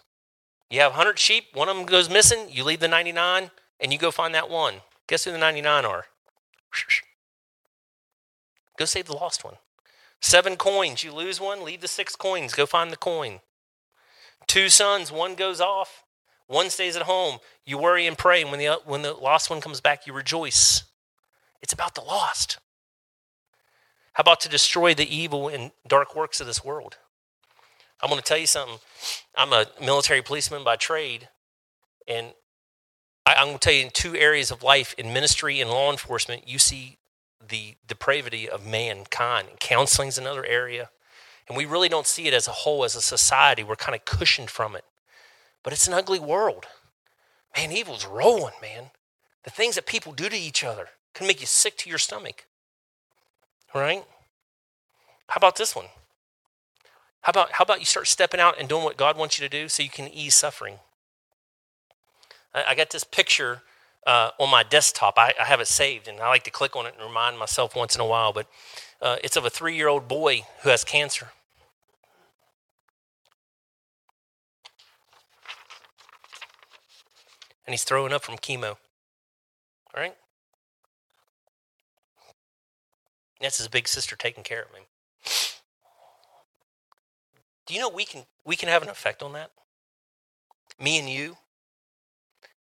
You 0.69 0.81
have 0.81 0.93
100 0.93 1.19
sheep, 1.19 1.45
one 1.53 1.69
of 1.69 1.77
them 1.77 1.85
goes 1.85 2.09
missing, 2.09 2.47
you 2.49 2.63
leave 2.63 2.79
the 2.79 2.87
99 2.87 3.51
and 3.79 3.93
you 3.93 3.99
go 3.99 4.11
find 4.11 4.33
that 4.35 4.49
one. 4.49 4.81
Guess 5.07 5.23
who 5.23 5.31
the 5.31 5.37
99 5.37 5.85
are? 5.85 6.05
Go 8.77 8.85
save 8.85 9.05
the 9.05 9.15
lost 9.15 9.45
one. 9.45 9.55
Seven 10.19 10.55
coins, 10.55 11.03
you 11.03 11.13
lose 11.13 11.39
one, 11.39 11.63
leave 11.63 11.81
the 11.81 11.87
six 11.87 12.15
coins, 12.15 12.53
go 12.53 12.65
find 12.65 12.91
the 12.91 12.97
coin. 12.97 13.39
Two 14.47 14.69
sons, 14.69 15.11
one 15.11 15.35
goes 15.35 15.59
off, 15.59 16.03
one 16.47 16.69
stays 16.69 16.95
at 16.95 17.03
home. 17.03 17.39
You 17.65 17.77
worry 17.77 18.07
and 18.07 18.17
pray, 18.17 18.41
and 18.41 18.49
when 18.49 18.59
the, 18.59 18.67
uh, 18.67 18.77
when 18.85 19.01
the 19.01 19.13
lost 19.13 19.49
one 19.49 19.61
comes 19.61 19.81
back, 19.81 20.07
you 20.07 20.13
rejoice. 20.13 20.83
It's 21.61 21.73
about 21.73 21.95
the 21.95 22.01
lost. 22.01 22.59
How 24.13 24.21
about 24.21 24.39
to 24.41 24.49
destroy 24.49 24.93
the 24.93 25.15
evil 25.15 25.47
and 25.47 25.71
dark 25.87 26.15
works 26.15 26.39
of 26.39 26.47
this 26.47 26.63
world? 26.63 26.97
I'm 28.01 28.09
going 28.09 28.21
to 28.21 28.25
tell 28.25 28.37
you 28.37 28.47
something. 28.47 28.79
I'm 29.35 29.53
a 29.53 29.65
military 29.81 30.21
policeman 30.21 30.63
by 30.63 30.75
trade, 30.75 31.29
and 32.07 32.33
I, 33.25 33.41
am 33.41 33.47
going 33.47 33.59
to 33.59 33.59
tell 33.59 33.73
you 33.73 33.83
in 33.83 33.91
two 33.91 34.15
areas 34.15 34.51
of 34.51 34.63
life, 34.63 34.95
in 34.97 35.11
ministry 35.13 35.59
and 35.59 35.69
law 35.69 35.91
enforcement, 35.91 36.47
you 36.47 36.59
see 36.59 36.97
the 37.45 37.75
depravity 37.85 38.49
of 38.49 38.65
mankind. 38.65 39.49
Counseling 39.59 40.07
is 40.07 40.17
another 40.17 40.45
area. 40.45 40.89
And 41.47 41.57
we 41.57 41.65
really 41.65 41.89
don't 41.89 42.07
see 42.07 42.27
it 42.27 42.33
as 42.33 42.47
a 42.47 42.51
whole, 42.51 42.83
as 42.83 42.95
a 42.95 43.01
society. 43.01 43.63
We're 43.63 43.75
kind 43.75 43.95
of 43.95 44.05
cushioned 44.05 44.49
from 44.49 44.75
it. 44.75 44.83
But 45.63 45.73
it's 45.73 45.87
an 45.87 45.93
ugly 45.93 46.19
world. 46.19 46.65
Man, 47.55 47.71
evil's 47.71 48.05
rolling, 48.05 48.53
man. 48.61 48.91
The 49.43 49.49
things 49.49 49.75
that 49.75 49.85
people 49.85 50.11
do 50.11 50.29
to 50.29 50.37
each 50.37 50.63
other 50.63 50.89
can 51.13 51.25
make 51.25 51.39
you 51.39 51.47
sick 51.47 51.77
to 51.77 51.89
your 51.89 51.97
stomach. 51.97 52.45
Right? 53.73 54.03
How 55.27 55.37
about 55.37 55.55
this 55.55 55.75
one? 55.75 55.85
How 57.21 57.31
about, 57.31 57.53
how 57.53 57.63
about 57.63 57.79
you 57.79 57.85
start 57.85 58.07
stepping 58.07 58.39
out 58.39 58.59
and 58.59 58.69
doing 58.69 58.83
what 58.83 58.97
God 58.97 59.17
wants 59.17 59.39
you 59.39 59.47
to 59.47 59.49
do 59.49 59.67
so 59.67 59.83
you 59.83 59.89
can 59.89 60.07
ease 60.07 60.35
suffering? 60.35 60.75
I, 62.53 62.65
I 62.69 62.75
got 62.75 62.89
this 62.89 63.03
picture 63.03 63.63
uh, 64.05 64.31
on 64.39 64.49
my 64.49 64.63
desktop. 64.63 65.15
I, 65.17 65.33
I, 65.39 65.43
have 65.43 65.59
it 65.59 65.67
saved, 65.67 66.07
and 66.07 66.21
I 66.21 66.29
like 66.29 66.43
to 66.45 66.51
click 66.51 66.75
on 66.75 66.85
it 66.85 66.93
and 66.97 67.05
remind 67.05 67.37
myself 67.37 67.75
once 67.75 67.95
in 67.95 68.01
a 68.01 68.05
while. 68.05 68.31
But 68.31 68.47
uh, 69.01 69.17
it's 69.23 69.35
of 69.35 69.45
a 69.45 69.49
three 69.49 69.75
year 69.75 69.87
old 69.87 70.07
boy 70.07 70.41
who 70.61 70.69
has 70.69 70.83
cancer. 70.83 71.29
And 77.65 77.73
he's 77.73 77.83
throwing 77.83 78.13
up 78.13 78.23
from 78.23 78.37
chemo. 78.37 78.77
All 79.93 80.01
right? 80.01 80.15
That's 83.41 83.57
his 83.57 83.67
big 83.67 83.87
sister 83.87 84.15
taking 84.15 84.43
care 84.43 84.63
of 84.63 84.73
him. 84.73 84.83
Do 87.65 87.73
you 87.73 87.81
know 87.81 87.89
we 87.89 88.05
can 88.05 88.23
we 88.45 88.55
can 88.55 88.69
have 88.69 88.81
an 88.81 88.89
effect 88.89 89.21
on 89.21 89.33
that? 89.33 89.51
Me 90.79 90.97
and 90.97 91.09
you. 91.09 91.37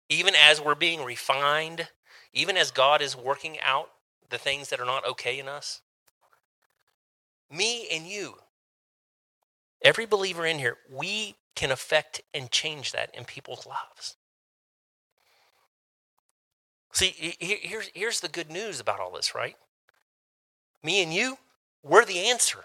Even 0.09 0.35
as 0.35 0.61
we're 0.61 0.75
being 0.75 1.05
refined, 1.05 1.89
even 2.33 2.57
as 2.57 2.71
God 2.71 3.03
is 3.03 3.17
working 3.17 3.59
out 3.61 3.91
the 4.31 4.39
things 4.39 4.71
that 4.71 4.81
are 4.81 4.87
not 4.87 5.07
okay 5.07 5.39
in 5.39 5.49
us. 5.49 5.83
Me 7.51 7.89
and 7.93 8.07
you. 8.07 8.35
Every 9.83 10.07
believer 10.07 10.47
in 10.47 10.59
here, 10.59 10.79
we 10.91 11.37
can 11.55 11.71
affect 11.71 12.23
and 12.35 12.51
change 12.51 12.93
that 12.93 13.15
in 13.15 13.25
people's 13.25 13.67
lives. 13.67 14.17
See, 16.93 17.37
here's, 17.39 17.91
here's 17.95 18.21
the 18.21 18.29
good 18.29 18.51
news 18.51 18.81
about 18.81 19.01
all 19.01 19.13
this, 19.13 19.35
right? 19.35 19.57
Me 20.83 21.03
and 21.03 21.13
you, 21.13 21.39
we're 21.83 22.05
the 22.05 22.21
answer 22.21 22.65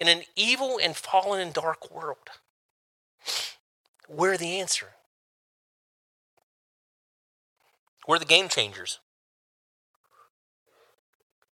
in 0.00 0.08
an 0.08 0.22
evil 0.36 0.78
and 0.82 0.96
fallen 0.96 1.40
and 1.40 1.52
dark 1.52 1.90
world? 1.90 2.30
We're 4.08 4.36
the 4.36 4.60
answer. 4.60 4.88
We're 8.06 8.18
the 8.18 8.24
game 8.24 8.48
changers. 8.48 9.00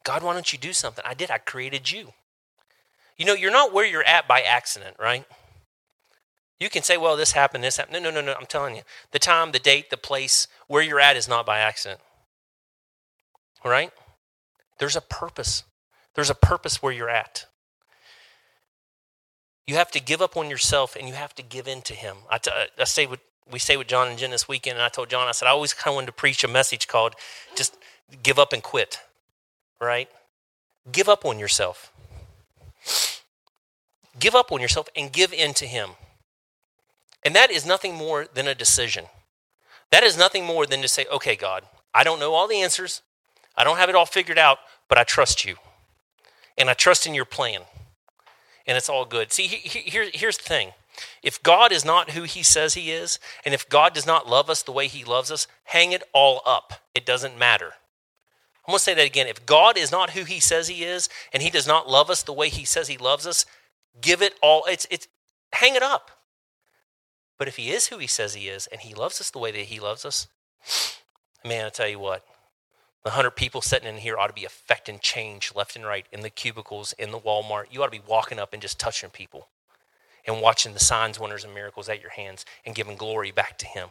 God, 0.06 0.22
why 0.22 0.34
don't 0.34 0.52
you 0.52 0.58
do 0.58 0.72
something? 0.72 1.04
I 1.04 1.14
did. 1.14 1.32
I 1.32 1.38
created 1.38 1.90
you. 1.90 2.12
You 3.18 3.26
know, 3.26 3.34
you're 3.34 3.50
not 3.50 3.72
where 3.72 3.84
you're 3.84 4.06
at 4.06 4.28
by 4.28 4.40
accident, 4.40 4.94
right? 5.00 5.24
You 6.60 6.70
can 6.70 6.84
say, 6.84 6.96
well, 6.96 7.16
this 7.16 7.32
happened, 7.32 7.64
this 7.64 7.76
happened. 7.76 8.00
No, 8.00 8.10
no, 8.10 8.20
no, 8.20 8.24
no. 8.24 8.38
I'm 8.38 8.46
telling 8.46 8.76
you. 8.76 8.82
The 9.10 9.18
time, 9.18 9.50
the 9.50 9.58
date, 9.58 9.90
the 9.90 9.96
place, 9.96 10.46
where 10.68 10.80
you're 10.80 11.00
at 11.00 11.16
is 11.16 11.26
not 11.26 11.44
by 11.44 11.58
accident. 11.58 12.00
All 13.64 13.70
right? 13.70 13.90
There's 14.78 14.94
a 14.94 15.00
purpose. 15.00 15.64
There's 16.14 16.30
a 16.30 16.36
purpose 16.36 16.80
where 16.80 16.92
you're 16.92 17.10
at. 17.10 17.46
You 19.66 19.74
have 19.74 19.90
to 19.90 20.00
give 20.00 20.22
up 20.22 20.36
on 20.36 20.48
yourself 20.48 20.94
and 20.94 21.08
you 21.08 21.14
have 21.14 21.34
to 21.34 21.42
give 21.42 21.66
in 21.66 21.82
to 21.82 21.94
Him. 21.94 22.18
I, 22.30 22.38
t- 22.38 22.52
I 22.78 22.84
say 22.84 23.06
what 23.06 23.18
we 23.50 23.58
say 23.58 23.76
with 23.76 23.88
John 23.88 24.06
and 24.06 24.16
Jen 24.16 24.30
this 24.30 24.46
weekend, 24.46 24.78
and 24.78 24.84
I 24.84 24.88
told 24.88 25.10
John, 25.10 25.26
I 25.26 25.32
said, 25.32 25.48
I 25.48 25.50
always 25.50 25.74
kind 25.74 25.92
of 25.92 25.96
wanted 25.96 26.06
to 26.06 26.12
preach 26.12 26.44
a 26.44 26.48
message 26.48 26.86
called 26.86 27.14
just 27.56 27.76
give 28.22 28.38
up 28.38 28.52
and 28.52 28.62
quit, 28.62 29.00
right? 29.80 30.08
Give 30.90 31.08
up 31.08 31.24
on 31.24 31.38
yourself. 31.38 31.92
Give 34.18 34.34
up 34.34 34.52
on 34.52 34.60
yourself 34.60 34.88
and 34.96 35.12
give 35.12 35.32
in 35.32 35.54
to 35.54 35.66
Him. 35.66 35.90
And 37.24 37.34
that 37.34 37.50
is 37.50 37.66
nothing 37.66 37.94
more 37.94 38.26
than 38.32 38.46
a 38.46 38.54
decision. 38.54 39.06
That 39.90 40.02
is 40.02 40.16
nothing 40.16 40.44
more 40.44 40.66
than 40.66 40.82
to 40.82 40.88
say, 40.88 41.06
okay, 41.12 41.36
God, 41.36 41.64
I 41.94 42.04
don't 42.04 42.20
know 42.20 42.34
all 42.34 42.48
the 42.48 42.62
answers. 42.62 43.02
I 43.56 43.64
don't 43.64 43.78
have 43.78 43.88
it 43.88 43.94
all 43.94 44.06
figured 44.06 44.38
out, 44.38 44.58
but 44.88 44.98
I 44.98 45.04
trust 45.04 45.44
you. 45.44 45.56
And 46.58 46.70
I 46.70 46.74
trust 46.74 47.06
in 47.06 47.14
your 47.14 47.24
plan 47.24 47.62
and 48.66 48.76
it's 48.76 48.88
all 48.88 49.04
good. 49.04 49.32
See, 49.32 49.46
he, 49.46 49.78
here, 49.78 50.08
here's 50.12 50.38
the 50.38 50.44
thing. 50.44 50.72
If 51.22 51.42
God 51.42 51.72
is 51.72 51.84
not 51.84 52.10
who 52.10 52.22
he 52.22 52.42
says 52.42 52.74
he 52.74 52.90
is, 52.90 53.18
and 53.44 53.54
if 53.54 53.68
God 53.68 53.92
does 53.92 54.06
not 54.06 54.28
love 54.28 54.50
us 54.50 54.62
the 54.62 54.72
way 54.72 54.88
he 54.88 55.04
loves 55.04 55.30
us, 55.30 55.46
hang 55.64 55.92
it 55.92 56.02
all 56.12 56.40
up. 56.44 56.74
It 56.94 57.06
doesn't 57.06 57.38
matter. 57.38 57.74
I'm 58.66 58.72
going 58.72 58.78
to 58.78 58.84
say 58.84 58.94
that 58.94 59.06
again. 59.06 59.28
If 59.28 59.46
God 59.46 59.78
is 59.78 59.92
not 59.92 60.10
who 60.10 60.24
he 60.24 60.40
says 60.40 60.68
he 60.68 60.82
is, 60.82 61.08
and 61.32 61.42
he 61.42 61.50
does 61.50 61.66
not 61.66 61.88
love 61.88 62.10
us 62.10 62.22
the 62.22 62.32
way 62.32 62.48
he 62.48 62.64
says 62.64 62.88
he 62.88 62.98
loves 62.98 63.26
us, 63.26 63.46
give 64.00 64.22
it 64.22 64.34
all. 64.42 64.64
It's, 64.68 64.86
it's, 64.90 65.06
hang 65.52 65.76
it 65.76 65.82
up. 65.82 66.10
But 67.38 67.48
if 67.48 67.56
he 67.56 67.70
is 67.70 67.88
who 67.88 67.98
he 67.98 68.06
says 68.06 68.34
he 68.34 68.48
is, 68.48 68.66
and 68.66 68.80
he 68.80 68.94
loves 68.94 69.20
us 69.20 69.30
the 69.30 69.38
way 69.38 69.52
that 69.52 69.60
he 69.60 69.78
loves 69.78 70.04
us, 70.04 70.26
man, 71.44 71.66
I 71.66 71.68
tell 71.68 71.88
you 71.88 71.98
what, 71.98 72.24
The 73.04 73.10
100 73.10 73.32
people 73.32 73.60
sitting 73.60 73.88
in 73.88 73.98
here 73.98 74.16
ought 74.18 74.28
to 74.28 74.32
be 74.32 74.44
affecting 74.44 74.98
change 74.98 75.52
left 75.54 75.76
and 75.76 75.84
right 75.84 76.06
in 76.10 76.22
the 76.22 76.30
cubicles, 76.30 76.92
in 76.98 77.12
the 77.12 77.20
Walmart. 77.20 77.66
You 77.70 77.82
ought 77.82 77.92
to 77.92 78.00
be 78.00 78.06
walking 78.06 78.40
up 78.40 78.52
and 78.52 78.62
just 78.62 78.80
touching 78.80 79.10
people 79.10 79.48
and 80.26 80.42
watching 80.42 80.72
the 80.72 80.80
signs, 80.80 81.20
wonders, 81.20 81.44
and 81.44 81.54
miracles 81.54 81.88
at 81.88 82.00
your 82.00 82.10
hands 82.10 82.44
and 82.64 82.74
giving 82.74 82.96
glory 82.96 83.30
back 83.30 83.58
to 83.58 83.66
Him. 83.66 83.90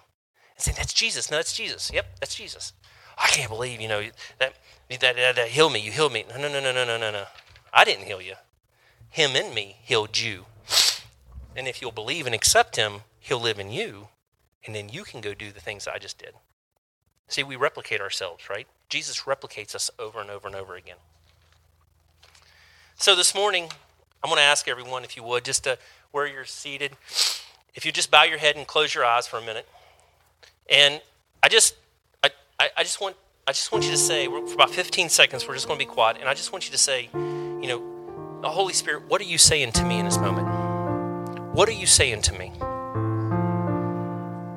And 0.58 0.64
saying, 0.64 0.76
That's 0.78 0.94
Jesus. 0.94 1.32
No, 1.32 1.38
that's 1.38 1.54
Jesus. 1.54 1.92
Yep, 1.94 2.20
that's 2.20 2.36
Jesus. 2.36 2.74
I 3.18 3.28
can't 3.28 3.50
believe, 3.50 3.82
you 3.82 3.88
know, 3.88 4.04
that, 4.40 4.56
that, 4.90 5.16
that, 5.16 5.36
that 5.36 5.48
healed 5.48 5.74
me. 5.74 5.80
You 5.80 5.92
healed 5.92 6.14
me. 6.14 6.26
No, 6.30 6.38
no, 6.38 6.48
no, 6.48 6.60
no, 6.60 6.72
no, 6.72 6.86
no, 6.86 6.98
no, 6.98 7.12
no. 7.12 7.24
I 7.74 7.84
didn't 7.84 8.06
heal 8.06 8.22
you. 8.22 8.36
Him 9.10 9.36
in 9.36 9.54
me 9.54 9.78
healed 9.82 10.20
you. 10.20 10.46
And 11.56 11.68
if 11.68 11.82
you'll 11.82 11.92
believe 11.92 12.26
and 12.26 12.36
accept 12.36 12.76
Him, 12.76 13.02
He'll 13.20 13.40
live 13.40 13.60
in 13.60 13.72
you. 13.72 14.10
And 14.66 14.76
then 14.76 14.90
you 14.90 15.04
can 15.04 15.22
go 15.22 15.34
do 15.34 15.52
the 15.52 15.62
things 15.62 15.88
I 15.88 15.98
just 15.98 16.18
did. 16.18 16.34
See, 17.28 17.44
we 17.44 17.56
replicate 17.56 18.02
ourselves, 18.02 18.50
right? 18.50 18.68
Jesus 18.90 19.22
replicates 19.22 19.74
us 19.74 19.90
over 19.98 20.20
and 20.20 20.30
over 20.30 20.48
and 20.48 20.56
over 20.56 20.76
again. 20.76 20.98
So 22.98 23.16
this 23.16 23.34
morning, 23.34 23.70
I'm 24.24 24.30
going 24.30 24.38
to 24.38 24.44
ask 24.44 24.68
everyone, 24.68 25.04
if 25.04 25.16
you 25.16 25.24
would, 25.24 25.44
just 25.44 25.64
to 25.64 25.78
where 26.12 26.28
you're 26.28 26.46
seated, 26.46 26.92
if 27.74 27.86
you 27.86 27.92
just 27.92 28.10
bow 28.12 28.24
your 28.24 28.38
head 28.38 28.56
and 28.56 28.66
close 28.66 28.94
your 28.94 29.06
eyes 29.06 29.28
for 29.28 29.38
a 29.38 29.42
minute. 29.42 29.68
And 30.70 31.02
I 31.44 31.50
just, 31.50 31.76
I, 32.60 32.70
I 32.78 32.84
just 32.84 33.02
want, 33.02 33.18
I 33.48 33.52
just 33.52 33.72
want 33.72 33.84
you 33.84 33.92
to 33.92 33.98
say, 33.98 34.28
for 34.28 34.54
about 34.54 34.72
15 34.72 35.10
seconds, 35.10 35.48
we're 35.48 35.56
just 35.56 35.68
going 35.68 35.80
to 35.80 35.86
be 35.86 35.92
quiet, 35.92 36.18
and 36.20 36.30
I 36.30 36.34
just 36.34 36.52
want 36.52 36.66
you 36.66 36.72
to 36.72 36.78
say, 36.78 37.10
you 37.14 37.68
know, 37.68 38.40
the 38.42 38.50
Holy 38.50 38.74
Spirit, 38.74 39.04
what 39.10 39.20
are 39.22 39.26
you 39.26 39.38
saying 39.38 39.74
to 39.74 39.84
me 39.84 40.00
in 40.00 40.06
this 40.06 40.18
moment? 40.18 40.48
What 41.54 41.68
are 41.68 41.74
you 41.74 41.86
saying 41.86 42.22
to 42.24 42.34
me? 42.34 42.52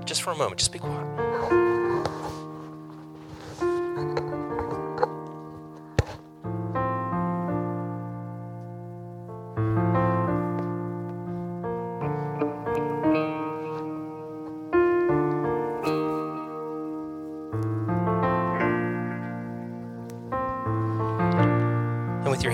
Just 0.05 0.23
for 0.23 0.31
a 0.31 0.37
moment, 0.37 0.59
just 0.59 0.73
be 0.73 0.79
quiet. 0.79 1.28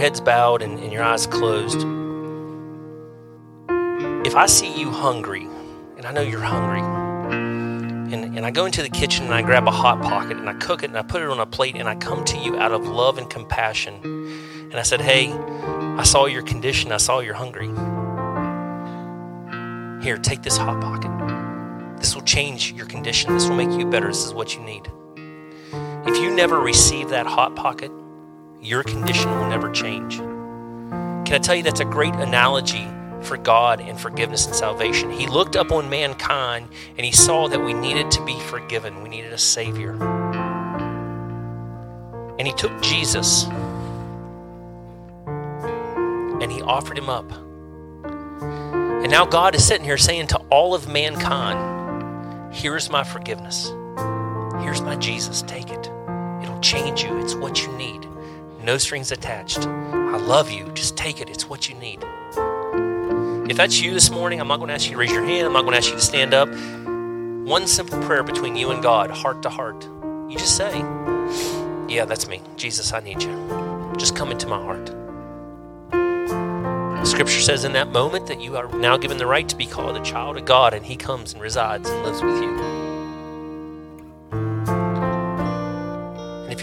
Heads 0.04 0.20
bowed 0.20 0.60
and, 0.60 0.78
and 0.80 0.92
your 0.92 1.02
eyes 1.02 1.26
closed, 1.26 1.78
if 4.26 4.36
I 4.36 4.44
see 4.44 4.78
you 4.78 4.90
hungry, 4.90 5.48
and 5.96 6.04
I 6.04 6.12
know 6.12 6.20
you're 6.20 6.42
hungry, 6.42 6.82
and, 8.12 8.36
and 8.36 8.44
I 8.44 8.50
go 8.50 8.66
into 8.66 8.82
the 8.82 8.90
kitchen 8.90 9.24
and 9.24 9.32
I 9.32 9.40
grab 9.40 9.66
a 9.66 9.70
hot 9.70 10.02
pocket 10.02 10.36
and 10.36 10.46
I 10.46 10.52
cook 10.58 10.82
it 10.82 10.90
and 10.90 10.98
I 10.98 11.00
put 11.00 11.22
it 11.22 11.30
on 11.30 11.40
a 11.40 11.46
plate 11.46 11.74
and 11.76 11.88
I 11.88 11.94
come 11.94 12.22
to 12.26 12.36
you 12.36 12.58
out 12.58 12.72
of 12.72 12.86
love 12.86 13.16
and 13.16 13.30
compassion, 13.30 13.94
and 14.04 14.74
I 14.74 14.82
said, 14.82 15.00
Hey, 15.00 15.32
I 15.32 16.02
saw 16.02 16.26
your 16.26 16.42
condition, 16.42 16.92
I 16.92 16.98
saw 16.98 17.20
you're 17.20 17.32
hungry. 17.32 17.68
Here, 20.04 20.18
take 20.18 20.42
this 20.42 20.58
hot 20.58 20.82
pocket. 20.82 21.98
This 21.98 22.14
will 22.14 22.24
change 22.24 22.72
your 22.72 22.84
condition. 22.84 23.32
This 23.32 23.48
will 23.48 23.56
make 23.56 23.70
you 23.70 23.86
better. 23.86 24.08
This 24.08 24.26
is 24.26 24.34
what 24.34 24.54
you 24.54 24.60
need. 24.60 24.86
If 26.06 26.18
you 26.18 26.30
never 26.30 26.60
receive 26.60 27.08
that 27.08 27.24
hot 27.24 27.56
pocket, 27.56 27.90
your 28.64 28.82
condition 28.82 29.30
will 29.30 29.46
never 29.46 29.70
change. 29.70 30.16
Can 30.16 31.32
I 31.32 31.38
tell 31.38 31.54
you 31.54 31.62
that's 31.62 31.80
a 31.80 31.84
great 31.84 32.14
analogy 32.14 32.88
for 33.20 33.36
God 33.36 33.80
and 33.80 34.00
forgiveness 34.00 34.46
and 34.46 34.54
salvation? 34.54 35.10
He 35.10 35.26
looked 35.26 35.54
up 35.54 35.70
on 35.70 35.90
mankind 35.90 36.70
and 36.96 37.04
he 37.04 37.12
saw 37.12 37.46
that 37.48 37.60
we 37.60 37.74
needed 37.74 38.10
to 38.12 38.24
be 38.24 38.40
forgiven, 38.40 39.02
we 39.02 39.10
needed 39.10 39.34
a 39.34 39.38
Savior. 39.38 39.92
And 42.38 42.46
he 42.46 42.54
took 42.54 42.80
Jesus 42.80 43.44
and 45.26 46.50
he 46.50 46.62
offered 46.62 46.96
him 46.96 47.10
up. 47.10 47.30
And 48.04 49.10
now 49.10 49.26
God 49.26 49.54
is 49.54 49.62
sitting 49.64 49.84
here 49.84 49.98
saying 49.98 50.28
to 50.28 50.38
all 50.50 50.74
of 50.74 50.88
mankind, 50.88 52.54
Here's 52.54 52.88
my 52.88 53.04
forgiveness. 53.04 53.66
Here's 54.62 54.80
my 54.80 54.96
Jesus. 54.96 55.42
Take 55.42 55.70
it. 55.70 55.90
It'll 56.42 56.60
change 56.60 57.02
you. 57.02 57.18
It's 57.18 57.34
what 57.34 57.62
you 57.62 57.72
need 57.72 58.08
no 58.64 58.78
strings 58.78 59.12
attached. 59.12 59.60
I 59.60 60.16
love 60.16 60.50
you. 60.50 60.70
Just 60.72 60.96
take 60.96 61.20
it. 61.20 61.28
It's 61.28 61.48
what 61.48 61.68
you 61.68 61.74
need. 61.76 62.04
If 63.50 63.56
that's 63.56 63.80
you 63.80 63.92
this 63.92 64.10
morning, 64.10 64.40
I'm 64.40 64.48
not 64.48 64.56
going 64.56 64.68
to 64.68 64.74
ask 64.74 64.86
you 64.86 64.92
to 64.92 64.96
raise 64.96 65.12
your 65.12 65.24
hand. 65.24 65.46
I'm 65.46 65.52
not 65.52 65.62
going 65.62 65.72
to 65.72 65.78
ask 65.78 65.90
you 65.90 65.96
to 65.96 66.00
stand 66.00 66.32
up. 66.32 66.48
One 66.48 67.66
simple 67.66 68.00
prayer 68.02 68.22
between 68.22 68.56
you 68.56 68.70
and 68.70 68.82
God, 68.82 69.10
heart 69.10 69.42
to 69.42 69.50
heart. 69.50 69.84
You 69.84 70.36
just 70.38 70.56
say, 70.56 70.78
Yeah, 71.88 72.06
that's 72.06 72.26
me. 72.26 72.40
Jesus, 72.56 72.92
I 72.92 73.00
need 73.00 73.22
you. 73.22 73.92
Just 73.98 74.16
come 74.16 74.30
into 74.30 74.46
my 74.46 74.56
heart. 74.56 74.88
Scripture 77.06 77.40
says 77.40 77.64
in 77.64 77.74
that 77.74 77.92
moment 77.92 78.26
that 78.28 78.40
you 78.40 78.56
are 78.56 78.66
now 78.78 78.96
given 78.96 79.18
the 79.18 79.26
right 79.26 79.46
to 79.48 79.56
be 79.56 79.66
called 79.66 79.94
a 79.96 80.02
child 80.02 80.38
of 80.38 80.46
God, 80.46 80.72
and 80.72 80.84
He 80.84 80.96
comes 80.96 81.34
and 81.34 81.42
resides 81.42 81.88
and 81.88 82.02
lives 82.02 82.22
with 82.22 82.42
you. 82.42 82.83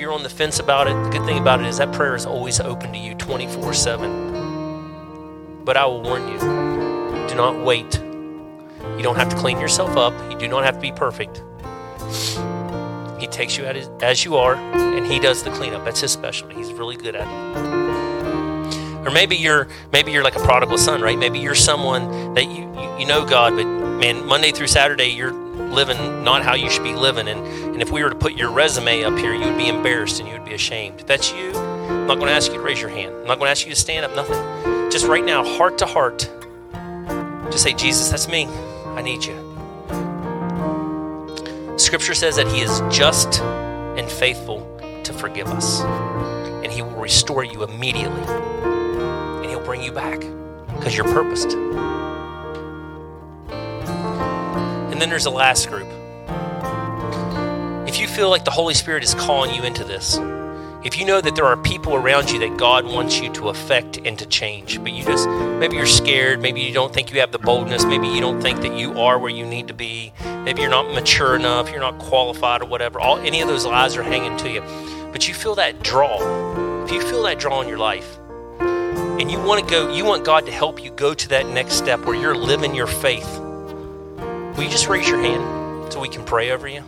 You're 0.02 0.12
on 0.12 0.24
the 0.24 0.30
fence 0.30 0.60
about 0.60 0.88
it, 0.88 0.94
the 1.04 1.10
good 1.12 1.26
thing 1.26 1.38
about 1.38 1.62
it 1.62 1.68
is 1.68 1.78
that 1.78 1.94
prayer 1.94 2.16
is 2.16 2.26
always 2.26 2.60
open 2.60 2.92
to 2.92 2.98
you 2.98 3.14
24 3.14 3.74
7. 3.74 5.64
But 5.64 5.78
I 5.78 5.86
will 5.86 6.02
warn 6.02 6.28
you 6.28 6.40
do 7.30 7.36
not 7.36 7.64
wait. 7.64 8.02
You 8.98 9.04
don't 9.04 9.16
have 9.16 9.30
to 9.30 9.36
clean 9.38 9.60
yourself 9.62 9.96
up, 9.96 10.14
you 10.32 10.38
do 10.38 10.48
not 10.48 10.64
have 10.66 10.74
to 10.76 10.82
be 10.82 10.92
perfect. 10.92 11.44
He 13.22 13.28
takes 13.28 13.56
you 13.56 13.66
as 13.66 14.26
you 14.26 14.36
are, 14.38 14.56
and 14.56 15.06
he 15.06 15.20
does 15.20 15.44
the 15.44 15.52
cleanup. 15.52 15.86
That's 15.86 16.02
his 16.02 16.12
specialty. 16.12 16.56
He's 16.56 16.74
really 16.74 16.98
good 16.98 17.16
at 17.16 17.28
it. 17.28 19.08
Or 19.08 19.12
maybe 19.12 19.36
you're 19.36 19.68
maybe 19.92 20.12
you're 20.12 20.24
like 20.24 20.36
a 20.36 20.44
prodigal 20.44 20.80
son, 20.80 21.02
right? 21.02 21.18
Maybe 21.18 21.38
you're 21.38 21.54
someone 21.54 22.34
that 22.34 22.46
you, 22.46 22.74
you, 22.74 23.00
you 23.00 23.06
know 23.06 23.24
God, 23.24 23.56
but 23.56 23.66
man, 23.66 24.26
Monday 24.26 24.52
through 24.52 24.68
Saturday 24.68 25.10
you're 25.10 25.51
living 25.56 26.24
not 26.24 26.44
how 26.44 26.54
you 26.56 26.70
should 26.70 26.84
be 26.84 26.94
living. 26.94 27.28
And, 27.28 27.46
and 27.46 27.82
if 27.82 27.92
we 27.92 28.04
were 28.04 28.10
to 28.10 28.16
put 28.16 28.34
your 28.34 28.52
resume 28.52 29.04
up 29.04 29.18
here, 29.18 29.34
you 29.34 29.46
would 29.46 29.58
be 29.58 29.68
embarrassed 29.68 30.20
and 30.20 30.28
you 30.28 30.36
would 30.36 30.46
be 30.46 30.54
ashamed. 30.54 31.00
If 31.00 31.08
that's 31.08 31.32
you, 31.32 31.52
I'm 31.52 32.08
not 32.08 32.16
going 32.16 32.28
to 32.28 32.34
ask 32.34 32.52
you 32.52 32.58
to 32.58 32.64
raise 32.64 32.80
your 32.80 32.90
hand. 32.90 33.14
I'm 33.16 33.28
not 33.28 33.40
going 33.40 33.48
to 33.48 33.52
ask 33.52 33.66
you 33.66 33.74
to 33.74 33.80
stand 33.80 34.06
up, 34.06 34.16
nothing. 34.16 34.92
Just 34.92 35.06
right 35.06 35.24
now, 35.24 35.44
heart 35.44 35.78
to 35.80 35.86
heart, 35.86 36.30
just 37.52 37.64
say, 37.64 37.74
Jesus, 37.74 38.10
that's 38.10 38.28
me. 38.28 38.46
I 38.48 39.02
need 39.02 39.24
you. 39.24 39.52
Scripture 41.78 42.14
says 42.14 42.36
that 42.36 42.48
He 42.48 42.62
is 42.62 42.82
just 42.90 43.42
and 43.42 44.10
faithful 44.10 44.80
to 45.04 45.14
forgive 45.14 45.48
us, 45.48 45.82
and 45.82 46.72
He 46.72 46.82
will 46.82 46.92
restore 46.92 47.44
you 47.44 47.64
immediately, 47.64 48.24
and 48.24 49.46
He'll 49.46 49.66
bring 49.66 49.82
you 49.84 49.92
back 49.92 50.20
because 50.76 50.96
you're 50.96 51.06
purposed. 51.06 51.58
Then 55.02 55.10
there's 55.10 55.24
the 55.24 55.32
last 55.32 55.68
group. 55.68 55.88
If 57.88 58.00
you 58.00 58.08
feel 58.08 58.30
like 58.30 58.46
the 58.46 58.52
Holy 58.52 58.76
Spirit 58.76 59.04
is 59.04 59.16
calling 59.16 59.52
you 59.52 59.64
into 59.64 59.84
this, 59.84 60.20
if 60.86 61.00
you 61.00 61.06
know 61.06 61.20
that 61.20 61.36
there 61.36 61.46
are 61.46 61.58
people 61.58 61.96
around 61.96 62.30
you 62.30 62.38
that 62.40 62.58
God 62.58 62.86
wants 62.86 63.20
you 63.20 63.32
to 63.34 63.50
affect 63.50 63.98
and 63.98 64.18
to 64.20 64.28
change, 64.28 64.80
but 64.84 64.94
you 64.94 65.04
just 65.04 65.28
maybe 65.28 65.76
you're 65.76 65.88
scared, 65.88 66.40
maybe 66.40 66.62
you 66.62 66.72
don't 66.72 66.94
think 66.94 67.12
you 67.12 67.20
have 67.20 67.32
the 67.32 67.40
boldness, 67.40 67.84
maybe 67.84 68.08
you 68.08 68.22
don't 68.22 68.42
think 68.42 68.62
that 68.62 68.78
you 68.78 69.00
are 69.00 69.18
where 69.18 69.32
you 69.32 69.44
need 69.44 69.68
to 69.70 69.74
be, 69.74 70.14
maybe 70.44 70.62
you're 70.62 70.70
not 70.70 70.94
mature 70.94 71.36
enough, 71.36 71.72
you're 71.72 71.80
not 71.80 71.98
qualified 71.98 72.62
or 72.62 72.66
whatever. 72.66 73.00
All 73.00 73.18
any 73.18 73.42
of 73.42 73.48
those 73.48 73.66
lies 73.66 73.98
are 73.98 74.04
hanging 74.04 74.38
to 74.38 74.52
you. 74.52 74.62
But 75.12 75.28
you 75.28 75.34
feel 75.34 75.56
that 75.56 75.82
draw. 75.82 76.84
If 76.84 76.92
you 76.92 77.02
feel 77.02 77.24
that 77.24 77.40
draw 77.40 77.62
in 77.62 77.68
your 77.68 77.80
life, 77.80 78.20
and 78.60 79.32
you 79.32 79.42
want 79.42 79.64
to 79.64 79.70
go, 79.70 79.92
you 79.92 80.06
want 80.06 80.26
God 80.26 80.46
to 80.46 80.52
help 80.52 80.84
you 80.84 80.92
go 80.92 81.16
to 81.16 81.30
that 81.30 81.48
next 81.48 81.74
step 81.74 82.02
where 82.02 82.16
you're 82.16 82.36
living 82.36 82.76
your 82.76 82.88
faith 82.88 83.40
Will 84.62 84.68
you 84.68 84.72
just 84.74 84.88
raise 84.88 85.10
your 85.10 85.18
hand 85.18 85.92
so 85.92 86.00
we 86.00 86.08
can 86.08 86.24
pray 86.24 86.52
over 86.52 86.68
you? 86.68 86.84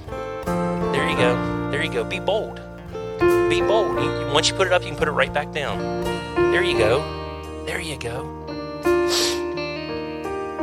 There 0.45 1.09
you 1.09 1.17
go. 1.17 1.71
There 1.71 1.81
you 1.83 1.91
go. 1.91 2.03
Be 2.03 2.19
bold. 2.19 2.61
Be 3.49 3.61
bold. 3.61 3.95
Once 4.31 4.47
you 4.47 4.53
put 4.53 4.67
it 4.67 4.73
up, 4.73 4.83
you 4.83 4.89
can 4.89 4.95
put 4.95 5.07
it 5.07 5.11
right 5.11 5.33
back 5.33 5.51
down. 5.51 6.03
There 6.51 6.61
you 6.61 6.77
go. 6.77 7.01
There 7.65 7.79
you 7.79 7.97
go. 7.97 8.29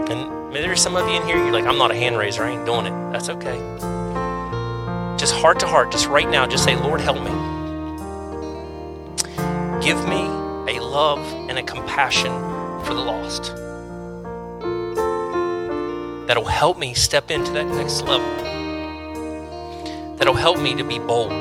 And 0.09 0.55
there's 0.55 0.81
some 0.81 0.95
of 0.95 1.09
you 1.09 1.17
in 1.17 1.25
here, 1.25 1.37
you're 1.37 1.51
like, 1.51 1.65
I'm 1.65 1.79
not 1.79 1.91
a 1.91 1.97
hand 1.97 2.17
raiser. 2.17 2.45
I 2.45 2.51
ain't 2.51 2.65
doing 2.65 2.87
it. 2.87 3.13
That's 3.13 3.29
okay. 3.29 3.59
Just 5.19 5.35
heart 5.35 5.59
to 5.59 5.67
heart, 5.67 5.91
just 5.91 6.07
right 6.07 6.29
now, 6.31 6.47
just 6.47 6.63
say, 6.63 6.77
Lord, 6.77 7.01
help 7.01 7.17
me. 7.17 7.33
Give 9.85 9.99
me 10.09 10.29
a 10.73 10.79
love 10.79 11.19
and 11.51 11.59
a 11.59 11.63
compassion 11.65 12.31
for 12.85 12.95
the 12.95 13.01
lost 13.01 13.60
that'll 16.31 16.45
help 16.45 16.79
me 16.79 16.95
step 16.95 17.29
into 17.33 17.51
that 17.51 17.67
next 17.67 18.03
level, 18.03 18.25
that'll 20.17 20.33
help 20.33 20.61
me 20.61 20.77
to 20.77 20.85
be 20.85 20.97
bold, 20.97 21.33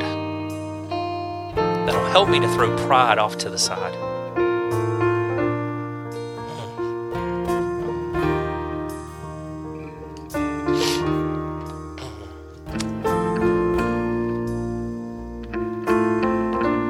that'll 1.86 2.10
help 2.10 2.28
me 2.28 2.40
to 2.40 2.48
throw 2.56 2.76
pride 2.88 3.20
off 3.20 3.38
to 3.38 3.52
the 3.52 3.58
side. 3.60 3.94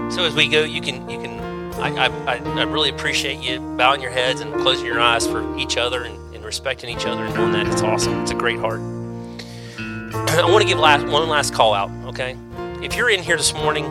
So 0.09 0.23
as 0.23 0.33
we 0.33 0.47
go, 0.47 0.63
you 0.63 0.79
can 0.79 1.09
you 1.09 1.19
can. 1.19 1.37
I, 1.81 2.07
I, 2.07 2.35
I 2.37 2.63
really 2.63 2.91
appreciate 2.91 3.39
you 3.39 3.59
bowing 3.75 4.01
your 4.01 4.11
heads 4.11 4.39
and 4.39 4.53
closing 4.61 4.85
your 4.85 5.01
eyes 5.01 5.27
for 5.27 5.57
each 5.57 5.75
other 5.75 6.03
and, 6.03 6.28
respecting 6.49 6.89
each 6.89 7.05
other 7.05 7.25
and 7.25 7.35
doing 7.35 7.51
that. 7.51 7.67
It's 7.67 7.83
awesome. 7.83 8.23
It's 8.23 8.31
a 8.31 8.35
great 8.35 8.57
heart. 8.57 8.79
I 9.77 10.49
want 10.49 10.63
to 10.63 10.67
give 10.67 10.79
last, 10.79 11.05
one 11.05 11.29
last 11.29 11.53
call 11.53 11.75
out. 11.75 11.91
Okay, 12.07 12.35
if 12.81 12.95
you're 12.95 13.11
in 13.11 13.21
here 13.21 13.37
this 13.37 13.53
morning 13.53 13.85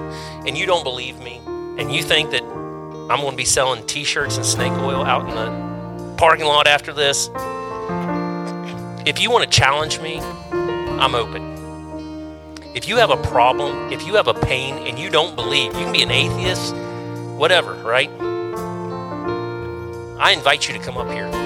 and 0.44 0.58
you 0.58 0.66
don't 0.66 0.82
believe 0.82 1.20
me 1.20 1.40
and 1.46 1.94
you 1.94 2.02
think 2.02 2.32
that 2.32 2.42
I'm 2.42 3.20
going 3.20 3.30
to 3.30 3.36
be 3.36 3.44
selling 3.44 3.86
T-shirts 3.86 4.38
and 4.38 4.44
snake 4.44 4.72
oil 4.72 5.04
out 5.04 5.28
in 5.28 5.36
the 5.36 6.16
parking 6.16 6.46
lot 6.46 6.66
after 6.66 6.92
this, 6.92 7.28
if 9.06 9.20
you 9.20 9.30
want 9.30 9.48
to 9.48 9.56
challenge 9.56 10.00
me, 10.00 10.18
I'm 10.18 11.14
open. 11.14 12.66
If 12.74 12.88
you 12.88 12.96
have 12.96 13.10
a 13.10 13.22
problem, 13.28 13.92
if 13.92 14.04
you 14.04 14.16
have 14.16 14.26
a 14.26 14.34
pain 14.34 14.74
and 14.84 14.98
you 14.98 15.10
don't 15.10 15.36
believe, 15.36 15.74
you 15.74 15.84
can 15.84 15.92
be 15.92 16.02
an 16.02 16.10
atheist, 16.10 16.74
whatever, 17.36 17.74
right? 17.84 18.10
I 20.20 20.32
invite 20.32 20.66
you 20.66 20.76
to 20.76 20.80
come 20.84 20.96
up 20.96 21.08
here. 21.08 21.37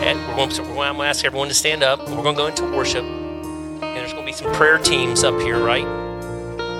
And 0.00 0.18
we're 0.26 0.34
going 0.34 0.48
to, 0.48 0.62
I'm 0.62 0.74
going 0.74 0.96
to 0.96 1.04
ask 1.04 1.26
everyone 1.26 1.48
to 1.48 1.54
stand 1.54 1.82
up. 1.82 2.00
We're 2.00 2.22
going 2.22 2.34
to 2.34 2.40
go 2.40 2.46
into 2.46 2.64
worship. 2.74 3.04
And 3.04 3.82
there's 3.82 4.14
going 4.14 4.24
to 4.24 4.32
be 4.32 4.32
some 4.32 4.50
prayer 4.54 4.78
teams 4.78 5.24
up 5.24 5.38
here, 5.40 5.58
right? 5.58 5.84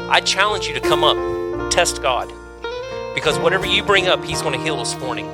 I 0.08 0.20
challenge 0.20 0.66
you 0.66 0.74
to 0.74 0.80
come 0.80 1.04
up, 1.04 1.70
test 1.70 2.00
God. 2.00 2.32
Because 3.14 3.38
whatever 3.38 3.66
you 3.66 3.84
bring 3.84 4.08
up, 4.08 4.24
He's 4.24 4.40
going 4.40 4.54
to 4.58 4.64
heal 4.64 4.78
this 4.78 4.98
morning 4.98 5.26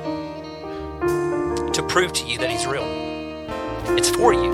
to 1.71 1.85
prove 1.87 2.11
to 2.11 2.25
you 2.25 2.37
that 2.39 2.49
He's 2.49 2.67
real. 2.67 2.83
It's 3.97 4.09
for 4.09 4.33
you, 4.33 4.51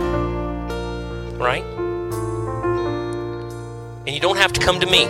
right? 1.37 1.63
And 4.05 4.09
you 4.09 4.19
don't 4.19 4.37
have 4.37 4.53
to 4.53 4.61
come 4.61 4.79
to 4.79 4.85
me. 4.85 5.05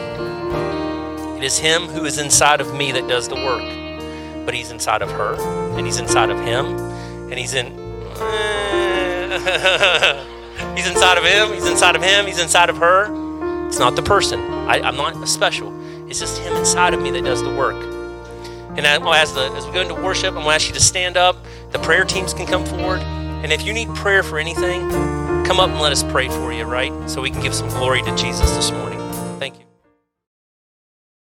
It 1.37 1.43
is 1.43 1.57
Him 1.57 1.87
who 1.87 2.05
is 2.05 2.19
inside 2.19 2.61
of 2.61 2.73
me 2.73 2.93
that 2.93 3.07
does 3.09 3.27
the 3.27 3.35
work. 3.35 4.45
But 4.45 4.53
He's 4.53 4.71
inside 4.71 5.01
of 5.01 5.11
her, 5.11 5.35
and 5.77 5.85
He's 5.85 5.99
inside 5.99 6.29
of 6.29 6.39
Him, 6.39 6.77
and 7.29 7.33
He's 7.33 7.53
in. 7.53 7.82
Eh. 8.21 9.23
he's 10.75 10.87
inside 10.87 11.17
of 11.17 11.23
Him, 11.23 11.53
He's 11.53 11.67
inside 11.67 11.95
of 11.95 12.03
Him, 12.03 12.25
He's 12.25 12.39
inside 12.39 12.69
of 12.69 12.77
her. 12.77 13.67
It's 13.67 13.79
not 13.79 13.95
the 13.95 14.03
person. 14.03 14.39
I, 14.67 14.79
I'm 14.81 14.95
not 14.95 15.27
special. 15.27 15.73
It's 16.07 16.19
just 16.19 16.39
Him 16.39 16.53
inside 16.55 16.93
of 16.93 17.01
me 17.01 17.11
that 17.11 17.23
does 17.23 17.41
the 17.41 17.53
work. 17.53 17.75
And 18.75 18.87
as, 18.87 19.33
the, 19.33 19.51
as 19.55 19.65
we 19.67 19.71
go 19.73 19.81
into 19.81 19.93
worship, 19.93 20.29
I'm 20.29 20.43
going 20.43 20.45
to 20.45 20.51
ask 20.55 20.67
you 20.67 20.73
to 20.73 20.79
stand 20.79 21.15
up. 21.15 21.37
The 21.71 21.79
prayer 21.79 22.03
teams 22.05 22.33
can 22.33 22.47
come 22.47 22.65
forward. 22.65 23.01
And 23.01 23.51
if 23.51 23.63
you 23.63 23.73
need 23.73 23.89
prayer 23.89 24.23
for 24.23 24.39
anything, 24.39 24.89
come 25.45 25.59
up 25.59 25.69
and 25.69 25.79
let 25.79 25.91
us 25.91 26.01
pray 26.03 26.27
for 26.27 26.51
you, 26.51 26.63
right? 26.63 26.91
So 27.09 27.21
we 27.21 27.29
can 27.29 27.41
give 27.41 27.53
some 27.53 27.67
glory 27.69 28.01
to 28.01 28.15
Jesus 28.15 28.49
this 28.51 28.71
morning. 28.71 28.99
Thank 29.37 29.59
you. 29.59 29.65